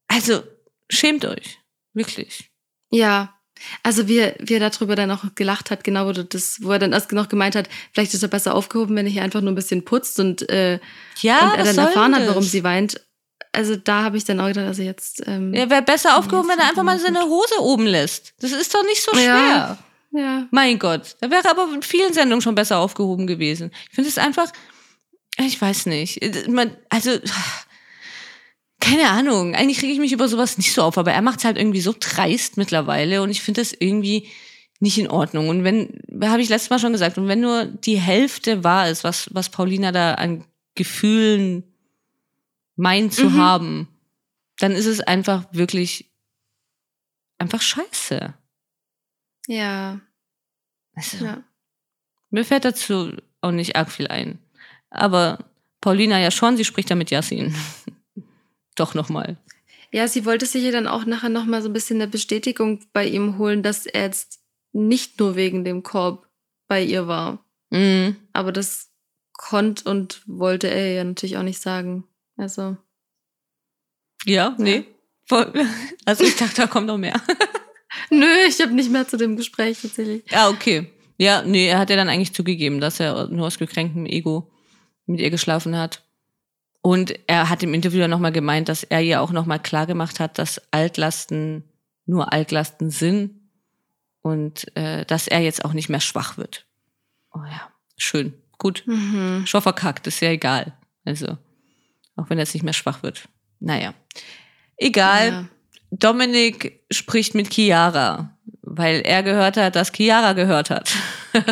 Also, 0.09 0.43
schämt 0.91 1.25
euch. 1.25 1.59
Wirklich. 1.95 2.51
Ja. 2.91 3.35
Also 3.83 4.09
wie, 4.09 4.19
er- 4.19 4.37
er 4.49 4.71
darüber 4.71 4.97
dann 4.97 5.11
auch 5.11 5.25
gelacht 5.35 5.71
hat, 5.71 5.85
genau, 5.85 6.07
wo, 6.07 6.13
du 6.13 6.25
das, 6.25 6.59
wo 6.63 6.73
er 6.73 6.79
dann 6.79 6.93
erst 6.93 7.13
noch 7.13 7.29
gemeint 7.29 7.55
hat, 7.57 7.69
vielleicht 7.93 8.15
ist 8.15 8.23
er 8.23 8.29
besser 8.29 8.55
aufgehoben, 8.55 8.97
wenn 8.97 9.07
er 9.07 9.13
hier 9.13 9.23
einfach 9.23 9.41
nur 9.41 9.53
ein 9.53 9.57
bisschen 9.57 9.85
putzt 9.85 10.19
und, 10.21 10.49
äh, 10.51 10.79
Ja, 11.21 11.53
und 11.53 11.59
er 11.59 11.65
dann 11.65 11.79
erfahren 11.79 12.15
hat, 12.15 12.27
warum 12.29 12.43
sie 12.43 12.65
weint. 12.65 13.01
Also 13.53 13.77
da 13.77 14.03
habe 14.03 14.17
ich 14.19 14.25
dann 14.25 14.41
auch 14.41 14.47
gedacht, 14.49 14.67
also 14.67 14.83
jetzt. 14.83 15.23
Ähm, 15.27 15.55
Er 15.55 15.71
wäre 15.71 15.83
besser 15.83 16.19
aufgehoben, 16.19 16.49
wenn 16.51 16.59
er 16.59 16.69
einfach 16.69 16.83
mal 16.83 16.99
seine 16.99 17.23
Hose 17.23 17.61
oben 17.61 17.87
lässt. 17.87 18.35
Das 18.41 18.53
ist 18.53 18.75
doch 18.75 18.85
nicht 18.85 19.03
so 19.03 19.13
schwer. 19.13 19.25
Ja. 19.25 19.79
ja. 20.13 20.47
Mein 20.51 20.79
Gott. 20.79 21.17
Da 21.21 21.31
wäre 21.31 21.49
aber 21.51 21.67
in 21.75 21.83
vielen 21.83 22.13
Sendungen 22.13 22.43
schon 22.43 22.55
besser 22.55 22.79
aufgehoben 22.79 23.27
gewesen. 23.27 23.71
Ich 23.89 23.95
finde 23.95 24.11
es 24.11 24.19
einfach, 24.19 24.53
ich 25.39 25.61
weiß 25.61 25.87
nicht. 25.87 26.21
Man, 26.49 26.77
also, 26.91 27.11
keine 28.89 29.11
Ahnung. 29.11 29.55
Eigentlich 29.55 29.79
kriege 29.79 29.93
ich 29.93 29.99
mich 29.99 30.13
über 30.13 30.29
sowas 30.29 30.59
nicht 30.59 30.73
so 30.73 30.83
auf, 30.83 30.99
aber 30.99 31.13
er 31.13 31.23
macht 31.23 31.41
es 31.41 31.45
halt 31.45 31.57
irgendwie 31.59 31.81
so 31.81 31.95
dreist 31.99 32.57
mittlerweile 32.57 33.23
und 33.23 33.31
ich 33.31 33.43
finde 33.43 33.61
das 33.61 33.73
irgendwie 33.73 34.29
nicht 34.81 34.99
in 34.99 35.09
Ordnung. 35.09 35.49
Und 35.49 35.65
wenn, 35.65 36.01
habe 36.23 36.41
ich 36.41 36.49
letztes 36.49 36.71
Mal 36.71 36.79
schon 36.79 36.93
gesagt, 36.93 37.19
und 37.19 37.29
wenn 37.29 37.41
nur 37.41 37.65
die 37.65 37.99
Hälfte 37.99 38.63
wahr 38.65 38.89
ist, 38.89 39.05
was, 39.05 39.29
was 39.35 39.49
Paulina 39.51 39.93
da 39.93 40.15
an 40.15 40.45
Gefühlen 40.75 41.65
meint 42.77 43.13
zu 43.13 43.31
Mhm. 43.31 43.37
haben, 43.37 43.89
dann 44.59 44.73
ist 44.73 44.87
es 44.87 45.01
einfach 45.01 45.47
wirklich 45.53 46.11
einfach 47.39 47.61
scheiße. 47.61 48.35
Ja. 49.49 50.01
Also, 50.95 51.25
ja. 51.25 51.43
Mir 52.31 52.45
fällt 52.45 52.65
dazu 52.65 53.13
auch 53.41 53.51
nicht 53.53 53.77
arg 53.77 53.91
viel 53.91 54.09
ein. 54.09 54.39
Aber 54.91 55.39
Paulina 55.81 56.19
ja 56.19 56.31
schon, 56.31 56.57
sie 56.57 56.65
spricht 56.65 56.91
da 56.91 56.95
mit 56.95 57.11
Yassin. 57.11 57.55
Doch 58.79 58.95
nochmal. 58.95 59.37
Ja, 59.91 60.07
sie 60.07 60.25
wollte 60.25 60.47
sich 60.47 60.65
ja 60.65 60.71
dann 60.71 60.87
auch 60.87 61.05
nachher 61.05 61.31
nochmal 61.31 61.63
so 61.63 61.69
ein 61.69 61.73
bisschen 61.73 61.97
eine 61.97 62.09
Bestätigung 62.09 62.81
bei 62.93 63.07
ihm 63.07 63.39
holen, 63.39 63.63
dass 63.63 63.87
er 63.87 64.03
jetzt 64.03 64.41
nicht 64.73 65.19
nur 65.19 65.35
wegen 65.35 65.65
dem 65.65 65.83
Korb 65.83 66.29
bei 66.69 66.83
ihr 66.83 67.07
war. 67.07 67.45
Mhm. 67.71 68.17
Aber 68.33 68.53
das 68.53 68.91
konnte 69.33 69.89
und 69.89 70.23
wollte 70.27 70.69
er 70.69 70.93
ja 70.93 71.05
natürlich 71.05 71.39
auch 71.39 71.43
nicht 71.43 71.61
sagen. 71.61 72.05
Also. 72.37 72.77
Ja, 74.25 74.55
nee. 74.59 74.85
Voll. 75.27 75.53
Also 76.05 76.25
ich 76.25 76.37
dachte, 76.37 76.63
da 76.63 76.67
kommt 76.67 76.87
noch 76.87 76.99
mehr. 76.99 77.21
Nö, 78.11 78.27
ich 78.47 78.61
habe 78.61 78.73
nicht 78.73 78.91
mehr 78.91 79.09
zu 79.09 79.17
dem 79.17 79.37
Gespräch 79.37 79.81
tatsächlich. 79.83 80.23
Ja, 80.31 80.49
okay. 80.49 80.91
Ja, 81.17 81.43
nee, 81.43 81.67
er 81.67 81.79
hat 81.79 81.91
ja 81.91 81.97
dann 81.97 82.09
eigentlich 82.09 82.33
zugegeben, 82.33 82.81
dass 82.81 83.01
er 83.01 83.29
nur 83.29 83.47
aus 83.47 83.59
gekränktem 83.59 84.07
Ego 84.07 84.51
mit 85.07 85.21
ihr 85.21 85.31
geschlafen 85.31 85.77
hat. 85.77 86.08
Und 86.89 87.13
er 87.27 87.51
hat 87.51 87.63
im 87.63 87.75
Interview 87.75 88.01
dann 88.01 88.09
nochmal 88.09 88.33
gemeint, 88.33 88.71
dass 88.71 88.83
er 88.83 89.03
ihr 89.03 89.21
auch 89.21 89.31
nochmal 89.31 89.61
klar 89.61 89.87
gemacht 89.87 90.21
hat, 90.21 90.39
dass 90.39 90.63
Altlasten 90.71 91.65
nur 92.07 92.33
Altlasten 92.33 92.89
sind 92.89 93.43
und 94.23 94.75
äh, 94.75 95.05
dass 95.05 95.29
er 95.29 95.41
jetzt 95.41 95.67
auch 95.67 95.75
nicht 95.75 95.91
mehr 95.91 96.01
schwach 96.01 96.39
wird. 96.39 96.65
Oh 97.35 97.45
ja, 97.45 97.69
schön, 97.99 98.33
gut. 98.57 98.85
Mhm. 98.87 99.43
Schon 99.45 99.61
verkackt, 99.61 100.07
ist 100.07 100.21
ja 100.21 100.31
egal. 100.31 100.73
Also, 101.05 101.37
auch 102.17 102.31
wenn 102.31 102.39
er 102.39 102.45
jetzt 102.45 102.55
nicht 102.55 102.63
mehr 102.63 102.73
schwach 102.73 103.03
wird. 103.03 103.29
Naja. 103.61 103.93
Egal. 104.79 105.29
Ja. 105.29 105.49
Dominik 105.91 106.81
spricht 106.91 107.35
mit 107.35 107.53
Chiara, 107.53 108.35
weil 108.63 109.03
er 109.03 109.23
gehört 109.23 109.59
hat, 109.59 109.77
dass 109.77 109.93
Chiara 109.93 110.33
gehört 110.33 110.71
hat. 110.71 110.91
ja. 111.35 111.49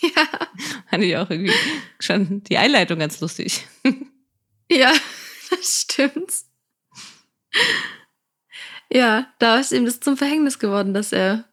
Fand 0.90 1.04
ich 1.04 1.16
auch 1.16 1.30
irgendwie 1.30 1.52
schon 2.00 2.42
die 2.44 2.58
Einleitung 2.58 2.98
ganz 2.98 3.20
lustig. 3.20 3.66
Ja, 4.70 4.92
das 5.50 5.82
stimmt. 5.82 6.32
Ja, 8.90 9.32
da 9.38 9.58
ist 9.58 9.72
ihm 9.72 9.84
das 9.84 10.00
zum 10.00 10.16
Verhängnis 10.16 10.58
geworden, 10.58 10.94
dass 10.94 11.12
er, 11.12 11.44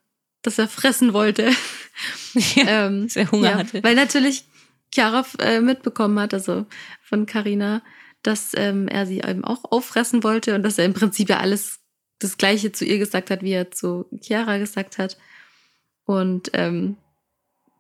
dass 0.42 0.58
er 0.58 0.68
fressen 0.68 1.14
wollte. 1.14 1.52
ja, 2.34 2.86
ähm, 2.88 3.04
dass 3.04 3.16
er 3.16 3.32
Hunger 3.32 3.52
ja, 3.52 3.58
hatte. 3.58 3.84
Weil 3.84 3.96
natürlich 3.96 4.46
Chiara 4.94 5.26
äh, 5.40 5.60
mitbekommen 5.60 6.20
hat, 6.20 6.34
also 6.34 6.66
von 7.02 7.26
Carina, 7.26 7.82
dass 8.24 8.52
ähm, 8.56 8.88
er 8.88 9.06
sie 9.06 9.20
eben 9.20 9.44
auch 9.44 9.66
auffressen 9.66 10.24
wollte 10.24 10.56
und 10.56 10.64
dass 10.64 10.78
er 10.78 10.86
im 10.86 10.94
Prinzip 10.94 11.30
ja 11.30 11.40
alles 11.40 11.80
das 12.20 12.38
Gleiche 12.38 12.72
zu 12.72 12.86
ihr 12.86 12.98
gesagt 12.98 13.30
hat, 13.30 13.44
wie 13.44 13.52
er 13.52 13.72
zu 13.72 14.06
Chiara 14.22 14.58
gesagt 14.58 14.98
hat. 14.98 15.18
Und 16.06 16.52
ähm, 16.54 16.98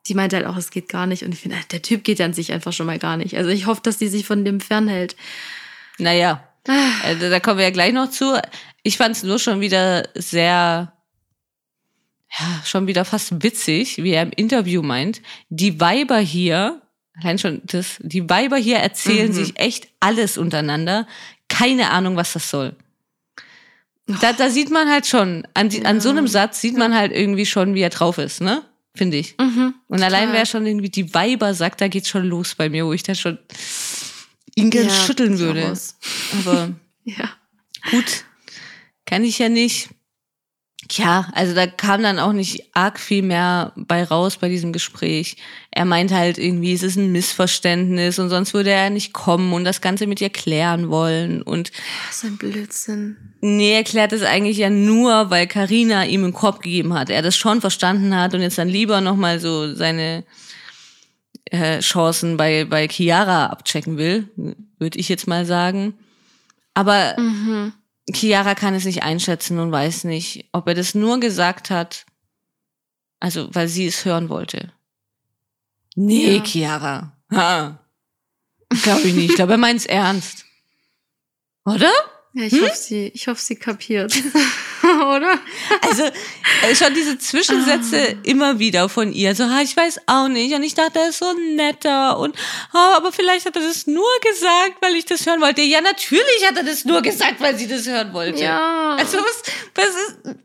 die 0.07 0.13
meinte 0.13 0.35
halt 0.35 0.45
auch, 0.45 0.57
es 0.57 0.71
geht 0.71 0.89
gar 0.89 1.07
nicht. 1.07 1.23
Und 1.23 1.33
ich 1.33 1.39
finde, 1.39 1.57
der 1.71 1.81
Typ 1.81 2.03
geht 2.03 2.21
an 2.21 2.33
sich 2.33 2.51
einfach 2.51 2.73
schon 2.73 2.85
mal 2.85 2.99
gar 2.99 3.17
nicht. 3.17 3.35
Also 3.37 3.49
ich 3.49 3.65
hoffe, 3.65 3.81
dass 3.83 3.97
die 3.97 4.07
sich 4.07 4.25
von 4.25 4.45
dem 4.45 4.59
fernhält. 4.61 5.15
Naja, 5.97 6.43
Also, 7.03 7.29
da 7.29 7.39
kommen 7.39 7.57
wir 7.59 7.65
ja 7.65 7.71
gleich 7.71 7.93
noch 7.93 8.09
zu. 8.09 8.39
Ich 8.83 8.97
fand 8.97 9.15
es 9.15 9.23
nur 9.23 9.37
schon 9.39 9.61
wieder 9.61 10.07
sehr, 10.15 10.91
ja, 12.39 12.61
schon 12.65 12.87
wieder 12.87 13.05
fast 13.05 13.43
witzig, 13.43 13.97
wie 14.03 14.11
er 14.11 14.23
im 14.23 14.31
Interview 14.35 14.81
meint, 14.81 15.21
die 15.49 15.79
Weiber 15.79 16.17
hier, 16.17 16.81
allein 17.21 17.37
schon 17.37 17.61
das, 17.65 17.97
die 17.99 18.27
Weiber 18.29 18.57
hier 18.57 18.77
erzählen 18.77 19.29
Mhm. 19.29 19.33
sich 19.33 19.59
echt 19.59 19.87
alles 19.99 20.37
untereinander. 20.37 21.07
Keine 21.49 21.91
Ahnung, 21.91 22.15
was 22.15 22.33
das 22.33 22.49
soll. 22.49 22.75
Da, 24.07 24.33
da 24.33 24.49
sieht 24.49 24.69
man 24.71 24.89
halt 24.89 25.07
schon, 25.07 25.47
an, 25.53 25.69
die, 25.69 25.85
an 25.85 25.99
so 26.01 26.09
einem 26.09 26.27
Satz 26.27 26.61
sieht 26.61 26.77
man 26.77 26.93
halt 26.95 27.11
irgendwie 27.11 27.45
schon, 27.45 27.73
wie 27.75 27.81
er 27.81 27.89
drauf 27.89 28.17
ist, 28.17 28.41
ne? 28.41 28.63
Finde 28.95 29.17
ich. 29.17 29.35
Mhm. 29.39 29.73
Und 29.87 30.01
allein 30.03 30.31
wer 30.31 30.45
schon 30.45 30.65
irgendwie 30.65 30.89
die 30.89 31.13
Weiber 31.13 31.53
sagt, 31.53 31.81
da 31.81 31.87
geht's 31.87 32.09
schon 32.09 32.25
los 32.25 32.55
bei 32.55 32.69
mir, 32.69 32.85
wo 32.85 32.93
ich 32.93 33.03
dann 33.03 33.15
schon 33.15 33.37
ihn 34.55 34.71
Ja, 34.71 34.89
schütteln 34.89 35.37
würde. 35.39 35.73
Aber 36.39 36.71
Ja. 37.03 37.29
gut, 37.91 38.23
kann 39.05 39.23
ich 39.23 39.37
ja 39.37 39.49
nicht. 39.49 39.89
Ja, 40.91 41.27
also 41.33 41.55
da 41.55 41.65
kam 41.65 42.03
dann 42.03 42.19
auch 42.19 42.31
nicht 42.31 42.69
arg 42.75 42.99
viel 42.99 43.23
mehr 43.23 43.71
bei 43.75 44.03
raus 44.03 44.37
bei 44.37 44.49
diesem 44.49 44.71
Gespräch. 44.71 45.35
Er 45.71 45.83
meint 45.85 46.11
halt 46.11 46.37
irgendwie, 46.37 46.73
es 46.73 46.83
ist 46.83 46.95
ein 46.95 47.11
Missverständnis 47.11 48.19
und 48.19 48.29
sonst 48.29 48.53
würde 48.53 48.69
er 48.69 48.89
nicht 48.91 49.11
kommen 49.11 49.51
und 49.53 49.63
das 49.63 49.81
Ganze 49.81 50.05
mit 50.05 50.21
ihr 50.21 50.29
klären 50.29 50.89
wollen. 50.89 51.41
Und 51.41 51.71
Was 52.07 52.23
ein 52.23 52.37
Blödsinn. 52.37 53.17
nee, 53.41 53.73
er 53.73 53.83
klärt 53.83 54.13
es 54.13 54.21
eigentlich 54.21 54.57
ja 54.57 54.69
nur, 54.69 55.31
weil 55.31 55.47
Karina 55.47 56.05
ihm 56.05 56.23
einen 56.23 56.33
Korb 56.33 56.61
gegeben 56.61 56.93
hat. 56.93 57.09
Er 57.09 57.23
das 57.23 57.35
schon 57.35 57.61
verstanden 57.61 58.15
hat 58.15 58.33
und 58.35 58.41
jetzt 58.41 58.57
dann 58.59 58.69
lieber 58.69 59.01
nochmal 59.01 59.39
so 59.39 59.73
seine 59.73 60.23
äh, 61.45 61.79
Chancen 61.79 62.37
bei, 62.37 62.65
bei 62.65 62.87
Chiara 62.87 63.47
abchecken 63.47 63.97
will, 63.97 64.29
würde 64.79 64.99
ich 64.99 65.09
jetzt 65.09 65.27
mal 65.27 65.45
sagen. 65.45 65.93
Aber 66.73 67.15
Mhm. 67.19 67.73
Chiara 68.13 68.53
kann 68.55 68.75
es 68.75 68.85
nicht 68.85 69.03
einschätzen 69.03 69.59
und 69.59 69.71
weiß 69.71 70.03
nicht, 70.03 70.47
ob 70.51 70.67
er 70.67 70.75
das 70.75 70.93
nur 70.95 71.19
gesagt 71.19 71.69
hat, 71.69 72.05
also 73.19 73.49
weil 73.53 73.67
sie 73.67 73.87
es 73.87 74.05
hören 74.05 74.29
wollte. 74.29 74.71
Nee, 75.95 76.37
Ja. 76.37 76.43
Chiara. 76.43 77.17
Ha. 77.31 77.79
Glaube 78.83 79.01
ich 79.07 79.13
nicht. 79.15 79.29
Ich 79.31 79.35
glaube, 79.35 79.53
er 79.53 79.57
meint 79.57 79.79
es 79.79 79.85
ernst. 79.85 80.45
Oder? 81.65 81.91
Ja, 82.33 82.43
ich 82.43 82.53
Hm? 82.53 82.61
hoffe, 82.63 82.75
sie, 82.75 83.07
ich 83.07 83.27
hoffe, 83.27 83.41
sie 83.41 83.55
kapiert. 83.55 84.13
Oder? 85.15 85.39
Also 85.81 86.03
äh, 86.03 86.75
schon 86.75 86.93
diese 86.93 87.17
Zwischensätze 87.17 88.17
immer 88.23 88.59
wieder 88.59 88.89
von 88.89 89.11
ihr. 89.11 89.35
So, 89.35 89.45
ha, 89.45 89.61
ich 89.61 89.75
weiß 89.75 90.01
auch 90.07 90.27
nicht. 90.27 90.53
Und 90.53 90.63
ich 90.63 90.73
dachte, 90.73 90.99
er 90.99 91.09
ist 91.09 91.19
so 91.19 91.33
netter. 91.55 92.17
Und 92.19 92.35
ha, 92.73 92.97
aber 92.97 93.11
vielleicht 93.11 93.45
hat 93.45 93.55
er 93.55 93.61
das 93.61 93.87
nur 93.87 94.07
gesagt, 94.21 94.77
weil 94.81 94.95
ich 94.95 95.05
das 95.05 95.25
hören 95.25 95.41
wollte. 95.41 95.61
Ja, 95.61 95.81
natürlich 95.81 96.47
hat 96.47 96.57
er 96.57 96.63
das 96.63 96.85
nur 96.85 97.01
gesagt, 97.01 97.39
weil 97.39 97.57
sie 97.57 97.67
das 97.67 97.87
hören 97.87 98.13
wollte. 98.13 98.43
Ja. 98.43 98.95
Also 98.97 99.17
was, 99.17 99.43
was 99.75 99.87
ist. 99.87 100.35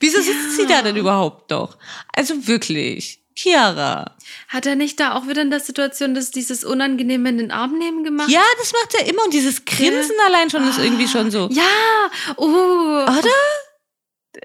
Wieso 0.00 0.20
sitzt 0.20 0.56
sie 0.56 0.66
da 0.66 0.82
denn 0.82 0.96
überhaupt 0.96 1.50
noch? 1.50 1.76
Also 2.14 2.46
wirklich. 2.46 3.20
Chiara. 3.36 4.16
Hat 4.48 4.66
er 4.66 4.76
nicht 4.76 4.98
da 4.98 5.14
auch 5.14 5.28
wieder 5.28 5.42
in 5.42 5.50
der 5.50 5.60
Situation, 5.60 6.14
dass 6.14 6.30
dieses 6.30 6.64
Unangenehme 6.64 7.28
in 7.28 7.38
den 7.38 7.50
Arm 7.50 7.78
nehmen 7.78 8.02
gemacht? 8.02 8.30
Ja, 8.30 8.42
das 8.58 8.72
macht 8.72 8.94
er 8.94 9.06
immer. 9.06 9.24
Und 9.24 9.34
dieses 9.34 9.64
Grinsen 9.64 10.16
allein 10.26 10.50
schon 10.50 10.66
ist 10.68 10.78
irgendwie 10.78 11.08
schon 11.08 11.30
so. 11.30 11.48
Ja. 11.52 12.10
Oh. 12.36 12.46
Oder? 12.46 13.30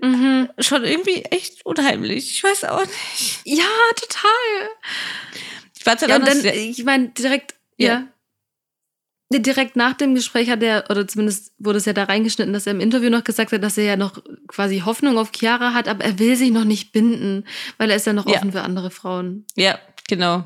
Mhm. 0.01 0.49
Schon 0.59 0.83
irgendwie 0.83 1.23
echt 1.23 1.65
unheimlich. 1.65 2.31
Ich 2.31 2.43
weiß 2.43 2.65
auch 2.65 2.85
nicht. 2.85 3.39
Ja, 3.45 3.63
total. 3.95 4.69
Ich 5.77 5.83
fand's 5.83 6.01
halt 6.01 6.11
Ja, 6.11 6.19
dann, 6.19 6.45
ich 6.45 6.83
meine, 6.83 7.09
direkt, 7.09 7.55
Ja. 7.77 7.87
ja. 7.87 8.07
Direkt 9.39 9.75
nach 9.77 9.93
dem 9.93 10.13
Gespräch 10.13 10.49
hat 10.49 10.61
er, 10.61 10.85
oder 10.89 11.07
zumindest 11.07 11.53
wurde 11.57 11.77
es 11.77 11.85
ja 11.85 11.93
da 11.93 12.03
reingeschnitten, 12.03 12.51
dass 12.53 12.67
er 12.67 12.73
im 12.73 12.79
Interview 12.81 13.09
noch 13.09 13.23
gesagt 13.23 13.51
hat, 13.53 13.63
dass 13.63 13.77
er 13.77 13.85
ja 13.85 13.95
noch 13.95 14.21
quasi 14.47 14.79
Hoffnung 14.79 15.17
auf 15.17 15.31
Chiara 15.33 15.73
hat, 15.73 15.87
aber 15.87 16.03
er 16.03 16.19
will 16.19 16.35
sich 16.35 16.51
noch 16.51 16.65
nicht 16.65 16.91
binden, 16.91 17.45
weil 17.77 17.89
er 17.89 17.95
ist 17.95 18.05
ja 18.05 18.13
noch 18.13 18.27
Ja. 18.27 18.35
offen 18.37 18.51
für 18.51 18.61
andere 18.61 18.91
Frauen. 18.91 19.45
Ja, 19.55 19.79
genau. 20.09 20.45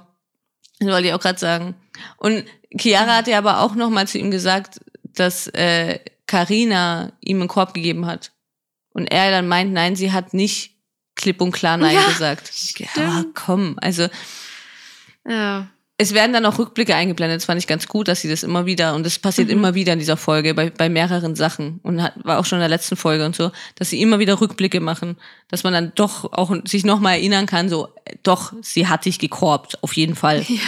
Das 0.80 0.90
wollte 0.90 1.08
ich 1.08 1.14
auch 1.14 1.20
gerade 1.20 1.40
sagen. 1.40 1.74
Und 2.18 2.46
Chiara 2.78 3.16
hat 3.18 3.28
ja 3.28 3.38
aber 3.40 3.62
auch 3.62 3.76
noch 3.76 3.90
mal 3.90 4.08
zu 4.08 4.18
ihm 4.20 4.30
gesagt, 4.30 4.80
dass 5.04 5.48
äh, 5.48 6.00
Carina 6.28 7.14
ihm 7.22 7.40
einen 7.40 7.48
Korb 7.48 7.74
gegeben 7.74 8.06
hat. 8.06 8.34
Und 8.92 9.08
er 9.08 9.32
dann 9.32 9.48
meint, 9.48 9.74
nein, 9.74 9.96
sie 9.96 10.12
hat 10.12 10.34
nicht 10.34 10.76
klipp 11.16 11.42
und 11.42 11.52
klar 11.54 11.78
Nein 11.78 11.96
Ja, 11.96 12.08
gesagt. 12.08 12.52
Ja, 12.78 12.88
stimmt. 12.88 13.36
komm. 13.36 13.78
Also 13.82 14.08
Ja. 15.28 15.68
Es 15.98 16.14
werden 16.14 16.34
dann 16.34 16.46
auch 16.46 16.60
Rückblicke 16.60 16.94
eingeblendet. 16.94 17.38
Das 17.38 17.46
fand 17.46 17.60
ich 17.60 17.68
ganz 17.68 17.88
gut, 17.88 18.08
dass 18.08 18.22
sie 18.22 18.30
das 18.30 18.44
immer 18.44 18.66
wieder, 18.66 18.96
und 18.96 19.06
das 19.06 19.18
passiert 19.18 19.48
Mhm. 19.48 19.54
immer 19.54 19.76
wieder 19.76 19.94
in 19.94 20.00
dieser 20.00 20.18
Folge, 20.18 20.54
bei, 20.54 20.70
bei 20.70 20.90
mehreren 20.90 21.36
Sachen. 21.36 21.80
Und 21.84 22.02
hat, 22.04 22.14
war 22.24 22.40
auch 22.40 22.46
schon 22.46 22.58
in 22.58 22.62
der 22.62 22.70
letzten 22.70 22.98
Folge 22.98 23.26
und 23.26 23.36
so, 23.36 23.52
dass 23.76 23.90
sie 23.92 24.02
immer 24.02 24.20
wieder 24.20 24.42
Rückblicke 24.42 24.82
machen, 24.82 25.18
dass 25.50 25.64
man 25.64 25.72
dann 25.74 25.94
doch 25.96 26.34
auch 26.34 26.54
sich 26.66 26.84
nochmal 26.84 27.14
erinnern 27.16 27.46
kann, 27.46 27.70
so, 27.70 27.88
äh, 28.06 28.16
doch, 28.24 28.52
sie 28.62 28.88
hat 28.88 29.06
dich 29.06 29.20
gekorbt, 29.20 29.82
auf 29.84 29.94
jeden 29.94 30.16
Fall. 30.16 30.44
Ja. 30.48 30.60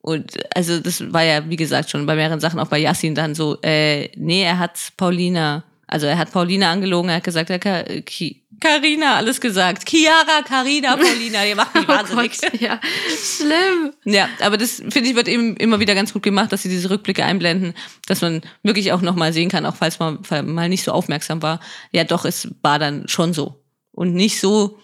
Und 0.00 0.32
also 0.56 0.80
das 0.80 1.12
war 1.12 1.22
ja, 1.22 1.48
wie 1.48 1.54
gesagt, 1.54 1.90
schon 1.90 2.06
bei 2.06 2.16
mehreren 2.16 2.40
Sachen, 2.40 2.58
auch 2.58 2.66
bei 2.66 2.80
Yassin 2.80 3.14
dann 3.14 3.36
so, 3.36 3.58
äh, 3.62 4.08
nee, 4.16 4.42
er 4.42 4.58
hat 4.58 4.76
Paulina, 4.96 5.62
also 5.92 6.06
er 6.06 6.18
hat 6.18 6.32
Paulina 6.32 6.70
angelogen, 6.72 7.10
er 7.10 7.16
hat 7.16 7.24
gesagt, 7.24 7.50
er 7.50 7.54
hat 7.54 7.62
Ka- 7.62 8.00
Ki- 8.04 8.42
Carina 8.60 9.16
alles 9.16 9.40
gesagt. 9.40 9.88
Chiara, 9.88 10.42
Carina, 10.46 10.96
Paulina, 10.96 11.44
ihr 11.44 11.56
macht 11.56 11.74
mich 11.74 11.86
wahnsinnig. 11.88 12.32
Oh 12.42 12.48
Gott, 12.50 12.60
ja. 12.60 12.80
Schlimm. 13.20 13.92
Ja, 14.04 14.28
aber 14.40 14.56
das 14.56 14.76
finde 14.76 15.00
ich 15.10 15.14
wird 15.16 15.28
eben 15.28 15.56
immer 15.56 15.80
wieder 15.80 15.94
ganz 15.94 16.12
gut 16.12 16.22
gemacht, 16.22 16.52
dass 16.52 16.62
sie 16.62 16.68
diese 16.68 16.88
Rückblicke 16.90 17.24
einblenden, 17.24 17.74
dass 18.06 18.20
man 18.20 18.40
wirklich 18.62 18.92
auch 18.92 19.00
nochmal 19.02 19.32
sehen 19.32 19.48
kann, 19.50 19.66
auch 19.66 19.74
falls 19.76 19.98
man 19.98 20.20
mal 20.46 20.68
nicht 20.68 20.84
so 20.84 20.92
aufmerksam 20.92 21.42
war. 21.42 21.60
Ja, 21.92 22.04
doch, 22.04 22.24
es 22.24 22.48
war 22.62 22.78
dann 22.78 23.08
schon 23.08 23.32
so. 23.32 23.62
Und 23.90 24.14
nicht 24.14 24.38
so, 24.40 24.78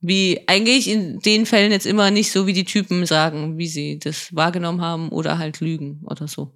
wie 0.00 0.40
eigentlich 0.46 0.88
in 0.88 1.20
den 1.20 1.44
Fällen 1.46 1.72
jetzt 1.72 1.86
immer 1.86 2.10
nicht 2.10 2.32
so, 2.32 2.46
wie 2.46 2.54
die 2.54 2.64
Typen 2.64 3.04
sagen, 3.04 3.58
wie 3.58 3.68
sie 3.68 3.98
das 3.98 4.34
wahrgenommen 4.34 4.80
haben 4.80 5.10
oder 5.10 5.38
halt 5.38 5.60
lügen 5.60 6.00
oder 6.06 6.26
so. 6.26 6.52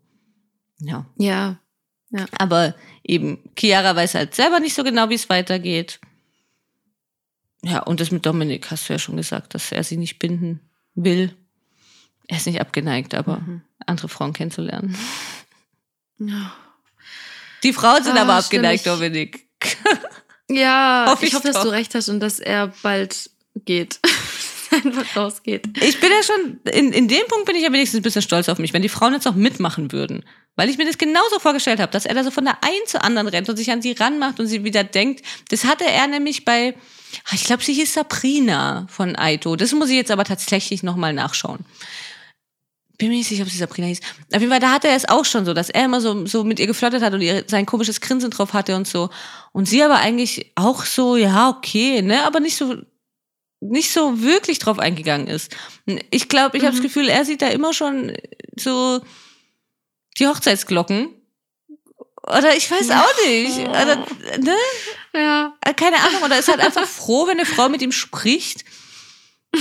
Ja. 0.80 1.04
Ja. 1.18 1.58
Aber 2.38 2.74
eben, 3.02 3.38
Chiara 3.58 3.94
weiß 3.96 4.14
halt 4.14 4.34
selber 4.34 4.60
nicht 4.60 4.74
so 4.74 4.84
genau, 4.84 5.08
wie 5.10 5.14
es 5.14 5.28
weitergeht. 5.28 6.00
Ja, 7.62 7.80
und 7.82 8.00
das 8.00 8.10
mit 8.10 8.24
Dominik 8.26 8.70
hast 8.70 8.88
du 8.88 8.92
ja 8.92 8.98
schon 8.98 9.16
gesagt, 9.16 9.54
dass 9.54 9.72
er 9.72 9.82
sie 9.84 9.96
nicht 9.96 10.18
binden 10.18 10.60
will. 10.94 11.34
Er 12.28 12.36
ist 12.36 12.46
nicht 12.46 12.60
abgeneigt, 12.60 13.14
aber 13.14 13.38
Mhm. 13.38 13.62
andere 13.86 14.08
Frauen 14.08 14.32
kennenzulernen. 14.32 14.96
Ja. 16.18 16.52
Die 17.62 17.72
Frauen 17.72 18.04
sind 18.04 18.16
Ah, 18.18 18.22
aber 18.22 18.34
abgeneigt, 18.34 18.82
stimmt. 18.82 18.96
Dominik. 19.00 19.46
Ja, 20.50 21.06
Hoffe 21.08 21.24
ich, 21.24 21.30
ich 21.32 21.34
hoffe, 21.36 21.48
dass 21.52 21.62
du 21.62 21.68
recht 21.70 21.94
hast 21.94 22.08
und 22.10 22.20
dass 22.20 22.38
er 22.38 22.68
bald 22.82 23.30
geht. 23.64 23.98
Einfach 24.84 25.16
rausgeht. 25.16 25.66
Ich 25.80 26.00
bin 26.00 26.10
ja 26.10 26.22
schon, 26.22 26.60
in, 26.72 26.92
in 26.92 27.08
dem 27.08 27.26
Punkt 27.28 27.46
bin 27.46 27.56
ich 27.56 27.62
ja 27.62 27.72
wenigstens 27.72 28.00
ein 28.00 28.02
bisschen 28.02 28.22
stolz 28.22 28.48
auf 28.48 28.58
mich, 28.58 28.72
wenn 28.72 28.82
die 28.82 28.88
Frauen 28.88 29.12
jetzt 29.12 29.26
auch 29.26 29.34
mitmachen 29.34 29.92
würden. 29.92 30.24
Weil 30.56 30.70
ich 30.70 30.78
mir 30.78 30.86
das 30.86 30.98
genauso 30.98 31.38
vorgestellt 31.38 31.80
habe, 31.80 31.92
dass 31.92 32.06
er 32.06 32.14
da 32.14 32.24
so 32.24 32.30
von 32.30 32.44
der 32.44 32.62
einen 32.62 32.86
zur 32.86 33.02
anderen 33.02 33.28
rennt 33.28 33.48
und 33.48 33.56
sich 33.56 33.70
an 33.70 33.82
sie 33.82 33.92
ranmacht 33.92 34.40
und 34.40 34.46
sie 34.46 34.64
wieder 34.64 34.84
denkt. 34.84 35.24
Das 35.50 35.64
hatte 35.64 35.84
er 35.84 36.06
nämlich 36.06 36.44
bei, 36.44 36.74
ah, 37.26 37.34
ich 37.34 37.44
glaube, 37.44 37.62
sie 37.62 37.74
hieß 37.74 37.94
Sabrina 37.94 38.86
von 38.88 39.16
Aito. 39.16 39.56
Das 39.56 39.72
muss 39.72 39.90
ich 39.90 39.96
jetzt 39.96 40.10
aber 40.10 40.24
tatsächlich 40.24 40.82
nochmal 40.82 41.12
nachschauen. 41.12 41.64
Bin 42.96 43.08
mir 43.08 43.16
nicht 43.16 43.28
sicher, 43.28 43.42
ob 43.42 43.50
sie 43.50 43.58
Sabrina 43.58 43.88
hieß. 43.88 44.00
Auf 44.32 44.40
jeden 44.40 44.50
Fall, 44.50 44.60
da 44.60 44.70
hatte 44.70 44.86
er 44.86 44.94
es 44.94 45.08
auch 45.08 45.24
schon 45.24 45.44
so, 45.44 45.52
dass 45.52 45.68
er 45.68 45.86
immer 45.86 46.00
so, 46.00 46.26
so 46.26 46.44
mit 46.44 46.60
ihr 46.60 46.68
geflirtet 46.68 47.02
hat 47.02 47.12
und 47.12 47.22
ihr 47.22 47.44
sein 47.48 47.66
komisches 47.66 48.00
Grinsen 48.00 48.30
drauf 48.30 48.52
hatte 48.52 48.76
und 48.76 48.86
so. 48.86 49.10
Und 49.52 49.68
sie 49.68 49.82
aber 49.82 49.96
eigentlich 49.96 50.52
auch 50.54 50.84
so, 50.84 51.16
ja, 51.16 51.48
okay, 51.48 52.02
ne, 52.02 52.24
aber 52.24 52.38
nicht 52.38 52.56
so, 52.56 52.76
nicht 53.70 53.90
so 53.92 54.20
wirklich 54.20 54.58
drauf 54.58 54.78
eingegangen 54.78 55.26
ist. 55.26 55.56
Ich 56.10 56.28
glaube, 56.28 56.56
ich 56.56 56.62
habe 56.64 56.72
das 56.72 56.80
Mhm. 56.80 56.84
Gefühl, 56.86 57.08
er 57.08 57.24
sieht 57.24 57.42
da 57.42 57.48
immer 57.48 57.72
schon 57.72 58.12
so 58.58 59.00
die 60.18 60.26
Hochzeitsglocken. 60.26 61.08
Oder 62.26 62.56
ich 62.56 62.70
weiß 62.70 62.90
auch 62.90 63.26
nicht. 63.26 63.58
Oder, 63.68 63.96
ne? 64.38 64.54
Ja. 65.14 65.54
Keine 65.76 65.96
Ahnung. 65.96 66.22
Oder 66.24 66.38
ist 66.38 66.48
halt 66.48 66.60
einfach 66.60 66.86
froh, 66.86 67.26
wenn 67.26 67.38
eine 67.38 67.46
Frau 67.46 67.68
mit 67.68 67.82
ihm 67.82 67.92
spricht 67.92 68.64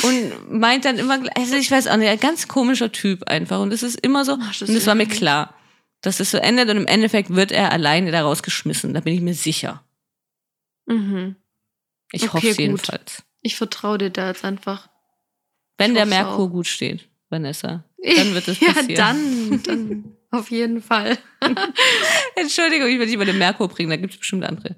und 0.04 0.52
meint 0.52 0.86
dann 0.86 0.98
immer, 0.98 1.20
also 1.36 1.56
ich 1.56 1.70
weiß 1.70 1.88
auch 1.88 1.98
nicht, 1.98 2.10
ein 2.10 2.20
ganz 2.20 2.48
komischer 2.48 2.92
Typ 2.92 3.24
einfach. 3.28 3.60
Und 3.62 3.74
es 3.74 3.84
ist 3.84 4.00
immer 4.02 4.24
so, 4.26 4.38
Ach, 4.42 4.58
das 4.58 4.70
und 4.70 4.76
es 4.76 4.88
war 4.88 4.96
mir 4.96 5.08
klar, 5.08 5.56
dass 6.02 6.20
es 6.20 6.32
so 6.32 6.38
endet 6.38 6.70
und 6.70 6.78
im 6.78 6.88
Endeffekt 6.88 7.30
wird 7.36 7.52
er 7.52 7.72
alleine 7.72 8.12
da 8.12 8.22
rausgeschmissen. 8.22 8.94
Da 8.94 9.02
bin 9.02 9.14
ich 9.14 9.22
mir 9.22 9.34
sicher. 9.34 9.84
Mhm. 10.86 11.36
Ich 12.12 12.24
Okay, 12.24 12.34
hoffe 12.34 12.48
es 12.50 12.58
gut. 12.58 13.24
Ich 13.44 13.56
vertraue 13.56 13.98
dir 14.00 14.10
da 14.10 14.28
jetzt 14.30 14.44
einfach. 14.44 14.90
Wenn 15.78 15.92
Ich 15.92 15.98
der 15.98 16.06
Merkur 16.06 16.46
auch. 16.46 16.50
gut 16.52 16.68
steht, 16.68 17.08
Vanessa, 17.30 17.84
dann 18.04 18.34
wird 18.34 18.48
es 18.48 18.60
Ja, 18.60 18.74
passieren. 18.74 18.96
dann, 18.96 19.64
dann 19.64 20.18
auf 20.32 20.50
jeden 20.50 20.82
Fall. 20.82 21.18
Entschuldigung, 22.36 22.88
ich 22.88 22.98
will 22.98 23.06
nicht 23.06 23.16
über 23.16 23.26
den 23.26 23.38
Merkur 23.38 23.68
bringen, 23.68 23.90
da 23.90 23.98
gibt 23.98 24.14
es 24.14 24.20
bestimmt 24.20 24.44
andere. 24.46 24.76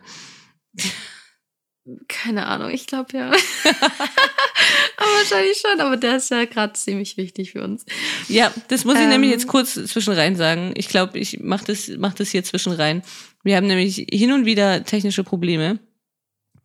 Keine 2.07 2.47
Ahnung, 2.47 2.71
ich 2.71 2.87
glaube 2.87 3.15
ja. 3.15 3.27
aber 4.97 5.07
wahrscheinlich 5.19 5.57
schon, 5.59 5.79
aber 5.79 5.97
der 5.97 6.15
ist 6.17 6.31
ja 6.31 6.45
gerade 6.45 6.73
ziemlich 6.73 7.15
wichtig 7.17 7.51
für 7.51 7.63
uns. 7.63 7.85
Ja, 8.27 8.51
das 8.69 8.85
muss 8.85 8.95
ich 8.99 9.05
nämlich 9.07 9.29
Ähm. 9.31 9.37
jetzt 9.37 9.47
kurz 9.47 9.73
zwischenrein 9.75 10.35
sagen. 10.35 10.73
Ich 10.77 10.87
glaube, 10.89 11.19
ich 11.19 11.39
mache 11.41 11.65
das, 11.65 11.91
mach 11.97 12.15
das 12.15 12.29
hier 12.29 12.43
zwischenrein. 12.43 13.03
Wir 13.43 13.57
haben 13.57 13.67
nämlich 13.67 14.07
hin 14.11 14.31
und 14.31 14.45
wieder 14.45 14.83
technische 14.83 15.23
Probleme 15.23 15.77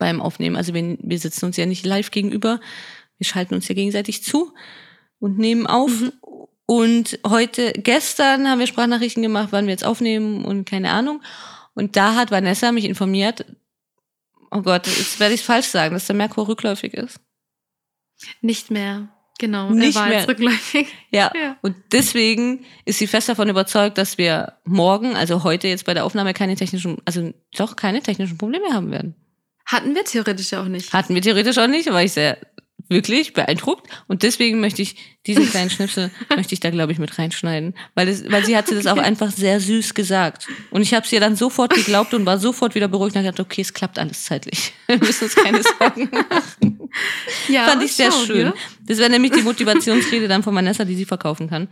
beim 0.00 0.20
Aufnehmen. 0.20 0.56
Also 0.56 0.74
wir, 0.74 0.98
wir 1.00 1.18
sitzen 1.20 1.44
uns 1.44 1.56
ja 1.56 1.66
nicht 1.66 1.86
live 1.86 2.10
gegenüber. 2.10 2.58
Wir 3.18 3.26
schalten 3.26 3.54
uns 3.54 3.68
ja 3.68 3.76
gegenseitig 3.76 4.24
zu 4.24 4.52
und 5.20 5.38
nehmen 5.38 5.68
auf. 5.68 6.00
Mhm. 6.00 6.12
Und 6.66 7.18
heute, 7.28 7.72
gestern 7.72 8.48
haben 8.48 8.58
wir 8.58 8.66
Sprachnachrichten 8.66 9.22
gemacht, 9.22 9.48
wann 9.50 9.66
wir 9.66 9.72
jetzt 9.72 9.84
aufnehmen 9.84 10.44
und 10.44 10.64
keine 10.64 10.90
Ahnung. 10.90 11.22
Und 11.74 11.96
da 11.96 12.14
hat 12.14 12.30
Vanessa 12.30 12.72
mich 12.72 12.84
informiert, 12.84 13.44
oh 14.50 14.62
Gott, 14.62 14.86
jetzt 14.86 15.20
werde 15.20 15.34
ich 15.34 15.40
es 15.40 15.46
falsch 15.46 15.66
sagen, 15.66 15.94
dass 15.94 16.06
der 16.06 16.16
Merkur 16.16 16.48
rückläufig 16.48 16.94
ist. 16.94 17.20
Nicht 18.40 18.70
mehr. 18.70 19.08
Genau, 19.38 19.70
Nicht 19.70 19.96
er 19.96 20.02
war 20.02 20.08
mehr. 20.08 20.18
jetzt 20.18 20.28
rückläufig. 20.28 20.88
Ja. 21.10 21.32
Ja. 21.40 21.56
Und 21.62 21.74
deswegen 21.92 22.64
ist 22.84 22.98
sie 22.98 23.06
fest 23.06 23.28
davon 23.28 23.48
überzeugt, 23.48 23.98
dass 23.98 24.18
wir 24.18 24.54
morgen, 24.64 25.16
also 25.16 25.44
heute 25.44 25.68
jetzt 25.68 25.86
bei 25.86 25.94
der 25.94 26.04
Aufnahme 26.04 26.34
keine 26.34 26.56
technischen, 26.56 26.98
also 27.04 27.32
doch 27.56 27.76
keine 27.76 28.02
technischen 28.02 28.36
Probleme 28.38 28.72
haben 28.72 28.90
werden. 28.90 29.14
Hatten 29.70 29.94
wir 29.94 30.04
theoretisch 30.04 30.52
auch 30.54 30.66
nicht. 30.66 30.92
Hatten 30.92 31.14
wir 31.14 31.22
theoretisch 31.22 31.58
auch 31.58 31.66
nicht, 31.66 31.90
war 31.90 32.02
ich 32.02 32.12
sehr 32.12 32.38
wirklich 32.88 33.34
beeindruckt. 33.34 33.88
Und 34.08 34.24
deswegen 34.24 34.58
möchte 34.60 34.82
ich 34.82 34.96
diesen 35.26 35.46
kleinen 35.50 35.70
Schnipsel, 35.70 36.10
möchte 36.34 36.54
ich 36.54 36.60
da, 36.60 36.70
glaube 36.70 36.90
ich, 36.92 36.98
mit 36.98 37.16
reinschneiden. 37.18 37.74
Weil, 37.94 38.08
es, 38.08 38.28
weil 38.30 38.44
sie 38.44 38.56
hatte 38.56 38.74
das 38.74 38.86
auch 38.88 38.96
einfach 38.98 39.30
sehr 39.30 39.60
süß 39.60 39.94
gesagt. 39.94 40.48
Und 40.70 40.82
ich 40.82 40.92
habe 40.92 41.06
es 41.06 41.12
ihr 41.12 41.20
dann 41.20 41.36
sofort 41.36 41.72
geglaubt 41.72 42.14
und 42.14 42.26
war 42.26 42.38
sofort 42.38 42.74
wieder 42.74 42.88
beruhigt 42.88 43.14
und 43.14 43.22
gedacht, 43.22 43.38
okay, 43.38 43.60
es 43.60 43.72
klappt 43.72 43.98
alles 43.98 44.24
zeitlich. 44.24 44.72
Wir 44.88 44.98
müssen 44.98 45.24
uns 45.24 45.34
keine 45.36 45.62
Sorgen 45.62 46.10
machen. 46.30 46.80
Ja, 47.48 47.66
Fand 47.66 47.84
ich 47.84 47.92
sehr 47.92 48.10
schau 48.10 48.24
schön. 48.24 48.36
dir. 48.46 48.54
Das 48.86 48.98
wäre 48.98 49.10
nämlich 49.10 49.30
die 49.32 49.42
Motivationsrede 49.42 50.26
dann 50.26 50.42
von 50.42 50.54
Vanessa, 50.54 50.84
die 50.84 50.96
sie 50.96 51.04
verkaufen 51.04 51.48
kann. 51.48 51.68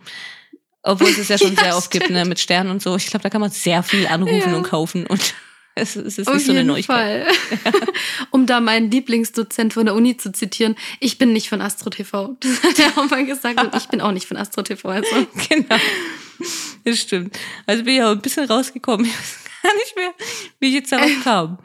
Obwohl 0.84 1.08
es 1.08 1.18
es 1.18 1.28
ja 1.28 1.36
schon 1.38 1.54
Ja, 1.56 1.64
sehr 1.64 1.76
oft 1.76 1.90
gibt, 1.90 2.10
ne, 2.10 2.24
mit 2.24 2.38
Sternen 2.38 2.70
und 2.70 2.80
so. 2.80 2.94
Ich 2.94 3.06
glaube, 3.08 3.24
da 3.24 3.28
kann 3.30 3.40
man 3.40 3.50
sehr 3.50 3.82
viel 3.82 4.06
anrufen 4.06 4.50
Ja. 4.52 4.56
und 4.56 4.62
kaufen 4.62 5.04
und 5.08 5.34
es, 5.78 5.96
es 5.96 6.18
ist 6.18 6.28
Auf 6.28 6.34
nicht 6.34 6.46
so 6.46 6.52
eine 6.52 6.60
jeden 6.60 6.68
Neuigkeit. 6.68 7.26
Fall. 7.32 7.72
um 8.30 8.46
da 8.46 8.60
meinen 8.60 8.90
Lieblingsdozent 8.90 9.72
von 9.74 9.86
der 9.86 9.94
Uni 9.94 10.16
zu 10.16 10.32
zitieren, 10.32 10.76
ich 11.00 11.18
bin 11.18 11.32
nicht 11.32 11.48
von 11.48 11.60
Astro 11.60 11.90
TV. 11.90 12.36
Das 12.40 12.62
hat 12.62 12.78
er 12.78 12.98
auch 12.98 13.08
mal 13.10 13.24
gesagt 13.24 13.60
und 13.62 13.74
ich 13.74 13.88
bin 13.88 14.00
auch 14.00 14.12
nicht 14.12 14.26
von 14.26 14.36
Astro 14.36 14.62
TV. 14.62 14.88
Also. 14.88 15.06
Genau. 15.48 15.76
Das 16.84 16.98
stimmt. 17.00 17.36
Also 17.66 17.82
bin 17.84 17.94
ich 17.96 18.02
auch 18.02 18.12
ein 18.12 18.20
bisschen 18.20 18.44
rausgekommen. 18.46 19.06
Ich 19.06 19.12
weiß 19.12 19.38
gar 19.62 19.74
nicht 19.74 19.96
mehr, 19.96 20.14
wie 20.60 20.68
ich 20.68 20.74
jetzt 20.74 20.92
darauf 20.92 21.10
kam 21.24 21.58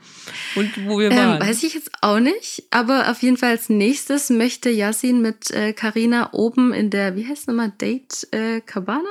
und 0.56 0.88
wo 0.88 0.98
wir 1.00 1.12
Ähm, 1.12 1.18
waren. 1.18 1.40
weiß 1.42 1.62
ich 1.62 1.76
jetzt 1.76 1.92
auch 2.02 2.20
nicht, 2.20 2.64
aber 2.72 3.12
auf 3.12 3.22
jeden 3.22 3.38
Fall 3.38 3.52
als 3.52 3.70
nächstes 3.70 4.32
möchte 4.32 4.72
Yasin 4.72 5.22
mit 5.22 5.52
äh, 5.52 5.74
Carina 5.74 6.30
oben 6.34 6.74
in 6.74 6.90
der, 6.90 7.16
wie 7.16 7.28
heißt 7.28 7.42
es 7.42 7.48
nochmal, 7.48 7.72
Date 7.80 8.28
äh, 8.32 8.62
Cabana? 8.62 9.04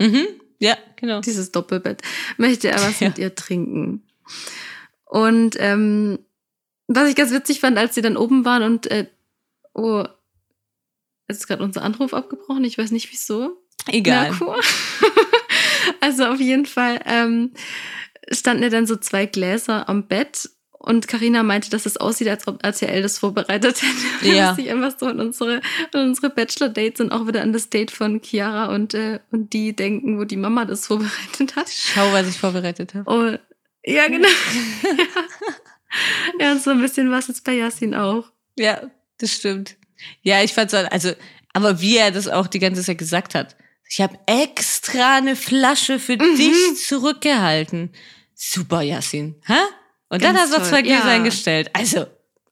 mhm. 0.00 0.26
Ja, 0.58 0.76
genau. 0.96 1.20
Dieses 1.20 1.52
Doppelbett. 1.52 2.02
Möchte 2.36 2.68
er 2.68 2.76
was 2.80 3.00
Ja. 3.00 3.08
mit 3.08 3.18
ihr 3.18 3.34
trinken. 3.34 4.02
Und 5.04 5.56
ähm, 5.58 6.18
was 6.86 7.08
ich 7.08 7.16
ganz 7.16 7.32
witzig 7.32 7.60
fand, 7.60 7.78
als 7.78 7.94
sie 7.94 8.02
dann 8.02 8.16
oben 8.16 8.44
waren 8.44 8.62
und 8.62 8.90
äh, 8.90 9.06
oh, 9.74 10.04
jetzt 11.28 11.38
ist 11.38 11.46
gerade 11.46 11.62
unser 11.62 11.82
Anruf 11.82 12.12
abgebrochen, 12.14 12.64
ich 12.64 12.78
weiß 12.78 12.90
nicht 12.90 13.10
wieso. 13.12 13.56
Egal. 13.86 14.32
Also 16.00 16.26
auf 16.26 16.38
jeden 16.40 16.66
Fall 16.66 17.00
ähm, 17.06 17.52
standen 18.30 18.62
ja 18.62 18.68
dann 18.68 18.86
so 18.86 18.96
zwei 18.96 19.26
Gläser 19.26 19.88
am 19.88 20.06
Bett 20.06 20.48
und 20.78 21.08
Karina 21.08 21.42
meinte, 21.42 21.70
dass 21.70 21.86
es 21.86 21.96
aussieht, 21.96 22.28
als 22.28 22.46
ob 22.46 22.62
RTL 22.64 23.02
das 23.02 23.18
vorbereitet 23.18 23.82
hätte. 23.82 23.94
Ja. 24.36 24.50
Dass 24.50 24.58
ich 24.58 24.70
einfach 24.70 24.94
so 24.98 25.06
an 25.06 25.20
unsere, 25.20 25.60
an 25.92 26.08
unsere 26.08 26.30
Bachelor-Dates 26.30 27.00
und 27.00 27.12
auch 27.12 27.26
wieder 27.26 27.42
an 27.42 27.52
das 27.52 27.68
Date 27.70 27.90
von 27.90 28.20
Chiara 28.22 28.74
und, 28.74 28.94
äh, 28.94 29.20
und 29.30 29.52
die 29.52 29.74
denken, 29.74 30.18
wo 30.18 30.24
die 30.24 30.36
Mama 30.36 30.64
das 30.64 30.86
vorbereitet 30.86 31.56
hat. 31.56 31.68
Schau, 31.70 32.12
was 32.12 32.28
ich 32.28 32.38
vorbereitet 32.38 32.94
habe. 32.94 33.10
Oh, 33.10 33.38
ja, 33.84 34.06
genau. 34.08 34.28
ja. 34.82 35.24
ja, 36.46 36.52
und 36.52 36.62
so 36.62 36.70
ein 36.70 36.80
bisschen 36.80 37.10
was 37.10 37.28
jetzt 37.28 37.44
bei 37.44 37.54
Yasin 37.54 37.94
auch. 37.94 38.24
Ja, 38.56 38.82
das 39.18 39.32
stimmt. 39.32 39.76
Ja, 40.22 40.42
ich 40.42 40.52
fand's 40.54 40.74
auch, 40.74 40.88
also, 40.90 41.12
aber 41.52 41.80
wie 41.80 41.96
er 41.96 42.10
das 42.10 42.28
auch 42.28 42.46
die 42.46 42.58
ganze 42.60 42.82
Zeit 42.82 42.98
gesagt 42.98 43.34
hat. 43.34 43.56
Ich 43.90 44.00
habe 44.00 44.18
extra 44.26 45.16
eine 45.16 45.34
Flasche 45.34 45.98
für 45.98 46.16
Mhm. 46.16 46.36
dich 46.36 46.86
zurückgehalten. 46.86 47.90
Super, 48.34 48.82
Yassin. 48.82 49.36
Hä? 49.46 49.54
Und 50.10 50.22
dann 50.22 50.34
Ganz 50.34 50.50
hat 50.50 50.58
er 50.58 50.62
toll, 50.62 50.68
zwei 50.70 50.82
Gläser 50.82 51.06
ja. 51.06 51.14
eingestellt. 51.14 51.70
Also, 51.74 52.06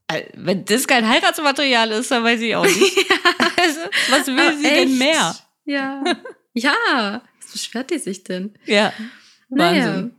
äh, 0.09 0.24
wenn 0.34 0.64
das 0.64 0.86
kein 0.86 1.09
Heiratsmaterial 1.09 1.90
ist, 1.92 2.11
dann 2.11 2.22
weiß 2.24 2.40
ich 2.40 2.54
auch 2.54 2.64
nicht. 2.64 3.07
Also, 3.59 3.80
was 4.11 4.26
will 4.28 4.38
Aber 4.38 4.57
sie 4.57 4.62
denn 4.62 4.88
echt? 4.90 4.98
mehr? 4.98 5.36
Ja. 5.64 6.04
ja. 6.52 7.22
Was 7.42 7.52
beschwert 7.52 7.90
die 7.90 7.98
sich 7.98 8.22
denn? 8.22 8.54
Ja. 8.64 8.92
Naja. 9.48 9.86
Wahnsinn. 9.86 10.14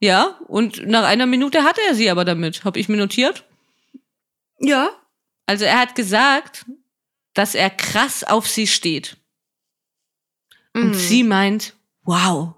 Ja, 0.00 0.38
und 0.46 0.86
nach 0.86 1.04
einer 1.04 1.26
Minute 1.26 1.64
hatte 1.64 1.80
er 1.88 1.94
sie 1.94 2.08
aber 2.08 2.24
damit. 2.24 2.64
Habe 2.64 2.78
ich 2.78 2.88
mir 2.88 2.96
notiert. 2.96 3.44
Ja. 4.60 4.90
Also 5.44 5.64
er 5.66 5.78
hat 5.80 5.94
gesagt, 5.96 6.64
dass 7.34 7.54
er 7.54 7.68
krass 7.68 8.24
auf 8.24 8.46
sie 8.48 8.66
steht. 8.66 9.16
Und 10.72 10.90
Mhm. 10.90 10.94
sie 10.94 11.22
meint, 11.22 11.74
wow, 12.04 12.54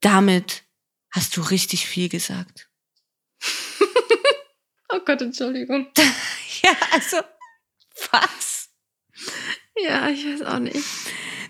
damit 0.00 0.62
hast 1.10 1.36
du 1.36 1.42
richtig 1.42 1.86
viel 1.86 2.08
gesagt. 2.08 2.65
Oh 4.92 5.00
Gott, 5.04 5.22
Entschuldigung. 5.22 5.88
Ja, 6.64 6.72
also, 6.90 7.18
was? 8.10 8.70
Ja, 9.76 10.08
ich 10.08 10.24
weiß 10.24 10.42
auch 10.42 10.58
nicht. 10.58 10.78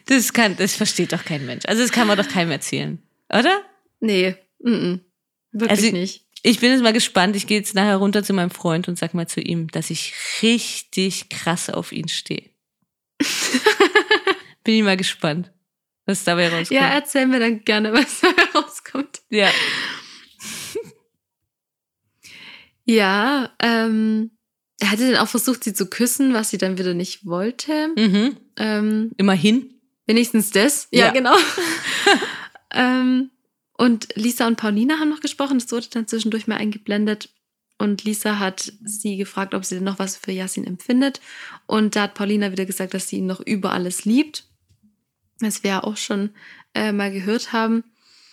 Das 0.06 0.32
kann, 0.32 0.56
das 0.56 0.74
versteht 0.74 1.12
doch 1.12 1.24
kein 1.24 1.46
Mensch. 1.46 1.64
Also 1.66 1.80
das 1.82 1.92
kann 1.92 2.06
man 2.06 2.18
doch 2.18 2.28
keinem 2.28 2.50
erzählen, 2.50 3.00
oder? 3.32 3.62
Nee, 4.00 4.34
mm 4.58 4.68
-mm. 4.72 5.00
wirklich 5.52 5.70
Also- 5.70 5.90
nicht. 5.92 6.24
Ich 6.42 6.60
bin 6.60 6.70
jetzt 6.70 6.82
mal 6.82 6.92
gespannt. 6.92 7.34
Ich 7.34 7.46
gehe 7.46 7.58
jetzt 7.58 7.74
nachher 7.74 7.96
runter 7.96 8.22
zu 8.22 8.32
meinem 8.32 8.50
Freund 8.50 8.88
und 8.88 8.98
sag 8.98 9.14
mal 9.14 9.26
zu 9.26 9.40
ihm, 9.40 9.68
dass 9.68 9.90
ich 9.90 10.12
richtig 10.42 11.28
krass 11.28 11.70
auf 11.70 11.92
ihn 11.92 12.08
stehe. 12.08 12.50
bin 14.64 14.74
ich 14.74 14.82
mal 14.82 14.96
gespannt, 14.96 15.50
was 16.04 16.24
dabei 16.24 16.48
rauskommt. 16.48 16.70
Ja, 16.70 16.88
erzähl 16.88 17.26
mir 17.26 17.40
dann 17.40 17.64
gerne, 17.64 17.92
was 17.94 18.20
da 18.20 18.28
rauskommt. 18.54 19.22
ja. 19.30 19.50
Ja, 22.86 23.50
ähm, 23.60 24.30
er 24.78 24.90
hatte 24.90 25.10
dann 25.10 25.20
auch 25.20 25.28
versucht, 25.28 25.64
sie 25.64 25.74
zu 25.74 25.86
küssen, 25.86 26.32
was 26.34 26.50
sie 26.50 26.58
dann 26.58 26.78
wieder 26.78 26.94
nicht 26.94 27.26
wollte. 27.26 27.88
Mhm. 27.96 28.36
Ähm, 28.56 29.12
Immerhin. 29.16 29.74
wenigstens 30.06 30.50
das. 30.50 30.88
Ja, 30.92 31.06
Ja. 31.06 31.12
genau. 31.12 31.34
ähm, 32.72 33.30
und 33.78 34.08
Lisa 34.14 34.46
und 34.46 34.56
Paulina 34.56 34.98
haben 34.98 35.10
noch 35.10 35.20
gesprochen. 35.20 35.58
Das 35.58 35.70
wurde 35.70 35.88
dann 35.90 36.06
zwischendurch 36.06 36.46
mal 36.46 36.56
eingeblendet. 36.56 37.30
Und 37.78 38.04
Lisa 38.04 38.38
hat 38.38 38.72
sie 38.84 39.16
gefragt, 39.18 39.52
ob 39.52 39.64
sie 39.64 39.74
denn 39.74 39.84
noch 39.84 39.98
was 39.98 40.16
für 40.16 40.32
Yasin 40.32 40.66
empfindet. 40.66 41.20
Und 41.66 41.94
da 41.94 42.02
hat 42.02 42.14
Paulina 42.14 42.50
wieder 42.50 42.64
gesagt, 42.64 42.94
dass 42.94 43.08
sie 43.08 43.16
ihn 43.18 43.26
noch 43.26 43.40
über 43.40 43.72
alles 43.72 44.04
liebt. 44.06 44.44
Was 45.40 45.62
wir 45.62 45.70
ja 45.70 45.84
auch 45.84 45.98
schon 45.98 46.30
äh, 46.74 46.92
mal 46.92 47.12
gehört 47.12 47.52
haben. 47.52 47.84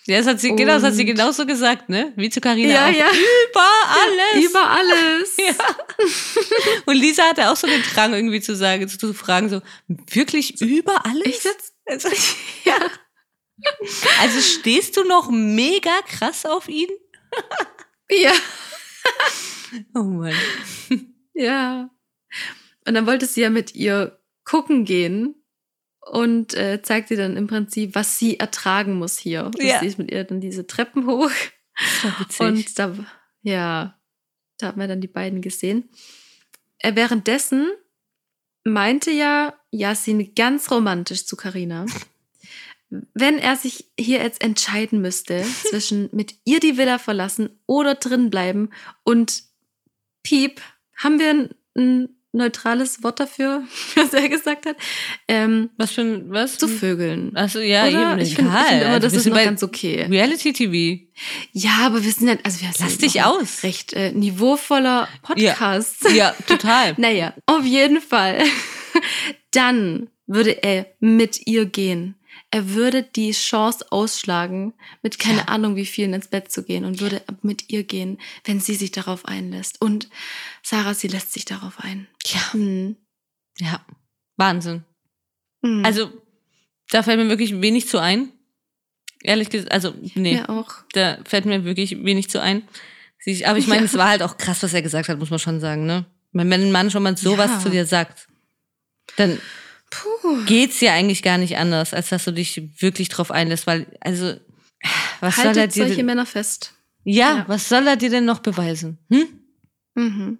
Ja, 0.06 0.18
das 0.18 0.26
hat 0.26 0.40
sie, 0.40 0.54
genau, 0.54 0.74
das 0.74 0.82
hat 0.82 0.94
sie 0.94 1.04
genauso 1.06 1.46
gesagt, 1.46 1.88
ne? 1.88 2.12
Wie 2.16 2.28
zu 2.28 2.40
Carina 2.40 2.72
Ja, 2.72 2.86
auch. 2.88 2.92
ja. 2.92 3.06
Über 3.10 3.68
alles. 3.88 4.44
Über 4.50 4.70
alles. 4.70 5.36
Ja. 5.38 6.82
Und 6.86 6.96
Lisa 6.96 7.22
hatte 7.24 7.50
auch 7.50 7.56
so 7.56 7.66
den 7.66 7.82
Drang 7.94 8.12
irgendwie 8.12 8.40
zu 8.40 8.54
sagen, 8.54 8.86
zu, 8.88 8.98
zu 8.98 9.14
fragen, 9.14 9.48
so, 9.48 9.62
wirklich 9.88 10.60
über 10.60 11.06
alles? 11.06 11.26
Ich 11.26 11.44
jetzt? 11.44 11.72
Also, 11.86 12.08
Ja. 12.64 12.76
also 14.20 14.40
stehst 14.40 14.96
du 14.96 15.04
noch 15.04 15.30
mega 15.30 15.92
krass 16.06 16.44
auf 16.44 16.68
ihn? 16.68 16.88
Ja. 18.10 18.32
Oh 19.94 20.02
Mann. 20.02 20.34
Ja. 21.32 21.88
Und 22.86 22.94
dann 22.94 23.06
wollte 23.06 23.24
sie 23.26 23.40
ja 23.40 23.48
mit 23.50 23.74
ihr 23.74 24.20
gucken 24.44 24.84
gehen 24.84 25.34
und 26.10 26.54
äh, 26.54 26.82
zeigt 26.82 27.10
ihr 27.10 27.16
dann 27.16 27.36
im 27.36 27.46
Prinzip, 27.46 27.94
was 27.94 28.18
sie 28.18 28.38
ertragen 28.38 28.94
muss 28.94 29.18
hier. 29.18 29.50
Ja. 29.58 29.80
Sie 29.80 29.86
ist 29.86 29.98
mit 29.98 30.10
ihr 30.10 30.24
dann 30.24 30.40
diese 30.40 30.66
Treppen 30.66 31.06
hoch. 31.06 31.30
Und 32.38 32.78
da, 32.78 32.94
ja, 33.42 33.98
da 34.58 34.66
haben 34.66 34.80
wir 34.80 34.88
dann 34.88 35.00
die 35.00 35.08
beiden 35.08 35.40
gesehen. 35.40 35.88
Äh, 36.78 36.94
währenddessen 36.94 37.68
meinte 38.64 39.10
ja 39.10 39.54
Yasin 39.70 40.34
ganz 40.34 40.70
romantisch 40.70 41.26
zu 41.26 41.36
Karina, 41.36 41.86
wenn 43.12 43.38
er 43.38 43.56
sich 43.56 43.90
hier 43.98 44.22
jetzt 44.22 44.42
entscheiden 44.42 45.00
müsste 45.00 45.42
zwischen 45.70 46.08
mit 46.12 46.36
ihr 46.44 46.60
die 46.60 46.76
Villa 46.76 46.98
verlassen 46.98 47.50
oder 47.66 47.94
drin 47.94 48.30
bleiben 48.30 48.70
und 49.02 49.44
Piep, 50.22 50.60
haben 50.96 51.18
wir 51.18 51.50
ein 51.76 52.08
neutrales 52.34 53.02
Wort 53.02 53.20
dafür, 53.20 53.62
was 53.94 54.12
er 54.12 54.28
gesagt 54.28 54.66
hat. 54.66 54.76
Ähm, 55.28 55.70
Was 55.76 55.92
für 55.92 56.02
ein, 56.02 56.30
was? 56.30 56.58
zu 56.58 56.68
vögeln. 56.68 57.36
Achso, 57.36 57.60
ja, 57.60 57.86
Oder? 57.86 58.12
eben. 58.12 58.20
Ich 58.20 58.34
finde 58.34 58.50
find 58.50 58.82
immer, 58.82 58.90
Also, 58.90 59.00
das 59.00 59.12
ist 59.14 59.26
noch 59.26 59.36
ganz 59.36 59.62
okay. 59.62 60.06
Reality 60.10 60.52
TV. 60.52 61.02
Ja, 61.52 61.78
aber 61.86 62.04
wir 62.04 62.12
sind 62.12 62.28
ja, 62.28 62.36
also 62.42 62.60
wir 62.60 62.70
Lass 62.78 62.98
dich 62.98 63.22
aus. 63.22 63.62
recht 63.62 63.92
äh, 63.92 64.12
niveauvoller 64.12 65.08
Podcast. 65.22 66.10
Ja, 66.12 66.34
total. 66.46 66.94
Naja, 66.98 67.32
auf 67.46 67.64
jeden 67.64 68.00
Fall. 68.00 68.38
Dann 69.52 70.08
würde 70.26 70.62
er 70.62 70.86
mit 71.00 71.46
ihr 71.46 71.66
gehen. 71.66 72.16
Er 72.54 72.68
würde 72.70 73.02
die 73.02 73.32
Chance 73.32 73.84
ausschlagen, 73.90 74.74
mit 75.02 75.18
keine 75.18 75.38
Ja. 75.38 75.44
Ahnung 75.46 75.74
wie 75.74 75.86
vielen 75.86 76.12
ins 76.14 76.28
Bett 76.28 76.52
zu 76.52 76.62
gehen 76.62 76.84
und 76.84 77.00
würde 77.00 77.20
mit 77.42 77.68
ihr 77.70 77.82
gehen, 77.82 78.18
wenn 78.44 78.60
sie 78.60 78.76
sich 78.76 78.92
darauf 78.92 79.24
einlässt. 79.26 79.80
Und 79.80 80.08
Sarah, 80.62 80.94
sie 80.94 81.08
lässt 81.08 81.32
sich 81.32 81.44
darauf 81.44 81.80
ein. 81.80 82.06
Ja, 82.26 82.52
Hm. 82.52 82.96
ja. 83.58 83.84
Wahnsinn. 84.36 84.84
Hm. 85.64 85.84
Also, 85.84 86.12
da 86.90 87.02
fällt 87.02 87.18
mir 87.18 87.28
wirklich 87.28 87.60
wenig 87.60 87.88
zu 87.88 87.98
ein. 87.98 88.28
Ehrlich 89.24 89.50
gesagt, 89.50 89.72
also, 89.72 89.92
nee, 90.14 90.34
mir 90.34 90.48
auch. 90.48 90.74
da 90.92 91.18
fällt 91.24 91.46
mir 91.46 91.64
wirklich 91.64 92.04
wenig 92.04 92.30
zu 92.30 92.40
ein. 92.40 92.62
Aber 93.46 93.58
ich 93.58 93.66
meine, 93.66 93.80
Ja. 93.80 93.86
es 93.86 93.94
war 93.94 94.10
halt 94.10 94.22
auch 94.22 94.36
krass, 94.36 94.62
was 94.62 94.74
er 94.74 94.82
gesagt 94.82 95.08
hat, 95.08 95.18
muss 95.18 95.30
man 95.30 95.38
schon 95.40 95.58
sagen, 95.58 95.86
ne? 95.86 96.04
Wenn 96.32 96.48
wenn 96.50 96.62
ein 96.62 96.72
Mann 96.72 96.90
schon 96.92 97.02
mal 97.02 97.16
sowas 97.16 97.50
Ja. 97.50 97.58
zu 97.60 97.68
dir 97.70 97.84
sagt, 97.86 98.28
dann 99.16 99.40
Puh. 100.02 100.44
geht's 100.46 100.80
ja 100.80 100.92
eigentlich 100.92 101.22
gar 101.22 101.38
nicht 101.38 101.56
anders, 101.56 101.94
als 101.94 102.08
dass 102.08 102.24
du 102.24 102.32
dich 102.32 102.62
wirklich 102.80 103.08
drauf 103.08 103.30
einlässt, 103.30 103.66
weil, 103.66 103.86
also, 104.00 104.34
was 105.20 105.36
soll 105.36 105.46
er 105.46 105.48
Haltet 105.48 105.74
dir 105.74 105.80
solche 105.82 105.96
denn, 105.96 106.06
Männer 106.06 106.26
fest. 106.26 106.72
ja, 107.04 107.38
ja. 107.38 107.44
was 107.48 107.68
soll 107.68 107.86
er 107.86 107.96
dir 107.96 108.10
denn 108.10 108.24
noch 108.24 108.40
beweisen? 108.40 108.98
Hm? 109.10 109.28
Mhm. 109.94 110.38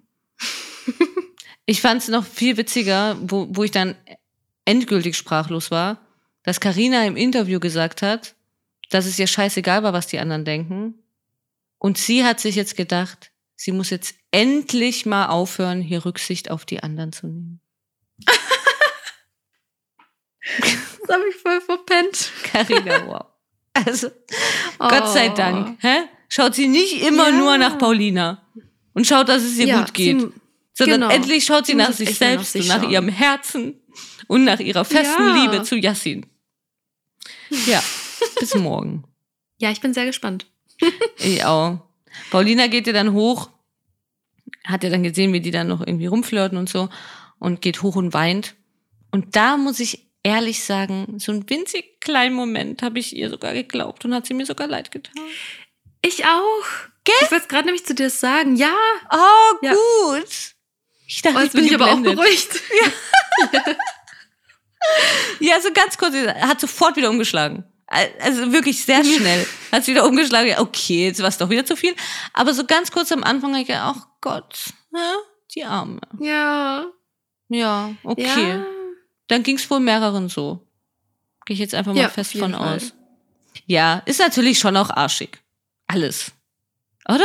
Ich 1.67 1.81
fand 1.81 2.01
es 2.01 2.09
noch 2.09 2.25
viel 2.25 2.57
witziger, 2.57 3.17
wo, 3.19 3.47
wo 3.49 3.63
ich 3.63 3.71
dann 3.71 3.95
endgültig 4.65 5.17
sprachlos 5.17 5.71
war, 5.71 5.99
dass 6.43 6.59
Karina 6.59 7.05
im 7.05 7.17
Interview 7.17 7.59
gesagt 7.59 8.03
hat, 8.03 8.35
dass 8.91 9.07
es 9.07 9.17
ihr 9.17 9.25
scheißegal 9.25 9.81
war, 9.81 9.93
was 9.93 10.05
die 10.05 10.19
anderen 10.19 10.45
denken. 10.45 10.93
Und 11.79 11.97
sie 11.97 12.23
hat 12.23 12.39
sich 12.39 12.55
jetzt 12.55 12.77
gedacht, 12.77 13.31
sie 13.55 13.71
muss 13.71 13.89
jetzt 13.89 14.15
endlich 14.29 15.07
mal 15.07 15.27
aufhören, 15.27 15.81
hier 15.81 16.05
Rücksicht 16.05 16.51
auf 16.51 16.65
die 16.65 16.83
anderen 16.83 17.11
zu 17.11 17.27
nehmen. 17.27 17.61
Das 21.07 21.15
habe 21.17 21.23
ich 21.29 21.35
voll 21.35 21.61
verpennt. 21.61 22.31
Karina, 22.43 23.05
wow. 23.07 23.25
Also, 23.73 24.09
Gott 24.79 25.09
sei 25.09 25.29
Oh. 25.31 25.35
Dank. 25.35 25.77
Hä? 25.81 26.03
Schaut 26.29 26.55
sie 26.55 26.67
nicht 26.67 27.01
immer 27.05 27.29
Ja. 27.29 27.35
nur 27.37 27.57
nach 27.59 27.77
Paulina 27.77 28.41
und 28.93 29.05
schaut, 29.05 29.29
dass 29.29 29.43
es 29.43 29.57
ihr 29.57 29.67
Ja, 29.67 29.79
gut 29.81 29.93
geht. 29.93 30.19
sie- 30.19 30.31
sondern 30.73 31.01
genau. 31.01 31.13
endlich 31.13 31.45
schaut 31.45 31.65
sie 31.67 31.73
Sie 31.73 31.77
nach 31.77 31.91
sich 31.93 32.07
mal 32.07 32.11
nach 32.13 32.17
selbst 32.17 32.51
sich 32.53 32.61
und 32.63 32.67
nach 32.69 32.81
schauen. 32.81 32.91
ihrem 32.91 33.07
Herzen 33.09 33.79
und 34.27 34.43
nach 34.45 34.59
ihrer 34.59 34.83
festen 34.83 35.21
Ja. 35.27 35.35
Liebe 35.43 35.63
zu 35.63 35.75
Yassin. 35.77 36.25
Ja, 37.67 37.83
bis 38.39 38.55
morgen. 38.55 39.03
Ja, 39.59 39.71
ich 39.71 39.79
bin 39.81 39.93
sehr 39.93 40.05
gespannt. 40.05 40.47
Ich 41.19 41.45
auch. 41.45 41.79
Paulina 42.31 42.67
geht 42.67 42.87
ja 42.87 42.93
dann 42.93 43.13
hoch, 43.13 43.49
hat 44.65 44.83
ja 44.83 44.89
dann 44.89 45.03
gesehen, 45.03 45.31
wie 45.33 45.39
die 45.41 45.51
dann 45.51 45.67
noch 45.67 45.81
irgendwie 45.81 46.07
rumflirten 46.07 46.57
und 46.57 46.67
so 46.67 46.89
und 47.39 47.61
geht 47.61 47.81
hoch 47.81 47.95
und 47.95 48.13
weint. 48.13 48.55
Und 49.11 49.35
da 49.35 49.55
muss 49.57 49.79
ich 49.79 50.04
ehrlich 50.25 50.63
sagen, 50.63 51.19
so 51.19 51.31
einen 51.31 51.47
winzig 51.49 52.01
kleinen 52.01 52.35
Moment 52.35 52.81
habe 52.81 52.99
ich 52.99 53.15
ihr 53.15 53.29
sogar 53.29 53.53
geglaubt 53.53 54.03
und 54.05 54.13
hat 54.13 54.25
sie 54.25 54.33
mir 54.33 54.45
sogar 54.45 54.67
leid 54.67 54.91
getan. 54.91 55.13
Ich 56.01 56.25
auch. 56.25 56.65
Ich 57.23 57.31
wollte 57.31 57.47
gerade 57.47 57.65
nämlich 57.65 57.85
zu 57.85 57.93
dir 57.93 58.09
sagen. 58.09 58.55
Ja, 58.55 58.73
Oh, 59.11 59.55
Ja. 59.61 59.73
gut. 59.73 60.27
Ich 61.07 61.21
dachte, 61.21 61.37
oh, 61.37 61.39
ich 61.39 61.43
jetzt 61.45 61.53
bin 61.53 61.61
bin 61.65 61.69
ich 61.69 61.75
aber 61.79 61.91
auch 61.93 61.99
beruhigt. 62.01 62.61
Ja, 65.39 65.59
so 65.61 65.71
ganz 65.73 65.97
kurz, 65.97 66.13
hat 66.15 66.59
sofort 66.61 66.95
wieder 66.95 67.09
umgeschlagen. 67.09 67.63
Also 67.87 68.51
wirklich 68.51 68.83
sehr 68.83 69.03
schnell. 69.03 69.45
Hat 69.71 69.83
sie 69.83 69.91
wieder 69.91 70.05
umgeschlagen. 70.05 70.47
Ja, 70.49 70.59
Okay, 70.59 71.05
jetzt 71.07 71.21
war 71.21 71.29
es 71.29 71.37
doch 71.37 71.49
wieder 71.49 71.65
zu 71.65 71.75
viel. 71.75 71.95
Aber 72.33 72.53
so 72.53 72.65
ganz 72.65 72.91
kurz 72.91 73.11
am 73.11 73.23
Anfang 73.23 73.51
habe 73.51 73.61
ich 73.61 73.67
gedacht, 73.67 73.95
ach 73.97 74.07
Gott, 74.21 74.59
ja, 74.93 75.15
die 75.55 75.63
Arme. 75.65 75.99
Ja. 76.19 76.85
Ja, 77.49 77.93
okay. 78.03 78.23
Ja. 78.49 78.65
Dann 79.27 79.43
ging 79.43 79.55
es 79.57 79.69
wohl 79.69 79.79
mehreren 79.79 80.29
so. 80.29 80.65
Gehe 81.45 81.53
ich 81.55 81.59
jetzt 81.59 81.75
einfach 81.75 81.93
mal 81.93 82.01
Ja, 82.01 82.09
fest 82.09 82.37
von 82.37 82.53
Fall. 82.53 82.75
aus. 82.77 82.93
Ja, 83.65 84.01
ist 84.05 84.19
natürlich 84.19 84.59
schon 84.59 84.75
auch 84.77 84.89
arschig. 84.89 85.39
Alles. 85.87 86.31
Oder? 87.07 87.23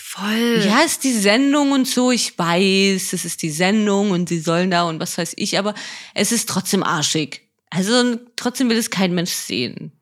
Voll. 0.00 0.62
Ja, 0.64 0.80
ist 0.80 1.02
die 1.04 1.12
Sendung 1.12 1.72
und 1.72 1.86
so, 1.88 2.10
ich 2.12 2.38
weiß, 2.38 3.12
es 3.12 3.24
ist 3.24 3.42
die 3.42 3.50
Sendung 3.50 4.10
und 4.12 4.28
sie 4.28 4.38
sollen 4.40 4.70
da 4.70 4.84
und 4.84 5.00
was 5.00 5.18
weiß 5.18 5.34
ich, 5.36 5.58
aber 5.58 5.74
es 6.14 6.30
ist 6.30 6.48
trotzdem 6.48 6.82
arschig. 6.82 7.48
Also 7.70 8.16
trotzdem 8.36 8.70
will 8.70 8.76
es 8.78 8.90
kein 8.90 9.14
Mensch 9.14 9.32
sehen. 9.32 9.92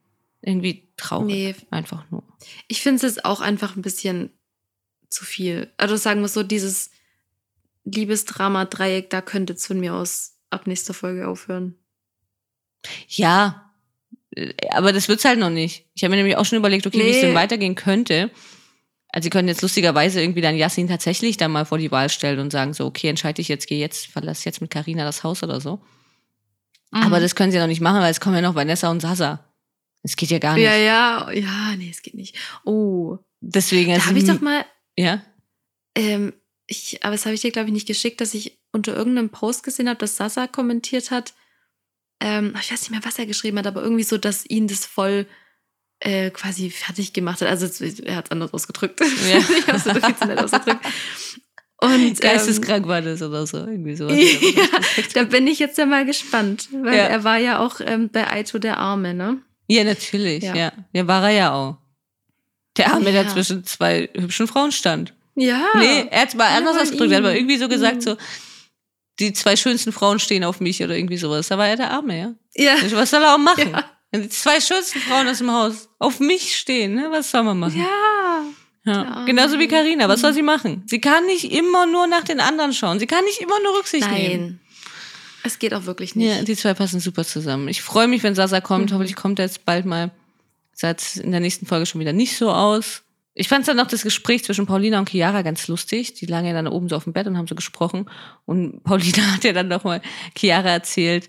Irgendwie 0.43 0.89
traurig. 0.97 1.27
Nee. 1.27 1.55
Einfach 1.71 2.05
nur. 2.11 2.23
Ich 2.69 2.83
finde 2.83 2.97
es 2.97 3.03
jetzt 3.03 3.25
auch 3.25 3.41
einfach 3.41 3.75
ein 3.75 3.83
bisschen 3.83 4.31
zu 5.09 5.25
viel. 5.25 5.73
Also 5.77 5.97
sagen 5.97 6.21
wir 6.21 6.29
so, 6.29 6.43
dieses 6.43 6.91
Liebesdrama-Dreieck, 7.85 9.11
da 9.11 9.21
könnte 9.23 9.55
es 9.55 9.67
von 9.67 9.81
mir 9.81 9.95
aus 9.95 10.36
ab 10.51 10.67
nächster 10.67 10.95
Folge 10.95 11.29
aufhören. 11.29 11.77
Ja, 13.09 13.73
äh, 14.35 14.53
aber 14.71 14.93
das 14.93 15.09
wird's 15.09 15.25
halt 15.25 15.39
noch 15.39 15.51
nicht. 15.51 15.87
Ich 15.95 16.05
habe 16.05 16.11
mir 16.11 16.17
nämlich 16.17 16.37
auch 16.37 16.45
schon 16.45 16.59
überlegt, 16.59 16.87
okay, 16.87 16.99
wie 16.99 17.11
es 17.11 17.17
Nee. 17.17 17.23
denn 17.23 17.35
weitergehen 17.35 17.75
könnte. 17.75 18.31
Also 19.09 19.27
sie 19.27 19.31
können 19.31 19.49
jetzt 19.49 19.63
lustigerweise 19.63 20.21
irgendwie 20.21 20.41
dann 20.41 20.57
Yassin 20.57 20.89
tatsächlich 20.89 21.37
dann 21.37 21.53
mal 21.53 21.65
vor 21.65 21.79
die 21.79 21.91
Wahl 21.91 22.11
stellen 22.11 22.39
und 22.39 22.51
sagen 22.51 22.75
so, 22.75 22.87
okay, 22.87 23.09
entscheide 23.09 23.41
ich 23.41 23.49
jetzt, 23.49 23.67
geh 23.67 23.79
jetzt, 23.79 24.07
verlass 24.09 24.45
jetzt 24.45 24.61
mit 24.61 24.71
Karina 24.71 25.05
das 25.05 25.23
Haus 25.25 25.43
oder 25.43 25.61
so. 25.61 25.77
Mhm. 26.91 27.03
Aber 27.03 27.21
das 27.21 27.35
können 27.35 27.51
sie 27.51 27.57
ja 27.57 27.63
noch 27.63 27.69
nicht 27.69 27.81
machen, 27.81 28.01
weil 28.01 28.11
es 28.11 28.21
kommen 28.21 28.37
ja 28.37 28.43
noch 28.43 28.55
Vanessa 28.55 28.91
und 28.91 29.01
Sasa. 29.01 29.45
Es 30.03 30.17
geht 30.17 30.31
ja 30.31 30.39
gar 30.39 30.55
nicht. 30.55 30.65
Ja, 30.65 30.77
ja, 30.77 31.31
ja, 31.33 31.75
nee, 31.77 31.91
es 31.91 32.03
geht 32.03 32.15
nicht. 32.15 32.37
Oh, 32.65 33.19
Deswegen, 33.41 33.91
da 33.91 33.95
also, 33.97 34.07
habe 34.09 34.19
ich 34.19 34.25
doch 34.25 34.41
mal, 34.41 34.65
ja. 34.97 35.23
ähm, 35.95 36.33
ich, 36.67 37.03
aber 37.03 37.13
das 37.13 37.25
habe 37.27 37.35
ich 37.35 37.41
dir, 37.41 37.53
glaube 37.53 37.69
ich, 37.69 37.73
nicht 37.73 37.87
geschickt, 37.87 38.21
dass 38.21 38.35
ich 38.35 38.59
unter 38.77 38.95
irgendeinem 38.97 39.31
Post 39.31 39.63
gesehen 39.65 39.89
habe, 39.89 39.99
dass 39.99 40.17
Sasa 40.17 40.47
kommentiert 40.47 41.11
hat. 41.11 41.35
Ähm, 42.21 42.55
ich 42.61 42.71
weiß 42.73 42.81
nicht 42.83 42.91
mehr, 42.91 43.01
was 43.05 43.19
er 43.19 43.27
geschrieben 43.27 43.59
hat, 43.59 43.67
aber 43.67 43.83
irgendwie 43.83 44.05
so, 44.05 44.17
dass 44.19 44.47
ihn 44.47 44.69
das 44.69 44.87
voll 44.87 45.27
äh, 46.01 46.31
quasi 46.31 46.71
fertig 46.71 47.13
gemacht 47.13 47.41
hat. 47.41 47.49
Also 47.49 47.67
es- 47.67 47.81
er 48.01 48.17
hat 48.17 48.27
es 48.27 48.31
anders 48.31 48.55
ausgedrückt. 48.55 49.01
Ja. 49.01 49.39
ich 49.59 49.67
habe 49.67 49.77
es 49.79 50.19
zu 50.19 50.27
nett 50.27 50.39
ausgedrückt. 50.39 50.85
Und 51.79 51.93
ähm, 51.93 52.15
Geisteskrank 52.15 52.87
war 52.87 53.03
das 53.03 53.21
oder 53.21 53.47
so, 53.47 53.59
irgendwie 53.59 53.97
sowas. 53.97 54.17
ja, 54.17 54.65
da 55.13 55.25
bin 55.25 55.47
ich 55.47 55.59
jetzt 55.59 55.77
ja 55.77 55.85
mal 55.85 56.07
gespannt, 56.07 56.69
weil 56.73 56.97
Ja. 56.97 57.05
er 57.05 57.23
war 57.25 57.37
ja 57.39 57.59
auch 57.59 57.81
ähm, 57.85 58.09
bei 58.11 58.31
Aito 58.31 58.59
der 58.59 58.79
Arme, 58.79 59.13
ne? 59.13 59.43
Ja, 59.69 59.85
natürlich, 59.85 60.43
ja. 60.45 60.55
Ja. 60.55 60.73
ja. 60.95 61.07
war 61.07 61.25
er 61.25 61.31
ja 61.37 61.53
auch. 61.53 61.77
Der 62.79 62.93
Arme, 62.93 63.13
der 63.13 63.25
Ja. 63.25 63.29
zwischen 63.29 63.65
zwei 63.65 64.09
hübschen 64.15 64.47
Frauen 64.47 64.73
stand. 64.73 65.13
Ja. 65.35 65.63
Nee, 65.75 66.07
er 66.11 66.23
hat 66.23 66.35
mal 66.35 66.51
Ja, 66.51 66.57
anders 66.57 66.79
ausgedrückt. 66.79 67.11
Er 67.13 67.17
hat 67.19 67.25
mal 67.25 67.33
ihm. 67.33 67.37
irgendwie 67.41 67.59
so 67.59 67.69
gesagt, 67.69 68.01
so, 68.03 68.17
die 69.19 69.33
zwei 69.33 69.57
schönsten 69.57 69.93
Frauen 69.93 70.19
stehen 70.19 70.45
auf 70.45 70.61
mich 70.61 70.83
oder 70.83 70.97
irgendwie 70.97 71.17
sowas. 71.17 71.49
Da 71.49 71.59
war 71.59 71.69
er 71.69 71.77
der 71.77 71.91
Arme, 71.91 72.19
ja. 72.19 72.35
ja. 72.55 72.75
Was 72.93 73.11
soll 73.11 73.23
er 73.23 73.35
auch 73.35 73.39
machen? 73.39 73.71
Ja. 73.73 73.85
Wenn 74.11 74.23
die 74.23 74.29
zwei 74.29 74.61
schönsten 74.61 75.01
Frauen 75.01 75.27
aus 75.29 75.39
dem 75.39 75.51
Haus 75.51 75.89
auf 75.99 76.21
mich 76.21 76.57
stehen, 76.57 76.95
ne? 76.95 77.09
was 77.11 77.31
soll 77.31 77.43
man 77.43 77.59
machen? 77.59 77.79
Ja. 77.79 78.45
Ja. 78.85 79.05
Arme. 79.05 79.25
Genauso 79.27 79.59
wie 79.59 79.67
Karina. 79.67 80.09
Was 80.09 80.21
soll 80.21 80.33
sie 80.33 80.43
machen? 80.43 80.85
Sie 80.87 81.01
kann 81.01 81.27
nicht 81.27 81.51
immer 81.53 81.87
nur 81.87 82.07
nach 82.07 82.23
den 82.23 82.41
anderen 82.41 82.73
schauen. 82.73 82.99
Sie 83.01 83.07
kann 83.07 83.25
nicht 83.25 83.41
immer 83.41 83.61
nur 83.63 83.79
Rücksicht 83.79 84.09
nehmen. 84.11 84.45
Nein. 84.45 84.61
Es 85.43 85.59
geht 85.59 85.75
auch 85.75 85.87
wirklich 85.87 86.15
nicht. 86.15 86.29
Ja, 86.29 86.43
die 86.43 86.57
zwei 86.57 86.75
passen 86.75 87.01
super 87.01 87.25
zusammen. 87.25 87.69
Ich 87.69 87.83
freue 87.83 88.09
mich, 88.09 88.23
wenn 88.23 88.35
Sasa 88.35 88.61
kommt. 88.61 88.91
Mhm. 88.91 88.95
Hoffentlich 88.95 89.17
kommt 89.17 89.39
er 89.39 89.47
jetzt 89.47 89.65
bald 89.65 89.87
mal. 89.87 90.11
Sah 90.73 90.89
jetzt 90.89 91.17
in 91.17 91.31
der 91.31 91.41
nächsten 91.41 91.67
Folge 91.67 91.87
schon 91.87 92.01
wieder 92.01 92.13
nicht 92.13 92.37
so 92.37 92.51
aus. 92.51 93.03
Ich 93.39 93.49
fand 93.49 93.69
dann 93.69 93.77
noch 93.77 93.87
das 93.87 94.03
Gespräch 94.03 94.45
zwischen 94.45 94.65
Paulina 94.65 94.99
und 94.99 95.11
Chiara 95.11 95.43
ganz 95.43 95.69
lustig. 95.69 96.15
Die 96.15 96.25
lagen 96.25 96.47
ja 96.47 96.55
dann 96.55 96.67
oben 96.67 96.89
so 96.89 96.97
auf 96.97 97.05
dem 97.05 97.13
Bett 97.13 97.27
und 97.27 97.37
haben 97.37 97.47
so 97.47 97.55
gesprochen. 97.55 98.09
Und 98.47 98.83
Paulina 98.85 99.35
hat 99.35 99.45
ja 99.45 99.53
dann 99.53 99.69
nochmal 99.69 100.01
Chiara 100.35 100.71
erzählt. 100.71 101.29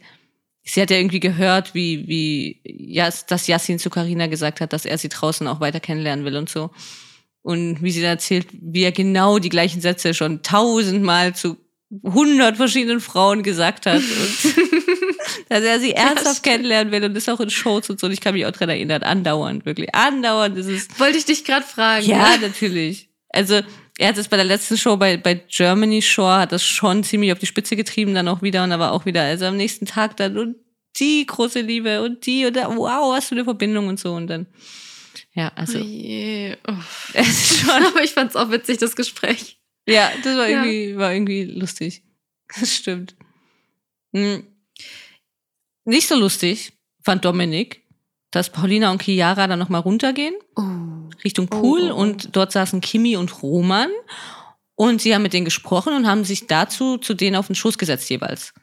Sie 0.63 0.81
hat 0.81 0.89
ja 0.89 0.97
irgendwie 0.97 1.19
gehört, 1.19 1.75
wie, 1.75 2.07
wie, 2.07 2.95
dass 3.27 3.47
Yassin 3.47 3.77
zu 3.77 3.89
Karina 3.89 4.27
gesagt 4.27 4.61
hat, 4.61 4.71
dass 4.71 4.85
er 4.85 4.97
sie 4.97 5.09
draußen 5.09 5.47
auch 5.47 5.59
weiter 5.59 5.81
kennenlernen 5.81 6.23
will 6.23 6.37
und 6.37 6.49
so. 6.49 6.71
Und 7.41 7.83
wie 7.83 7.91
sie 7.91 8.01
dann 8.01 8.11
erzählt, 8.11 8.47
wie 8.53 8.83
er 8.83 8.93
genau 8.93 9.39
die 9.39 9.49
gleichen 9.49 9.81
Sätze 9.81 10.13
schon 10.13 10.43
tausendmal 10.43 11.35
zu 11.35 11.57
hundert 12.03 12.57
verschiedenen 12.57 12.99
Frauen 12.99 13.43
gesagt 13.43 13.85
hat. 13.85 14.01
Und 14.01 14.55
dass 15.49 15.63
er 15.63 15.79
sie 15.79 15.93
ernsthaft 15.93 16.39
stimmt. 16.39 16.43
kennenlernen 16.43 16.91
will 16.91 17.03
und 17.03 17.15
ist 17.15 17.29
auch 17.29 17.39
in 17.39 17.49
Shows 17.49 17.89
und 17.89 17.99
so. 17.99 18.07
Und 18.07 18.13
ich 18.13 18.21
kann 18.21 18.33
mich 18.33 18.45
auch 18.45 18.51
dran 18.51 18.69
erinnern, 18.69 19.03
andauernd, 19.03 19.65
wirklich. 19.65 19.93
Andauernd 19.93 20.57
ist 20.57 20.67
es. 20.67 20.99
Wollte 20.99 21.17
ich 21.17 21.25
dich 21.25 21.45
gerade 21.45 21.65
fragen. 21.65 22.05
Ja, 22.05 22.38
natürlich. 22.38 23.09
Also, 23.29 23.61
er 23.97 24.09
hat 24.09 24.17
es 24.17 24.27
bei 24.27 24.38
der 24.38 24.45
letzten 24.45 24.77
Show 24.77 24.97
bei, 24.97 25.17
bei 25.17 25.35
Germany 25.35 26.01
Shore, 26.01 26.39
hat 26.41 26.51
das 26.51 26.63
schon 26.63 27.03
ziemlich 27.03 27.31
auf 27.31 27.39
die 27.39 27.45
Spitze 27.45 27.75
getrieben, 27.75 28.13
dann 28.13 28.27
auch 28.27 28.41
wieder 28.41 28.63
und 28.63 28.71
aber 28.71 28.91
auch 28.91 29.05
wieder, 29.05 29.23
also 29.23 29.45
am 29.45 29.57
nächsten 29.57 29.85
Tag 29.85 30.17
dann 30.17 30.38
und 30.38 30.55
die 30.99 31.25
große 31.25 31.61
Liebe 31.61 32.03
und 32.03 32.25
die 32.25 32.45
und 32.45 32.55
da, 32.55 32.69
wow, 32.75 33.15
was 33.15 33.27
für 33.27 33.35
eine 33.35 33.43
Verbindung 33.43 33.88
und 33.88 33.99
so 33.99 34.13
und 34.13 34.27
dann, 34.27 34.47
ja, 35.33 35.51
also, 35.55 35.79
Oh 35.79 35.83
je. 35.83 36.55
Oh. 36.67 36.73
es 37.13 37.27
ist 37.27 37.59
schon, 37.59 37.69
Aber 37.85 38.03
ich 38.03 38.11
fand's 38.11 38.35
auch 38.35 38.51
witzig, 38.51 38.77
das 38.77 38.95
Gespräch. 38.95 39.56
Ja, 39.88 40.11
das 40.23 40.38
war 40.38 40.47
Ja. 40.47 40.63
irgendwie, 40.63 40.97
war 40.97 41.13
irgendwie 41.13 41.43
lustig. 41.45 42.03
Das 42.59 42.73
stimmt. 42.73 43.15
Hm. 44.13 44.47
Nicht 45.85 46.07
so 46.07 46.15
lustig, 46.15 46.73
fand 47.03 47.25
Dominik, 47.25 47.83
dass 48.31 48.49
Paulina 48.51 48.91
und 48.91 49.01
Chiara 49.03 49.47
dann 49.47 49.59
nochmal 49.59 49.81
runtergehen, 49.81 50.33
Oh. 50.55 50.63
Richtung 51.23 51.47
Oh, 51.51 51.59
Pool, 51.59 51.91
oh, 51.91 51.95
oh. 51.95 51.97
und 52.01 52.35
dort 52.35 52.51
saßen 52.51 52.79
Kimi 52.81 53.17
und 53.17 53.41
Roman. 53.41 53.89
Und 54.75 55.01
sie 55.01 55.13
haben 55.15 55.23
mit 55.23 55.33
denen 55.33 55.45
gesprochen 55.45 55.93
und 55.93 56.05
haben 56.07 56.23
sich 56.23 56.45
dazu 56.47 56.97
zu 56.99 57.13
denen 57.15 57.35
auf 57.35 57.47
den 57.47 57.55
Schoß 57.55 57.77
gesetzt 57.77 58.09
jeweils. 58.09 58.53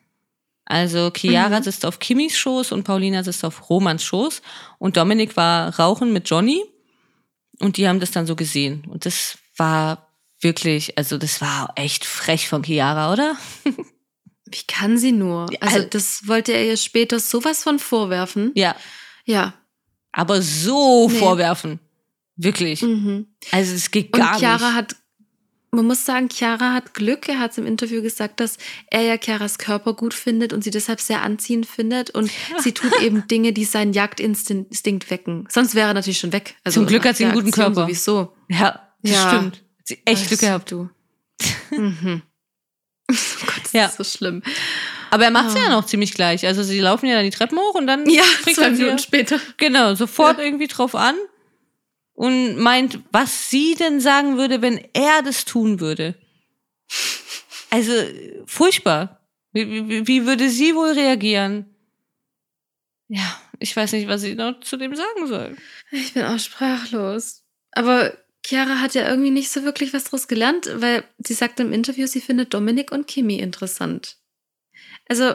Also 0.64 1.10
Chiara 1.14 1.58
Mhm. 1.58 1.64
sitzt 1.64 1.84
auf 1.84 1.98
Kimis 1.98 2.38
Schoß 2.38 2.72
und 2.72 2.84
Paulina 2.84 3.22
sitzt 3.24 3.44
auf 3.44 3.68
Romans 3.68 4.02
Schoß. 4.04 4.40
Und 4.78 4.96
Dominik 4.96 5.36
war 5.36 5.78
rauchen 5.78 6.12
mit 6.12 6.30
Johnny. 6.30 6.62
Und 7.60 7.76
die 7.76 7.86
haben 7.88 8.00
das 8.00 8.12
dann 8.12 8.26
so 8.26 8.34
gesehen. 8.36 8.84
Und 8.88 9.04
das 9.04 9.36
war 9.56 10.08
wirklich, 10.44 10.96
also 10.98 11.18
das 11.18 11.40
war 11.40 11.72
echt 11.76 12.04
frech 12.04 12.48
von 12.48 12.62
Chiara, 12.62 13.12
oder? 13.12 13.36
Wie 13.64 14.62
kann 14.68 14.98
sie 14.98 15.12
nur? 15.12 15.48
Also, 15.60 15.76
also- 15.76 15.88
das 15.88 16.28
wollte 16.28 16.52
er 16.52 16.64
ihr 16.66 16.76
später 16.76 17.18
sowas 17.18 17.62
von 17.62 17.78
vorwerfen. 17.78 18.52
Ja. 18.54 18.76
Ja. 19.24 19.54
Aber 20.12 20.42
so 20.42 21.08
Nee. 21.08 21.18
vorwerfen. 21.18 21.80
Wirklich. 22.36 22.82
Mhm. 22.82 23.26
Also 23.50 23.74
es 23.74 23.90
geht 23.90 24.12
Und 24.12 24.20
gar 24.20 24.38
Chiara 24.38 24.66
nicht. 24.68 24.74
hat, 24.76 24.96
man 25.72 25.86
muss 25.86 26.04
sagen, 26.04 26.28
Chiara 26.28 26.72
hat 26.72 26.94
Glück. 26.94 27.28
Er 27.28 27.40
hat 27.40 27.50
es 27.52 27.58
im 27.58 27.66
Interview 27.66 28.00
gesagt, 28.02 28.38
dass 28.38 28.58
er 28.90 29.02
ja 29.02 29.16
Chiaras 29.18 29.58
Körper 29.58 29.94
gut 29.94 30.14
findet 30.14 30.52
und 30.52 30.62
sie 30.62 30.70
deshalb 30.70 31.00
sehr 31.00 31.22
anziehend 31.22 31.66
findet. 31.66 32.10
Und 32.10 32.30
sie 32.60 32.72
tut 32.72 32.92
eben 33.02 33.26
Dinge, 33.30 33.52
die 33.52 33.64
seinen 33.64 33.92
Jagdinstinkt 33.92 35.10
wecken. 35.10 35.48
Sonst 35.50 35.74
wäre 35.74 35.88
er 35.88 35.94
natürlich 35.94 36.18
schon 36.20 36.32
weg. 36.32 36.54
Also 36.64 36.80
Zum 36.80 36.86
Glück 36.86 37.04
hat 37.04 37.16
sie 37.16 37.24
einen 37.24 37.34
guten 37.34 37.50
Körper. 37.50 37.82
Sowieso. 37.86 38.32
Ja, 38.48 38.88
das 39.02 39.12
Ja. 39.12 39.28
stimmt. 39.30 39.63
Sie 39.84 40.00
echt 40.04 40.28
Glück 40.28 40.40
Das- 40.40 40.40
gehabt. 40.40 40.70
Du. 40.72 40.90
mhm. 41.70 42.22
Oh 43.10 43.46
Gott, 43.46 43.60
das 43.64 43.72
Ja. 43.74 43.84
ist 43.86 43.96
so 43.98 44.04
schlimm. 44.04 44.42
Aber 45.10 45.24
er 45.24 45.30
macht's 45.30 45.54
Ah. 45.56 45.58
ja 45.64 45.68
noch 45.68 45.84
ziemlich 45.84 46.14
gleich. 46.14 46.46
Also 46.46 46.62
sie 46.62 46.80
laufen 46.80 47.06
ja 47.06 47.16
dann 47.16 47.24
die 47.24 47.30
Treppen 47.36 47.58
hoch 47.58 47.74
und 47.74 47.86
dann 47.86 48.08
Ja, 48.08 48.22
springt 48.24 48.56
zwei 48.56 48.64
er 48.64 48.70
Minuten 48.70 48.98
später. 48.98 49.38
genau 49.58 49.94
sofort 49.94 50.38
irgendwie 50.38 50.68
drauf 50.68 50.94
an 50.94 51.14
und 52.14 52.56
meint, 52.56 53.00
was 53.12 53.50
sie 53.50 53.74
denn 53.74 54.00
sagen 54.00 54.38
würde, 54.38 54.62
wenn 54.62 54.82
er 54.94 55.20
das 55.22 55.44
tun 55.44 55.80
würde. 55.80 56.14
Also 57.68 57.92
furchtbar. 58.46 59.20
Wie, 59.52 59.86
wie, 59.88 60.06
wie 60.06 60.26
würde 60.26 60.48
sie 60.48 60.74
wohl 60.74 60.92
reagieren? 60.92 61.66
Ja, 63.08 63.38
ich 63.58 63.76
weiß 63.76 63.92
nicht, 63.92 64.08
was 64.08 64.22
ich 64.22 64.34
noch 64.34 64.60
zu 64.60 64.78
dem 64.78 64.96
sagen 64.96 65.26
soll. 65.26 65.56
Ich 65.90 66.14
bin 66.14 66.24
auch 66.24 66.38
sprachlos. 66.38 67.42
Aber 67.72 68.16
Chiara 68.44 68.80
hat 68.80 68.94
ja 68.94 69.08
irgendwie 69.08 69.30
nicht 69.30 69.50
so 69.50 69.64
wirklich 69.64 69.92
was 69.94 70.04
daraus 70.04 70.28
gelernt, 70.28 70.68
weil 70.76 71.04
sie 71.18 71.34
sagt 71.34 71.60
im 71.60 71.72
Interview, 71.72 72.06
sie 72.06 72.20
findet 72.20 72.52
Dominik 72.52 72.92
und 72.92 73.06
Kimi 73.06 73.38
interessant. 73.38 74.16
Also, 75.08 75.34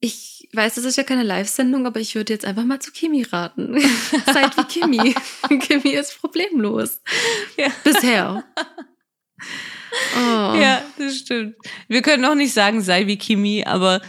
ich 0.00 0.48
weiß, 0.52 0.74
das 0.74 0.84
ist 0.84 0.96
ja 0.96 1.04
keine 1.04 1.22
Live-Sendung, 1.22 1.86
aber 1.86 2.00
ich 2.00 2.14
würde 2.14 2.32
jetzt 2.32 2.44
einfach 2.44 2.64
mal 2.64 2.80
zu 2.80 2.90
Kimi 2.92 3.22
raten. 3.22 3.78
Seid 4.26 4.56
wie 4.56 4.64
Kimi. 4.64 5.14
Kimi 5.60 5.90
ist 5.90 6.20
problemlos. 6.20 7.00
Ja. 7.56 7.68
Bisher. 7.84 8.44
Oh, 10.16 10.54
Ja, 10.56 10.82
das 10.98 11.18
stimmt. 11.18 11.56
Wir 11.88 12.02
können 12.02 12.24
auch 12.24 12.34
nicht 12.34 12.52
sagen, 12.52 12.82
sei 12.82 13.06
wie 13.06 13.16
Kimi, 13.16 13.64
aber 13.64 14.02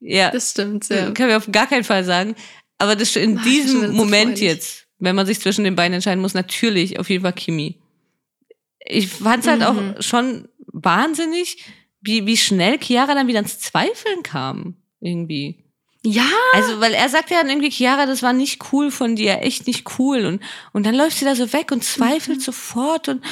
ja, 0.00 0.30
Das 0.30 0.50
stimmt, 0.52 0.88
ja. 0.88 1.10
können 1.12 1.28
wir 1.28 1.36
auf 1.36 1.50
gar 1.50 1.66
keinen 1.66 1.84
Fall 1.84 2.04
sagen. 2.04 2.34
Aber 2.78 2.96
das 2.96 3.14
in 3.16 3.38
Ach, 3.38 3.44
diesem 3.44 3.92
Moment 3.92 4.40
jetzt, 4.40 4.86
wenn 5.00 5.16
man 5.16 5.26
sich 5.26 5.40
zwischen 5.40 5.64
den 5.64 5.76
beiden 5.76 5.94
entscheiden 5.94 6.20
muss, 6.20 6.34
natürlich 6.34 6.98
auf 6.98 7.08
jeden 7.10 7.22
Fall 7.22 7.32
Kimi. 7.32 7.78
Ich 8.84 9.08
fand 9.08 9.44
es 9.44 9.48
halt 9.50 9.60
Mhm. 9.60 9.66
auch 9.66 10.02
schon 10.02 10.48
wahnsinnig, 10.66 11.64
wie, 12.00 12.26
wie 12.26 12.36
schnell 12.36 12.78
Chiara 12.78 13.14
dann 13.14 13.26
wieder 13.26 13.40
ins 13.40 13.58
Zweifeln 13.58 14.22
kam. 14.22 14.76
Irgendwie. 15.00 15.64
Ja, 16.02 16.24
Also, 16.54 16.80
weil 16.80 16.94
er 16.94 17.08
sagt 17.10 17.30
ja 17.30 17.38
dann 17.40 17.50
irgendwie, 17.50 17.70
Chiara, 17.70 18.06
das 18.06 18.22
war 18.22 18.32
nicht 18.32 18.72
cool 18.72 18.90
von 18.90 19.16
dir, 19.16 19.42
echt 19.42 19.66
nicht 19.66 19.98
cool. 19.98 20.24
Und, 20.24 20.42
und 20.72 20.86
dann 20.86 20.94
läuft 20.94 21.18
sie 21.18 21.26
da 21.26 21.34
so 21.34 21.52
weg 21.52 21.72
und 21.72 21.84
zweifelt 21.84 22.38
Mhm. 22.38 22.42
sofort 22.42 23.08
und, 23.08 23.22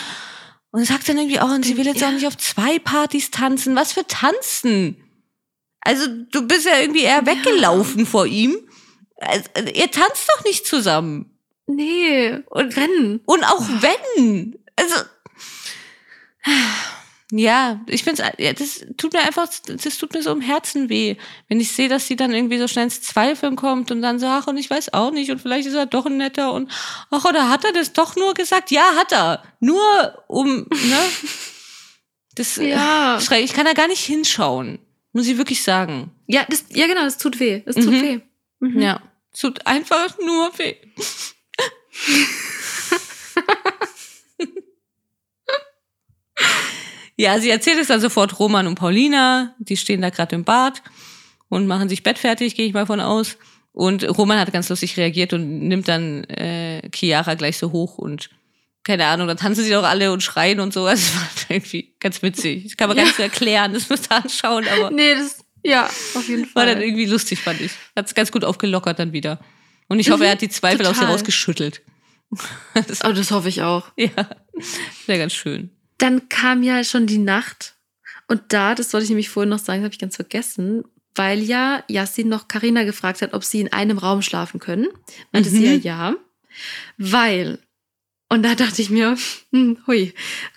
und 0.70 0.84
sagt 0.84 1.08
dann 1.08 1.16
irgendwie 1.16 1.40
auch, 1.40 1.50
und 1.50 1.64
sie 1.64 1.78
will 1.78 1.86
jetzt 1.86 2.02
Ja. 2.02 2.08
auch 2.08 2.12
nicht 2.12 2.26
auf 2.26 2.36
zwei 2.36 2.78
Partys 2.78 3.30
tanzen. 3.30 3.74
Was 3.74 3.92
für 3.94 4.06
tanzen? 4.06 4.96
Also, 5.80 6.06
du 6.30 6.46
bist 6.46 6.66
ja 6.66 6.78
irgendwie 6.78 7.02
eher 7.04 7.24
weggelaufen 7.24 8.04
vor 8.04 8.26
ihm. 8.26 8.54
Also, 9.16 9.48
ihr 9.74 9.90
tanzt 9.90 10.28
doch 10.36 10.44
nicht 10.44 10.66
zusammen. 10.66 11.38
Nee. 11.68 12.38
Und, 12.50 12.76
Rennen. 12.76 13.20
und 13.24 13.44
auch 13.44 13.60
wenn. 13.80 14.58
Also. 14.76 14.94
Ja, 17.30 17.80
ich 17.86 18.04
finde 18.04 18.32
ja, 18.38 18.54
das 18.54 18.86
tut 18.96 19.12
mir 19.12 19.20
einfach, 19.20 19.46
das 19.66 19.98
tut 19.98 20.14
mir 20.14 20.22
so 20.22 20.32
im 20.32 20.40
Herzen 20.40 20.88
weh, 20.88 21.16
wenn 21.48 21.60
ich 21.60 21.72
sehe, 21.72 21.90
dass 21.90 22.06
sie 22.06 22.16
dann 22.16 22.32
irgendwie 22.32 22.58
so 22.58 22.66
schnell 22.68 22.84
ins 22.84 23.02
Zweifeln 23.02 23.54
kommt 23.54 23.90
und 23.90 24.00
dann 24.00 24.18
so, 24.18 24.26
ach, 24.26 24.46
und 24.46 24.56
ich 24.56 24.70
weiß 24.70 24.94
auch 24.94 25.10
nicht, 25.10 25.30
und 25.30 25.38
vielleicht 25.38 25.68
ist 25.68 25.74
er 25.74 25.84
doch 25.84 26.06
ein 26.06 26.16
netter 26.16 26.54
und 26.54 26.70
ach, 27.10 27.26
oder 27.26 27.50
hat 27.50 27.66
er 27.66 27.72
das 27.72 27.92
doch 27.92 28.16
nur 28.16 28.32
gesagt? 28.32 28.70
Ja, 28.70 28.94
hat 28.96 29.12
er. 29.12 29.42
Nur 29.60 30.24
um, 30.28 30.66
ne? 30.70 30.98
Das, 32.34 32.54
Ja. 32.56 33.18
äh, 33.18 33.40
ich 33.42 33.52
kann 33.52 33.64
da 33.66 33.72
gar 33.72 33.88
nicht 33.88 34.04
hinschauen, 34.04 34.78
muss 35.12 35.26
ich 35.26 35.36
wirklich 35.38 35.62
sagen. 35.64 36.12
Ja, 36.28 36.46
das, 36.48 36.66
ja, 36.70 36.86
genau, 36.86 37.02
das 37.02 37.18
tut 37.18 37.40
weh. 37.40 37.62
Das 37.66 37.74
tut 37.74 37.86
Mhm. 37.90 38.02
weh. 38.02 38.20
Mhm. 38.60 38.80
Ja, 38.80 39.02
es 39.34 39.40
tut 39.40 39.66
einfach 39.66 40.16
nur 40.24 40.56
weh. 40.56 40.76
ja, 47.16 47.38
sie 47.40 47.51
erzählt 47.51 47.78
es 47.80 47.88
dann 47.88 48.01
sofort 48.01 48.38
Roman 48.38 48.66
und 48.66 48.76
Paulina. 48.76 49.55
Die 49.59 49.76
stehen 49.76 50.01
da 50.03 50.11
gerade 50.11 50.34
im 50.36 50.44
Bad 50.44 50.82
und 51.49 51.66
machen 51.66 51.88
sich 51.88 52.03
bettfertig, 52.03 52.55
gehe 52.55 52.66
ich 52.66 52.74
mal 52.74 52.86
von 52.86 53.01
aus. 53.01 53.36
Und 53.72 54.05
Roman 54.18 54.38
hat 54.38 54.53
ganz 54.53 54.68
lustig 54.68 54.96
reagiert 54.96 55.32
und 55.32 55.68
nimmt 55.68 55.88
dann 55.88 56.24
äh, 56.24 56.88
Chiara 56.94 57.34
gleich 57.34 57.59
so 57.59 57.72
hoch 57.72 57.99
und 57.99 58.30
keine 58.84 59.07
Ahnung, 59.07 59.28
dann 59.28 59.36
tanzen 59.36 59.64
sie 59.64 59.70
doch 59.70 59.82
alle 59.84 60.12
und 60.12 60.22
schreien 60.22 60.61
und 60.61 60.72
so. 60.72 60.86
Also, 60.86 61.03
Das 61.34 61.49
war 61.49 61.51
irgendwie 61.57 61.92
ganz 62.01 62.22
witzig. 62.22 62.64
Das 62.64 62.76
kann 62.76 62.88
man 62.88 62.96
gar 62.96 63.05
Ja. 63.05 63.09
nicht 63.09 63.16
so 63.16 63.22
erklären, 63.22 63.72
das 63.74 63.88
müsst 63.90 64.11
ihr 64.11 64.16
anschauen, 64.16 64.66
aber 64.66 64.90
Nee, 64.90 65.14
das, 65.14 65.38
ja, 65.62 65.84
auf 66.14 66.26
jeden 66.28 66.44
war 66.55 66.64
Fall. 66.64 66.74
dann 66.74 66.82
irgendwie 66.82 67.05
lustig, 67.05 67.38
fand 67.40 67.61
ich. 67.61 67.72
Hat 67.94 68.07
es 68.07 68.14
ganz 68.14 68.32
gut 68.32 68.44
aufgelockert 68.44 68.99
dann 68.99 69.12
wieder. 69.12 69.38
Und 69.89 69.99
ich 70.01 70.11
hoffe, 70.11 70.24
er 70.24 70.32
hat 70.32 70.43
die 70.43 70.49
Zweifel 70.49 70.86
aus 70.86 70.97
ihr 70.97 71.01
total. 71.01 71.12
rausgeschüttelt. 71.12 71.82
das, 72.74 73.05
oh, 73.05 73.12
das 73.12 73.30
hoffe 73.30 73.49
ich 73.49 73.62
auch. 73.62 73.91
ja, 73.97 74.11
wäre 75.07 75.18
ganz 75.18 75.32
schön. 75.32 75.70
Dann 75.97 76.28
kam 76.28 76.62
ja 76.62 76.84
schon 76.84 77.07
die 77.07 77.18
Nacht. 77.18 77.74
Und 78.28 78.43
da, 78.49 78.74
das 78.74 78.93
wollte 78.93 79.05
ich 79.05 79.11
nämlich 79.11 79.30
vorhin 79.30 79.49
noch 79.49 79.59
sagen, 79.59 79.82
habe 79.82 79.93
ich 79.95 79.99
ganz 79.99 80.16
vergessen, 80.16 80.84
weil 81.14 81.41
ja 81.41 81.82
Yassin 81.89 82.28
noch 82.28 82.47
Karina 82.47 82.84
gefragt 82.84 83.22
hat, 83.22 83.32
ob 83.32 83.43
sie 83.43 83.61
in 83.61 83.72
einem 83.72 83.97
Raum 83.99 84.20
schlafen 84.22 84.61
können. 84.61 84.89
Meinte 85.32 85.49
sie 85.49 85.64
ja 85.64 85.72
Mhm. 85.76 85.82
ja. 85.82 86.16
Weil, 86.99 87.59
und 88.28 88.43
da 88.43 88.55
dachte 88.55 88.82
ich 88.82 88.91
mir, 88.91 89.16
hm, 89.53 89.78
hui, 89.86 90.12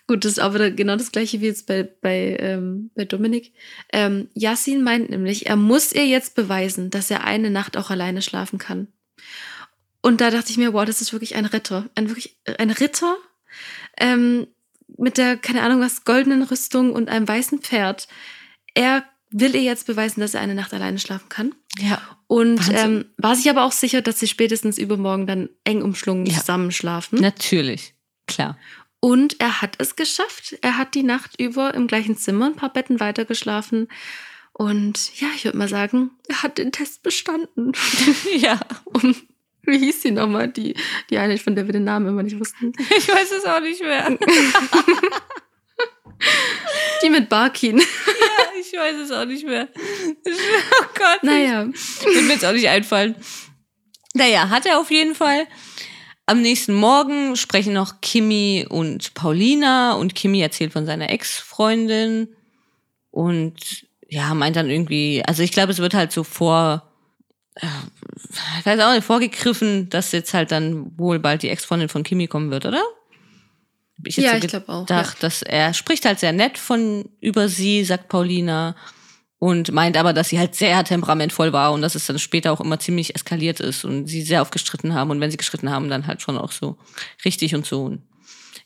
gut, 0.08 0.26
das 0.26 0.34
ist 0.34 0.40
aber 0.40 0.72
genau 0.72 0.98
das 0.98 1.12
gleiche 1.14 1.40
wie 1.40 1.46
jetzt 1.46 1.68
bei, 1.68 1.84
bei, 1.84 2.36
ähm, 2.40 2.92
bei 2.96 3.06
Dominik. 3.06 3.54
Ähm, 3.94 4.28
Yassin 4.34 4.84
meint 4.84 5.10
nämlich, 5.10 5.46
er 5.48 5.56
muss 5.56 5.94
ihr 5.94 6.06
jetzt 6.06 6.36
beweisen, 6.36 6.90
dass 6.90 7.10
er 7.10 7.24
eine 7.24 7.50
Nacht 7.50 7.78
auch 7.78 7.90
alleine 7.90 8.22
schlafen 8.22 8.60
kann. 8.60 8.88
Und 10.02 10.22
da 10.22 10.32
dachte 10.32 10.49
ich 10.52 10.58
mir, 10.58 10.74
wow, 10.74 10.86
das 10.86 11.02
ist 11.02 11.14
wirklich 11.14 11.36
ein 11.36 11.45
Ritter. 11.45 11.89
Ein 11.95 12.10
wirklich 12.10 12.38
ein 12.58 12.72
Ritter 12.72 13.16
ähm, 13.97 14.47
mit 14.97 15.18
der, 15.18 15.38
keine 15.38 15.62
Ahnung 15.62 15.80
was, 15.82 16.04
goldenen 16.06 16.43
Rüstung 16.43 16.91
und 16.93 17.10
einem 17.10 17.28
weißen 17.28 17.60
Pferd. 17.60 18.08
Er 18.74 19.04
will 19.30 19.56
ihr 19.56 19.62
jetzt 19.62 19.88
beweisen, 19.88 20.20
dass 20.22 20.34
er 20.34 20.41
eine 20.41 20.56
Nacht 20.56 20.74
alleine 20.74 20.99
schlafen 20.99 21.30
kann. 21.30 21.56
Ja. 21.80 22.02
Und 22.28 22.58
Wahnsinn. 22.60 22.76
ähm, 22.76 23.06
war 23.18 23.36
sich 23.36 23.49
aber 23.49 23.64
auch 23.64 23.72
sicher, 23.72 24.02
dass 24.02 24.20
sie 24.20 24.28
spätestens 24.28 24.78
übermorgen 24.78 25.28
dann 25.28 25.49
eng 25.64 25.82
umschlungen 25.82 26.26
Ja. 26.26 26.38
zusammenschlafen. 26.39 27.20
Natürlich. 27.20 27.93
Klar. 28.28 28.58
Und 28.99 29.39
er 29.39 29.62
hat 29.62 29.76
es 29.80 29.95
geschafft. 29.95 30.58
Er 30.62 30.78
hat 30.78 30.95
die 30.95 31.04
Nacht 31.04 31.39
über 31.39 31.74
im 31.74 31.88
gleichen 31.88 32.18
Zimmer 32.18 32.47
ein 32.47 32.56
paar 32.56 32.72
Betten 32.74 32.99
weiter 32.99 33.26
geschlafen. 33.26 33.88
Und 34.54 35.20
ja, 35.20 35.28
ich 35.36 35.45
würde 35.45 35.58
mal 35.58 35.68
sagen, 35.70 36.12
er 36.28 36.43
hat 36.43 36.58
den 36.58 36.72
Test 36.72 37.02
bestanden. 37.04 37.72
ja. 38.38 38.60
Und 38.86 39.16
wie 39.64 39.78
hieß 39.78 40.01
sie 40.01 40.12
nochmal? 40.12 40.47
Die, 40.49 40.76
die 41.09 41.18
eine, 41.18 41.38
von 41.38 41.55
der 41.55 41.66
wir 41.68 41.74
den 41.74 41.84
Namen 41.84 42.07
immer 42.07 42.24
nicht 42.24 42.39
wussten. 42.39 42.74
Ich 42.97 43.07
weiß 43.07 43.32
es 43.32 43.45
auch 43.45 43.62
nicht 43.62 43.82
mehr. 43.82 44.18
Die 47.03 47.09
mit 47.09 47.30
Barkin. 47.30 47.80
ich 48.59 48.74
weiß 48.74 48.95
es 48.97 49.12
auch 49.12 49.26
nicht 49.26 49.43
mehr. 49.45 49.68
Oh 49.76 50.86
Gott. 50.93 51.24
Naja. 51.24 51.66
Wird 51.66 52.26
mir 52.26 52.34
jetzt 52.34 52.45
auch 52.45 52.53
nicht 52.53 52.70
einfallen. 52.70 53.16
Naja, 54.14 54.49
hat 54.49 54.68
er 54.68 54.80
auf 54.80 54.91
jeden 54.91 55.16
Fall. 55.16 55.47
Am 56.28 56.41
nächsten 56.41 56.74
Morgen 56.74 57.36
sprechen 57.36 57.74
noch 57.74 58.01
Kimi 58.01 58.66
und 58.70 59.16
Paulina 59.16 59.93
und 59.93 60.14
Kimi 60.16 60.41
erzählt 60.41 60.74
von 60.74 60.86
seiner 60.86 61.09
Ex-Freundin 61.09 62.30
und 63.09 63.88
ja, 64.07 64.34
meint 64.34 64.55
dann 64.55 64.70
irgendwie, 64.70 65.24
also 65.26 65.41
ich 65.41 65.51
glaube, 65.51 65.72
es 65.72 65.80
wird 65.80 65.93
halt 65.93 66.12
so 66.12 66.24
vor, 66.24 66.91
ich 67.56 68.66
weiß 68.66 68.80
auch 68.80 68.93
nicht, 68.93 69.04
vorgegriffen, 69.04 69.89
dass 69.89 70.12
jetzt 70.12 70.34
halt 70.34 70.52
dann 70.52 70.97
wohl 70.97 71.20
bald 71.20 71.43
die 71.43 71.49
Ex-Freundin 71.49 71.89
von 71.89 72.04
Kimi 72.04 72.28
kommen 72.28 72.52
wird, 72.52 72.66
oder? 72.66 72.82
ich 74.04 74.18
jetzt 74.18 74.26
Ja, 74.26 74.32
so 74.32 74.38
ich 74.45 74.47
glaub 74.47 74.68
auch, 74.70 74.86
gedacht, 74.86 75.22
dass 75.22 75.41
er 75.43 75.74
spricht 75.74 76.06
halt 76.06 76.20
sehr 76.20 76.32
nett 76.32 76.58
von 76.58 77.08
über 77.20 77.47
sie, 77.49 77.84
sagt 77.84 78.08
Paulina, 78.10 78.76
und 79.38 79.72
meint 79.72 79.97
aber, 79.97 80.14
dass 80.14 80.30
sie 80.30 80.39
halt 80.39 80.56
sehr 80.56 80.84
temperamentvoll 80.84 81.52
war 81.52 81.72
und 81.74 81.82
dass 81.82 81.95
es 81.95 82.06
dann 82.06 82.20
später 82.20 82.52
auch 82.52 82.62
immer 82.62 82.80
ziemlich 82.80 83.16
eskaliert 83.16 83.60
ist 83.60 83.86
und 83.86 84.08
sie 84.08 84.22
sehr 84.22 84.41
oft 84.41 84.52
gestritten 84.52 84.93
haben 84.93 85.10
und 85.12 85.20
wenn 85.20 85.32
sie 85.32 85.38
gestritten 85.38 85.70
haben, 85.72 85.89
dann 85.89 86.08
halt 86.08 86.22
schon 86.22 86.38
auch 86.38 86.52
so 86.52 86.78
richtig 87.26 87.54
und 87.56 87.66
so. 87.66 87.84
Und 87.86 88.04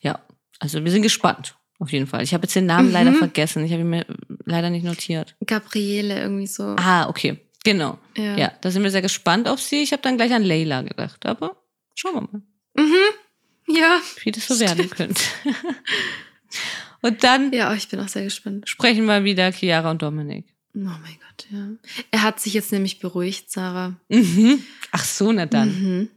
ja, 0.01 0.19
also 0.59 0.83
wir 0.83 0.91
sind 0.91 1.01
gespannt. 1.01 1.55
Auf 1.79 1.91
jeden 1.91 2.07
Fall. 2.07 2.23
Ich 2.23 2.33
habe 2.33 2.43
jetzt 2.43 2.55
den 2.55 2.65
Namen 2.65 2.87
Mhm. 2.87 2.93
leider 2.93 3.13
vergessen. 3.13 3.65
Ich 3.65 3.71
habe 3.73 3.81
ihn 3.81 3.89
mir 3.89 4.05
leider 4.45 4.69
nicht 4.69 4.85
notiert. 4.85 5.35
Gabriele 5.45 6.19
irgendwie 6.21 6.47
so. 6.47 6.75
Ah, 6.77 7.09
okay. 7.09 7.39
Genau. 7.65 7.97
Ja. 8.15 8.37
Ja, 8.37 8.53
da 8.61 8.71
sind 8.71 8.83
wir 8.83 8.91
sehr 8.91 9.01
gespannt 9.01 9.49
auf 9.49 9.59
sie. 9.59 9.81
Ich 9.83 9.91
habe 9.91 10.01
dann 10.01 10.15
gleich 10.15 10.31
an 10.33 10.43
Leila 10.43 10.83
gedacht, 10.83 11.25
aber 11.25 11.61
schauen 11.95 12.13
wir 12.13 12.21
mal, 12.21 12.41
Mhm. 12.77 13.75
Ja. 13.75 13.99
wie 14.23 14.31
das 14.31 14.47
so 14.47 14.57
werden 14.59 14.89
könnte. 14.89 15.21
und 17.01 17.23
dann 17.23 17.51
Ja, 17.51 17.73
ich 17.73 17.87
bin 17.89 17.99
auch 17.99 18.07
sehr 18.07 18.23
gespannt. 18.23 18.69
sprechen 18.69 19.05
wir 19.05 19.23
wieder 19.23 19.51
Chiara 19.51 19.91
und 19.91 20.01
Dominik. 20.01 20.45
Oh 20.75 20.79
mein 20.79 21.17
Gott, 21.19 21.47
ja. 21.51 21.67
Er 22.11 22.21
hat 22.21 22.39
sich 22.39 22.53
jetzt 22.53 22.71
nämlich 22.71 22.99
beruhigt, 22.99 23.49
Sarah. 23.51 23.95
Mhm. 24.09 24.63
Ach 24.91 25.03
so, 25.05 25.31
na 25.31 25.45
dann. 25.45 25.69
Mhm. 25.69 26.09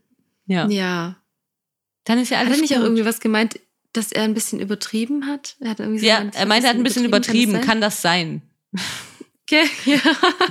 Ja. 0.46 0.68
Ja. 0.68 1.16
Dann 2.04 2.18
ist 2.18 2.30
ja 2.30 2.38
Hat 2.38 2.46
alles 2.46 2.58
er 2.58 2.60
nicht 2.62 2.70
gut. 2.70 2.78
auch 2.78 2.82
irgendwie 2.84 3.04
was 3.04 3.20
gemeint, 3.20 3.60
dass 3.92 4.12
er 4.12 4.24
ein 4.24 4.34
bisschen 4.34 4.60
übertrieben 4.60 5.26
hat? 5.26 5.56
Er 5.60 5.70
hat 5.70 5.80
irgendwie 5.80 6.00
so 6.00 6.06
ja, 6.06 6.18
gemeint, 6.18 6.34
er 6.36 6.46
meinte, 6.46 6.66
er 6.66 6.70
hat 6.70 6.76
ein 6.76 6.82
bisschen 6.82 7.04
übertrieben. 7.04 7.52
Kann 7.54 7.62
Kann 7.64 7.80
das 7.80 8.02
sein? 8.02 8.42
das 8.72 8.82
sein? 8.82 8.90
Okay, 9.50 9.64
ja. 9.86 10.00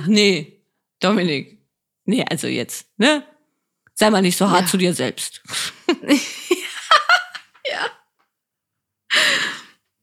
Nee, 0.08 0.57
Dominik. 1.00 1.58
Nee, 2.04 2.24
also 2.28 2.46
jetzt, 2.46 2.86
ne? 2.98 3.24
Sei 3.94 4.10
mal 4.10 4.22
nicht 4.22 4.36
so 4.38 4.48
hart 4.50 4.62
Ja. 4.62 4.66
zu 4.68 4.76
dir 4.78 4.94
selbst. 4.94 5.42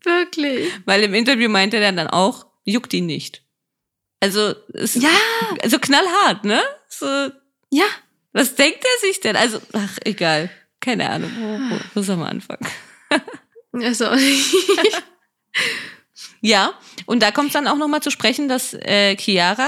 Wirklich. 0.03 0.71
Weil 0.85 1.03
im 1.03 1.13
Interview 1.13 1.49
meinte 1.49 1.77
er 1.77 1.91
dann 1.91 2.07
auch, 2.07 2.45
juckt 2.63 2.93
ihn 2.93 3.05
nicht. 3.07 3.43
Also, 4.19 4.55
es, 4.73 4.95
Ja, 4.95 5.09
also 5.61 5.77
knallhart, 5.79 6.45
ne? 6.45 6.61
So, 6.89 7.05
ja. 7.71 7.85
was 8.33 8.55
denkt 8.55 8.83
er 8.83 9.07
sich 9.07 9.19
denn? 9.19 9.35
Also, 9.35 9.59
ach, 9.73 9.97
egal. 10.03 10.49
Keine 10.79 11.09
Ahnung. 11.09 11.31
Wo, 11.37 11.75
wo, 11.75 11.79
wo 11.95 12.01
soll 12.01 12.17
man 12.17 12.27
anfangen? 12.29 12.65
Also, 13.73 14.05
Ja, 16.47 16.73
und 17.05 17.21
da 17.23 17.31
kommt 17.31 17.47
es 17.47 17.53
dann 17.53 17.67
auch 17.67 17.77
nochmal 17.77 18.01
zu 18.01 18.11
sprechen, 18.11 18.47
dass 18.47 18.73
äh, 18.73 19.15
Chiara 19.17 19.67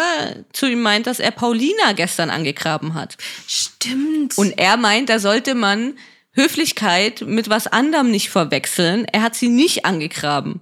zu 0.54 0.68
ihm 0.68 0.82
meint, 0.82 1.08
dass 1.08 1.20
er 1.20 1.32
Paulina 1.32 1.94
gestern 1.96 2.30
angegraben 2.30 2.94
hat. 2.94 3.18
stimmt. 3.48 4.38
Und 4.38 4.58
er 4.58 4.78
meint, 4.78 5.10
da 5.10 5.20
sollte 5.20 5.56
man 5.56 5.98
Höflichkeit 6.34 7.22
mit 7.22 7.50
was 7.50 7.68
anderem 7.68 8.12
nicht 8.12 8.30
verwechseln. 8.30 9.06
Er 9.12 9.24
hat 9.24 9.36
sie 9.36 9.50
nicht 9.50 9.86
angegraben. 9.86 10.62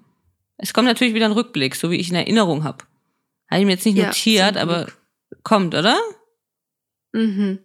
Es 0.57 0.74
kommt 0.74 0.88
natürlich 0.88 1.13
wieder 1.13 1.26
ein 1.26 1.34
Rückblick, 1.34 1.76
so 1.76 1.91
wie 1.91 1.97
ich 1.97 2.09
in 2.09 2.16
Erinnerung 2.16 2.63
habe. 2.63 2.86
Habe 3.51 3.59
ich 3.61 3.66
mir 3.66 3.74
jetzt 3.74 3.86
nicht 3.86 3.97
Ja, 3.97 4.05
notiert, 4.07 4.55
aber 4.57 4.88
kommt, 5.43 5.76
oder? 5.76 5.97
mhm. 7.13 7.59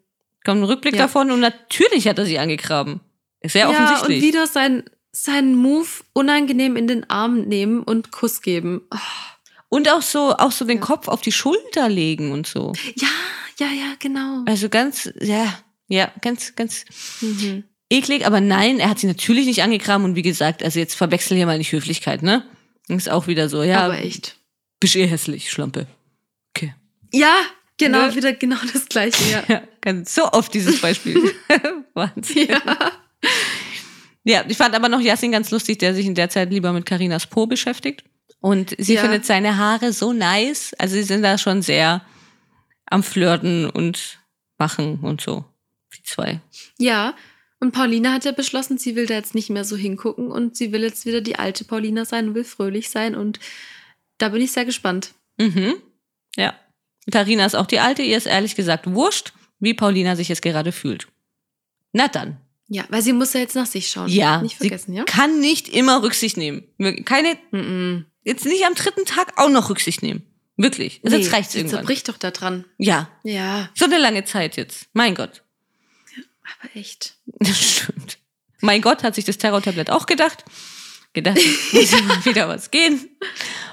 Kommt 0.45 0.61
ein 0.63 0.65
Rückblick 0.65 0.95
Ja. 0.95 1.03
davon 1.03 1.31
und 1.31 1.41
natürlich 1.41 2.09
hat 2.09 2.19
er 2.19 2.25
sie 2.27 2.39
angegraben. 2.39 3.01
Ist 3.41 3.53
sehr 3.53 3.63
Ja, 3.63 3.69
und 3.69 3.75
offensichtlich. 3.77 4.23
wieder 4.23 4.47
sein, 4.47 4.85
sein 5.13 5.55
Move 5.55 5.89
unangenehm 6.13 6.77
in 6.77 6.87
den 6.87 7.09
Arm 7.11 7.43
nehmen 7.43 7.83
und 7.83 8.11
Kuss 8.13 8.43
geben. 8.43 8.83
Oh, 8.93 8.99
Und 9.69 9.89
auch 9.91 10.03
so, 10.03 10.35
auch 10.37 10.53
so 10.53 10.65
den 10.65 10.79
Ja. 10.79 10.85
Kopf 10.85 11.09
auf 11.09 11.21
die 11.21 11.33
Schulter 11.33 11.89
legen 11.89 12.33
und 12.33 12.47
so. 12.47 12.73
ja, 12.97 13.09
ja, 13.59 13.67
ja, 13.73 13.95
genau. 13.99 14.43
Also 14.47 14.69
ganz, 14.69 15.13
ja, 15.21 15.59
ja, 15.89 16.11
ganz, 16.23 16.55
ganz 16.57 16.85
Mhm. 17.21 17.65
eklig, 17.91 18.27
aber 18.27 18.41
nein, 18.41 18.79
er 18.81 18.89
hat 18.91 18.99
sie 19.01 19.07
natürlich 19.07 19.47
nicht 19.47 19.63
angegraben 19.63 20.05
und 20.05 20.15
wie 20.17 20.23
gesagt, 20.23 20.63
also 20.63 20.79
jetzt 20.79 20.95
verwechsel 20.95 21.37
hier 21.37 21.47
mal 21.47 21.59
nicht 21.59 21.73
Höflichkeit, 21.73 22.23
ne? 22.23 22.45
Ist 22.89 23.09
auch 23.11 23.27
wieder 23.27 23.49
so, 23.49 23.63
ja, 23.63 23.81
Aber 23.83 23.99
echt. 23.99 24.37
bist 24.81 24.97
eh 24.97 25.07
hässlich, 25.07 25.51
Schlampe. 25.51 25.87
Okay. 26.57 26.75
Ja, 27.13 27.35
genau, 27.79 28.07
Ne? 28.07 28.15
wieder 28.17 28.33
genau 28.33 28.57
das 28.73 28.87
Gleiche, 28.87 29.23
ja. 29.31 29.43
Ja, 29.49 29.63
ganz 29.81 30.15
so 30.15 30.25
oft 30.33 30.53
dieses 30.55 30.81
Beispiel. 30.81 31.17
Wahnsinn. 31.95 32.49
ja. 32.49 32.93
Ja, 34.25 34.45
ich 34.47 34.57
fand 34.57 34.75
aber 34.75 34.89
noch 34.89 35.01
Yassin 35.01 35.33
ganz 35.33 35.51
lustig, 35.51 35.79
der 35.79 35.95
sich 35.95 36.07
in 36.07 36.15
der 36.15 36.29
Zeit 36.29 36.51
lieber 36.51 36.73
mit 36.73 36.85
Karinas 36.87 37.27
Po 37.27 37.47
beschäftigt. 37.47 38.05
Und 38.41 38.75
sie 38.79 38.95
Ja. 38.95 39.01
findet 39.03 39.25
seine 39.27 39.57
Haare 39.57 39.93
so 39.93 40.13
nice. 40.13 40.75
Also 40.79 40.95
sie 40.97 41.03
sind 41.03 41.23
da 41.23 41.39
schon 41.39 41.63
sehr 41.63 42.03
am 42.87 43.03
Flirten 43.03 43.69
und 43.69 44.19
machen 44.59 45.01
und 45.01 45.21
so. 45.21 45.45
Die 45.97 46.03
zwei. 46.03 46.41
Ja, 46.79 47.15
und 47.61 47.73
Paulina 47.73 48.13
hat 48.13 48.25
ja 48.25 48.33
beschlossen, 48.33 48.79
sie 48.79 48.97
will 48.97 49.07
da 49.07 49.15
jetzt 49.15 49.35
nicht 49.35 49.51
mehr 49.51 49.65
so 49.65 49.77
hingucken 49.77 50.31
und 50.31 50.57
sie 50.57 50.73
will 50.73 50.83
jetzt 50.83 51.05
wieder 51.07 51.21
die 51.21 51.39
alte 51.39 51.65
Paulina 51.65 52.05
sein 52.05 52.29
und 52.29 52.35
will 52.35 52.45
fröhlich 52.45 52.89
sein 52.91 53.15
und 53.15 53.39
da 54.19 54.29
bin 54.31 54.41
ich 54.43 54.53
sehr 54.53 54.65
gespannt. 54.65 55.13
Mhm. 55.39 55.75
Ja. 56.37 56.55
Karina 57.11 57.45
ist 57.47 57.55
auch 57.57 57.67
die 57.67 57.81
alte, 57.81 58.03
ihr 58.03 58.17
ist 58.17 58.27
ehrlich 58.27 58.55
gesagt 58.55 58.87
wurscht, 58.91 59.33
wie 59.59 59.75
Paulina 59.75 60.17
sich 60.17 60.29
jetzt 60.29 60.43
gerade 60.43 60.73
fühlt. 60.73 61.09
Na 61.93 62.09
dann. 62.09 62.39
Ja, 62.73 62.85
weil 62.89 63.03
sie 63.03 63.13
muss 63.13 63.33
ja 63.33 63.41
jetzt 63.41 63.57
nach 63.57 63.67
sich 63.67 63.89
schauen. 63.91 64.09
Ja. 64.09 64.41
Nicht 64.41 64.57
vergessen, 64.57 64.93
sie 64.93 64.99
ja? 64.99 65.05
kann 65.05 65.41
nicht 65.41 65.69
immer 65.69 66.03
Rücksicht 66.03 66.37
nehmen. 66.37 66.63
Keine, 67.05 67.37
Mm 67.51 68.07
jetzt 68.25 68.45
nicht 68.45 68.65
am 68.67 68.75
dritten 68.75 69.05
Tag 69.05 69.33
auch 69.39 69.49
noch 69.49 69.71
Rücksicht 69.71 70.03
nehmen. 70.03 70.23
Wirklich. 70.57 71.01
Also 71.05 71.17
jetzt 71.17 71.33
reicht's 71.33 71.53
sie 71.53 71.59
irgendwann. 71.61 71.81
zerbricht 71.81 72.09
doch 72.09 72.19
da 72.19 72.31
dran. 72.31 72.65
Ja. 72.77 73.11
Ja, 73.23 73.71
So 73.75 73.87
eine 73.87 73.99
lange 73.99 74.25
Zeit 74.25 74.57
jetzt. 74.57 74.89
Mein 74.93 75.15
Gott. 75.15 75.43
aber 76.61 76.77
echt. 76.77 77.17
Das 77.39 77.59
stimmt. 77.59 78.19
Mein 78.61 78.83
Gott 78.83 79.03
hat 79.03 79.15
sich 79.15 79.25
das 79.25 79.39
Terrortablett 79.39 79.91
auch 79.91 80.05
gedacht. 80.07 80.45
Gedacht, 81.15 81.39
muss 81.73 81.91
ja 81.91 82.03
mal 82.03 82.25
wieder 82.25 82.47
was 82.49 82.71
gehen. 82.71 83.09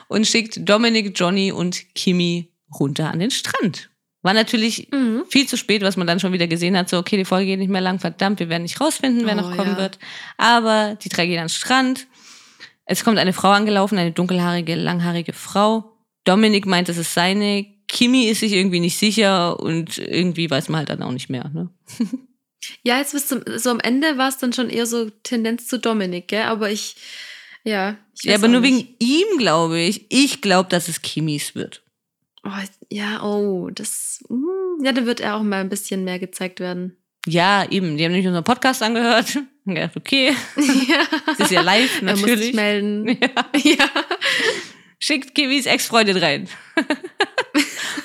Und 0.07 0.25
schickt 0.25 0.57
Dominik, 0.67 1.11
Johnny 1.19 1.51
und 1.51 1.93
Kimi 1.93 2.53
runter 2.79 3.11
an 3.11 3.19
den 3.19 3.31
Strand. 3.31 3.89
War 4.27 4.33
natürlich 4.33 4.89
Mhm. 4.91 5.23
viel 5.29 5.47
zu 5.47 5.57
spät, 5.57 5.81
was 5.81 5.97
man 5.97 6.05
dann 6.05 6.19
schon 6.19 6.33
wieder 6.33 6.45
gesehen 6.47 6.77
hat. 6.77 6.89
So, 6.89 6.97
okay, 6.99 7.17
die 7.17 7.25
Folge 7.25 7.45
geht 7.47 7.59
nicht 7.59 7.71
mehr 7.71 7.81
lang. 7.81 7.97
Verdammt, 7.99 8.39
wir 8.39 8.49
werden 8.49 8.63
nicht 8.63 8.79
rausfinden, 8.79 9.25
wer 9.25 9.33
Oh, 9.33 9.41
noch 9.41 9.55
kommen 9.55 9.71
ja. 9.71 9.77
wird. 9.77 9.97
Aber 10.37 10.97
die 11.01 11.09
drei 11.09 11.25
gehen 11.25 11.39
an 11.39 11.45
den 11.45 11.49
Strand. 11.49 12.05
Es 12.85 13.03
kommt 13.03 13.17
eine 13.17 13.33
Frau 13.33 13.49
angelaufen, 13.51 13.97
eine 13.97 14.11
dunkelhaarige, 14.11 14.75
langhaarige 14.75 15.33
Frau. 15.33 15.97
Dominik 16.25 16.65
meint, 16.65 16.89
das 16.89 16.97
ist 16.97 17.13
seine. 17.13 17.65
Kimi 17.89 18.25
ist 18.25 18.41
sich 18.41 18.51
irgendwie 18.51 18.81
nicht 18.81 18.97
sicher 18.97 19.59
und 19.61 19.97
irgendwie 19.97 20.49
weiß 20.51 20.67
man 20.69 20.79
halt 20.79 20.89
dann 20.89 21.01
auch 21.03 21.11
nicht 21.13 21.29
mehr. 21.29 21.49
Ne? 21.53 21.69
Ja, 22.83 22.97
jetzt 22.97 23.13
bis 23.13 23.27
zum, 23.27 23.41
so 23.55 23.69
am 23.69 23.79
Ende 23.79 24.17
war 24.17 24.27
es 24.29 24.39
dann 24.39 24.51
schon 24.51 24.69
eher 24.69 24.85
so 24.87 25.09
Tendenz 25.23 25.67
zu 25.67 25.79
Dominik, 25.79 26.27
gell? 26.27 26.43
Aber 26.43 26.69
ich, 26.69 26.95
ja. 27.63 27.95
Ich 28.17 28.23
Ja, 28.23 28.35
aber 28.35 28.47
nur 28.49 28.61
nicht. 28.61 28.73
wegen 28.73 28.95
ihm, 28.99 29.37
glaube 29.37 29.79
ich. 29.79 30.05
Ich 30.09 30.41
glaube, 30.41 30.67
dass 30.69 30.87
es 30.89 31.01
Kimis 31.01 31.55
wird. 31.55 31.83
Oh, 32.47 32.51
ja, 32.89 33.21
oh, 33.23 33.69
das. 33.71 34.23
mm, 34.29 34.83
Ja, 34.85 34.93
da 34.93 35.05
wird 35.05 35.19
er 35.19 35.35
auch 35.35 35.43
mal 35.43 35.59
ein 35.59 35.67
bisschen 35.69 36.05
mehr 36.05 36.17
gezeigt 36.17 36.59
werden. 36.61 36.95
Ja, 37.27 37.65
eben. 37.69 37.97
Die 37.97 38.05
haben 38.05 38.11
nämlich 38.13 38.27
unseren 38.27 38.45
Podcast 38.45 38.81
angehört. 38.81 39.35
Und 39.65 39.75
gedacht, 39.75 39.97
okay, 39.97 40.33
ja. 40.87 41.03
das 41.25 41.39
ist 41.47 41.51
ja 41.51 41.59
live, 41.61 42.01
Er 42.01 42.11
muss 42.11 42.19
sich 42.21 42.25
natürlich. 42.29 42.53
melden. 42.53 43.07
Ja. 43.21 43.75
Ja. 43.75 43.89
Schickt 44.99 45.35
Kimis 45.35 45.65
Ex-Freundin 45.65 46.17
rein. 46.17 46.47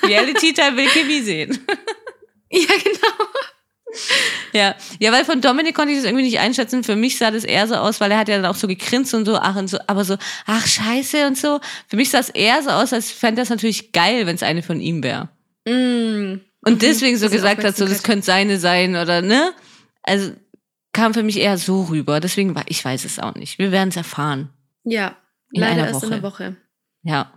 Reality-Time 0.02 0.76
will 0.76 0.88
Kimi 0.88 1.20
sehen. 1.22 1.58
Ja, 2.50 2.66
genau. 2.82 3.28
Ja. 4.52 4.74
ja, 4.98 5.12
weil 5.12 5.24
von 5.24 5.40
Dominik 5.40 5.74
konnte 5.74 5.92
ich 5.92 5.98
das 5.98 6.04
irgendwie 6.06 6.24
nicht 6.24 6.38
einschätzen. 6.38 6.84
Für 6.84 6.96
mich 6.96 7.18
sah 7.18 7.30
das 7.30 7.44
eher 7.44 7.66
so 7.66 7.74
aus, 7.74 8.00
weil 8.00 8.10
er 8.10 8.18
hat 8.18 8.28
ja 8.28 8.36
dann 8.36 8.46
auch 8.46 8.54
so 8.54 8.66
gegrinst 8.68 9.14
und 9.14 9.24
so, 9.24 9.36
ach 9.36 9.56
und 9.56 9.68
so, 9.68 9.78
aber 9.86 10.04
so, 10.04 10.16
ach 10.46 10.66
scheiße 10.66 11.26
und 11.26 11.38
so. 11.38 11.60
Für 11.88 11.96
mich 11.96 12.10
sah 12.10 12.18
es 12.18 12.28
eher 12.28 12.62
so 12.62 12.70
aus, 12.70 12.92
als 12.92 13.10
fände 13.10 13.40
das 13.42 13.48
natürlich 13.50 13.92
geil, 13.92 14.26
wenn 14.26 14.34
es 14.34 14.42
eine 14.42 14.62
von 14.62 14.80
ihm 14.80 15.02
wäre. 15.02 15.28
Mm. 15.66 16.40
Und 16.64 16.74
Mhm. 16.74 16.78
deswegen 16.78 17.16
so 17.16 17.26
Bisschen 17.26 17.38
gesagt 17.38 17.64
hat, 17.64 17.76
so, 17.76 17.86
das 17.86 18.02
könnte 18.02 18.24
seine 18.24 18.58
sein 18.58 18.96
oder 18.96 19.20
ne? 19.20 19.52
Also 20.02 20.32
kam 20.92 21.14
für 21.14 21.22
mich 21.22 21.38
eher 21.38 21.58
so 21.58 21.84
rüber. 21.84 22.20
Deswegen 22.20 22.54
war, 22.54 22.64
ich 22.66 22.84
weiß 22.84 23.04
es 23.04 23.18
auch 23.18 23.34
nicht. 23.34 23.58
Wir 23.58 23.72
werden 23.72 23.88
es 23.88 23.96
erfahren. 23.96 24.50
Ja, 24.84 25.16
In 25.52 25.60
leider 25.62 25.86
erst 25.88 26.04
in 26.04 26.10
der 26.10 26.22
Woche. 26.22 26.56
Ja. 27.02 27.32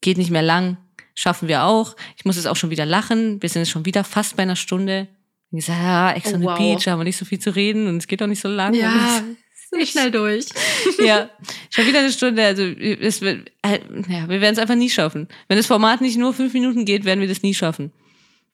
Geht 0.00 0.18
nicht 0.18 0.30
mehr 0.30 0.42
lang. 0.42 0.78
Schaffen 1.14 1.48
wir 1.48 1.64
auch. 1.64 1.96
Ich 2.16 2.24
muss 2.24 2.36
jetzt 2.36 2.46
auch 2.46 2.56
schon 2.56 2.70
wieder 2.70 2.86
lachen. 2.86 3.40
Wir 3.40 3.48
sind 3.48 3.62
jetzt 3.62 3.70
schon 3.70 3.84
wieder 3.86 4.04
fast 4.04 4.36
bei 4.36 4.42
einer 4.42 4.56
Stunde. 4.56 5.08
Ich 5.52 5.64
sage, 5.64 5.82
ja, 5.82 6.12
Ex 6.12 6.34
Oh, 6.34 6.40
wow. 6.42 6.58
Beach, 6.58 6.84
da 6.84 6.92
haben 6.92 7.00
wir 7.00 7.04
nicht 7.04 7.16
so 7.16 7.24
viel 7.24 7.38
zu 7.38 7.54
reden 7.54 7.86
und 7.86 7.98
es 7.98 8.06
geht 8.06 8.22
auch 8.22 8.26
nicht 8.26 8.40
so 8.40 8.48
lang. 8.48 8.74
Ja, 8.74 9.22
Und 9.72 9.80
sind 9.80 9.88
schnell 9.88 10.10
durch. 10.10 10.46
ja. 11.04 11.30
Schon 11.70 11.86
wieder 11.86 12.00
eine 12.00 12.12
Stunde. 12.12 12.44
Also 12.44 12.62
es 12.62 13.20
wird, 13.20 13.50
äh, 13.62 13.80
ja, 14.08 14.28
wir 14.28 14.40
werden 14.40 14.54
es 14.54 14.58
einfach 14.58 14.74
nie 14.74 14.90
schaffen. 14.90 15.28
Wenn 15.48 15.56
das 15.56 15.66
Format 15.66 16.00
nicht 16.00 16.18
nur 16.18 16.32
fünf 16.32 16.52
Minuten 16.54 16.84
geht, 16.84 17.04
werden 17.04 17.20
wir 17.20 17.28
das 17.28 17.42
nie 17.42 17.54
schaffen. 17.54 17.92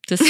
Das 0.06 0.20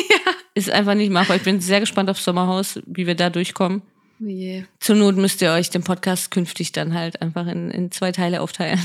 ist 0.54 0.70
einfach 0.70 0.94
nicht 0.94 1.10
machbar. 1.10 1.36
Ich 1.36 1.42
bin 1.42 1.60
sehr 1.60 1.80
gespannt 1.80 2.10
aufs 2.10 2.24
Sommerhaus, 2.24 2.80
wie 2.86 3.06
wir 3.06 3.14
da 3.14 3.30
durchkommen. 3.30 3.82
Oh 4.20 4.26
je. 4.26 4.64
Zur 4.80 4.96
Not 4.96 5.16
müsst 5.16 5.42
ihr 5.42 5.52
euch 5.52 5.70
den 5.70 5.82
Podcast 5.82 6.30
künftig 6.30 6.72
dann 6.72 6.94
halt 6.94 7.22
einfach 7.22 7.46
in, 7.46 7.70
in 7.70 7.90
zwei 7.90 8.12
Teile 8.12 8.40
aufteilen. 8.40 8.80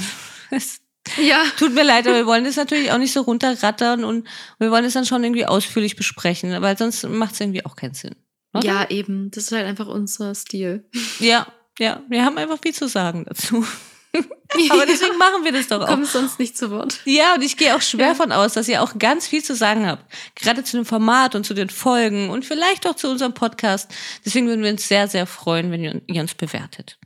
Ja. 1.17 1.43
tut 1.57 1.73
mir 1.73 1.83
leid, 1.83 2.07
aber 2.07 2.15
wir 2.17 2.25
wollen 2.25 2.43
das 2.43 2.55
natürlich 2.55 2.91
auch 2.91 2.97
nicht 2.97 3.13
so 3.13 3.21
runterrattern 3.21 4.03
und 4.03 4.27
wir 4.59 4.71
wollen 4.71 4.85
es 4.85 4.93
dann 4.93 5.05
schon 5.05 5.23
irgendwie 5.23 5.45
ausführlich 5.45 5.95
besprechen, 5.95 6.61
weil 6.61 6.77
sonst 6.77 7.07
macht 7.07 7.33
es 7.33 7.39
irgendwie 7.39 7.65
auch 7.65 7.75
keinen 7.75 7.93
Sinn. 7.93 8.15
Oder? 8.53 8.65
Ja, 8.65 8.89
eben. 8.89 9.29
Das 9.31 9.45
ist 9.45 9.51
halt 9.51 9.65
einfach 9.65 9.87
unser 9.87 10.33
Stil. 10.35 10.85
Ja, 11.19 11.47
Ja, 11.79 12.01
wir 12.09 12.25
haben 12.25 12.37
einfach 12.37 12.57
viel 12.61 12.73
zu 12.73 12.87
sagen 12.87 13.25
dazu. 13.27 13.65
Aber 14.71 14.85
deswegen 14.87 15.17
machen 15.17 15.43
wir 15.43 15.51
das 15.51 15.67
doch 15.67 15.81
auch. 15.81 15.87
Kommen 15.87 16.05
sonst 16.05 16.39
nicht 16.39 16.57
zu 16.57 16.71
Wort. 16.71 17.01
Ja, 17.05 17.35
und 17.35 17.43
ich 17.43 17.55
gehe 17.57 17.75
auch 17.75 17.81
schwer 17.81 18.07
Ja. 18.09 18.15
von 18.15 18.31
aus, 18.31 18.53
dass 18.53 18.67
ihr 18.67 18.81
auch 18.81 18.97
ganz 18.97 19.27
viel 19.27 19.43
zu 19.43 19.53
sagen 19.55 19.85
habt. 19.85 20.05
Gerade 20.35 20.63
zu 20.63 20.77
dem 20.77 20.85
Format 20.85 21.35
und 21.35 21.45
zu 21.45 21.53
den 21.53 21.69
Folgen 21.69 22.29
und 22.31 22.45
vielleicht 22.45 22.87
auch 22.87 22.95
zu 22.95 23.09
unserem 23.11 23.33
Podcast. 23.33 23.91
Deswegen 24.25 24.47
würden 24.47 24.63
wir 24.63 24.71
uns 24.71 24.87
sehr, 24.87 25.07
sehr 25.07 25.27
freuen, 25.27 25.69
wenn 25.71 26.01
ihr 26.07 26.21
uns 26.21 26.33
bewertet. 26.33 26.97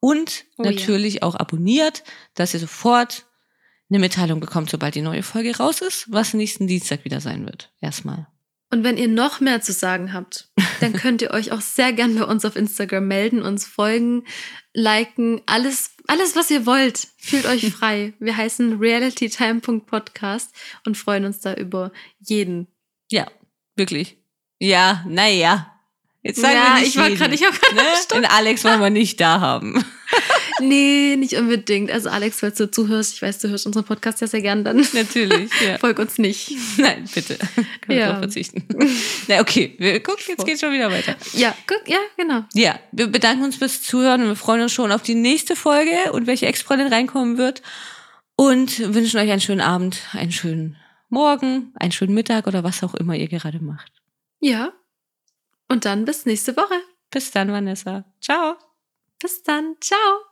Und 0.00 0.44
Oh 0.56 0.64
ja. 0.64 0.70
natürlich 0.70 1.22
auch 1.22 1.34
abonniert, 1.34 2.04
dass 2.34 2.54
ihr 2.54 2.60
sofort 2.60 3.26
eine 3.90 3.98
Mitteilung 3.98 4.40
bekommt, 4.40 4.70
sobald 4.70 4.94
die 4.94 5.02
neue 5.02 5.22
Folge 5.22 5.56
raus 5.56 5.80
ist, 5.80 6.06
was 6.10 6.34
nächsten 6.34 6.66
Dienstag 6.66 7.04
wieder 7.04 7.20
sein 7.20 7.46
wird. 7.46 7.72
Erstmal. 7.80 8.26
Und 8.70 8.84
wenn 8.84 8.98
ihr 8.98 9.08
noch 9.08 9.40
mehr 9.40 9.62
zu 9.62 9.72
sagen 9.72 10.12
habt, 10.12 10.50
dann 10.80 10.92
könnt 10.94 11.22
ihr 11.22 11.30
euch 11.30 11.52
auch 11.52 11.62
sehr 11.62 11.92
gern 11.92 12.14
bei 12.16 12.24
uns 12.24 12.44
auf 12.44 12.54
Instagram 12.54 13.08
melden, 13.08 13.40
uns 13.40 13.64
folgen, 13.64 14.24
liken, 14.74 15.40
alles, 15.46 15.92
alles, 16.06 16.36
was 16.36 16.50
ihr 16.50 16.66
wollt. 16.66 17.08
Fühlt 17.16 17.46
euch 17.46 17.72
frei. 17.72 18.12
Wir 18.18 18.36
heißen 18.36 18.78
realitytime.podcast 18.78 20.54
und 20.84 20.98
freuen 20.98 21.24
uns 21.24 21.40
da 21.40 21.54
über 21.54 21.92
jeden. 22.18 22.68
Ja, 23.10 23.26
wirklich. 23.74 24.18
Ja, 24.58 25.02
naja. 25.08 25.77
Jetzt 26.22 26.40
sagen 26.40 26.54
Ja, 26.54 26.74
wir 26.74 26.80
nicht 26.80 26.88
ich 26.88 26.96
war 26.96 27.10
grad- 27.10 27.32
ich 27.32 27.44
hab 27.44 27.60
grad 27.60 27.74
ne? 27.74 27.82
Den 28.14 28.24
Alex 28.26 28.64
wollen 28.64 28.80
wir 28.80 28.90
nicht 28.90 29.20
da 29.20 29.40
haben. 29.40 29.84
Nee, 30.60 31.14
nicht 31.16 31.34
unbedingt. 31.34 31.88
Also 31.92 32.08
Alex, 32.08 32.40
falls 32.40 32.56
du 32.58 32.68
zuhörst, 32.68 33.14
ich 33.14 33.22
weiß, 33.22 33.38
du 33.38 33.48
hörst 33.48 33.64
unseren 33.66 33.84
Podcast 33.84 34.20
ja 34.20 34.26
sehr 34.26 34.42
gern, 34.42 34.64
dann 34.64 34.78
Natürlich, 34.92 35.52
ja. 35.64 35.78
folg 35.78 36.00
uns 36.00 36.18
nicht. 36.18 36.50
Nein, 36.78 37.04
bitte. 37.14 37.36
Können 37.36 37.66
wir 37.86 37.96
Ja. 37.96 38.08
drauf 38.10 38.18
verzichten. 38.18 38.66
Na, 39.28 39.40
okay, 39.40 39.76
wir 39.78 40.02
gucken, 40.02 40.24
jetzt 40.26 40.44
geht's 40.44 40.60
schon 40.60 40.72
wieder 40.72 40.90
weiter. 40.90 41.14
Ja, 41.34 41.54
guck, 41.68 41.88
ja, 41.88 41.98
genau. 42.16 42.42
Ja, 42.54 42.76
wir 42.90 43.06
bedanken 43.06 43.44
uns 43.44 43.54
fürs 43.54 43.82
Zuhören 43.82 44.22
und 44.22 44.28
wir 44.30 44.34
freuen 44.36 44.62
uns 44.62 44.72
schon 44.72 44.90
auf 44.90 45.02
die 45.02 45.14
nächste 45.14 45.54
Folge 45.54 46.10
und 46.10 46.26
welche 46.26 46.46
Ex-Freundin 46.46 46.88
reinkommen 46.88 47.38
wird. 47.38 47.62
Und 48.34 48.80
wünschen 48.92 49.20
euch 49.20 49.30
einen 49.30 49.40
schönen 49.40 49.60
Abend, 49.60 50.00
einen 50.12 50.32
schönen 50.32 50.76
Morgen, 51.08 51.72
einen 51.76 51.92
schönen 51.92 52.14
Mittag 52.14 52.48
oder 52.48 52.64
was 52.64 52.82
auch 52.82 52.94
immer 52.94 53.14
ihr 53.14 53.28
gerade 53.28 53.60
macht. 53.60 53.92
Ja. 54.40 54.72
Und 55.68 55.84
dann 55.84 56.04
bis 56.04 56.26
nächste 56.26 56.56
Woche. 56.56 56.80
Bis 57.10 57.30
dann, 57.30 57.52
Vanessa. 57.52 58.04
Ciao. 58.20 58.56
Bis 59.18 59.42
dann. 59.42 59.76
Ciao. 59.80 60.27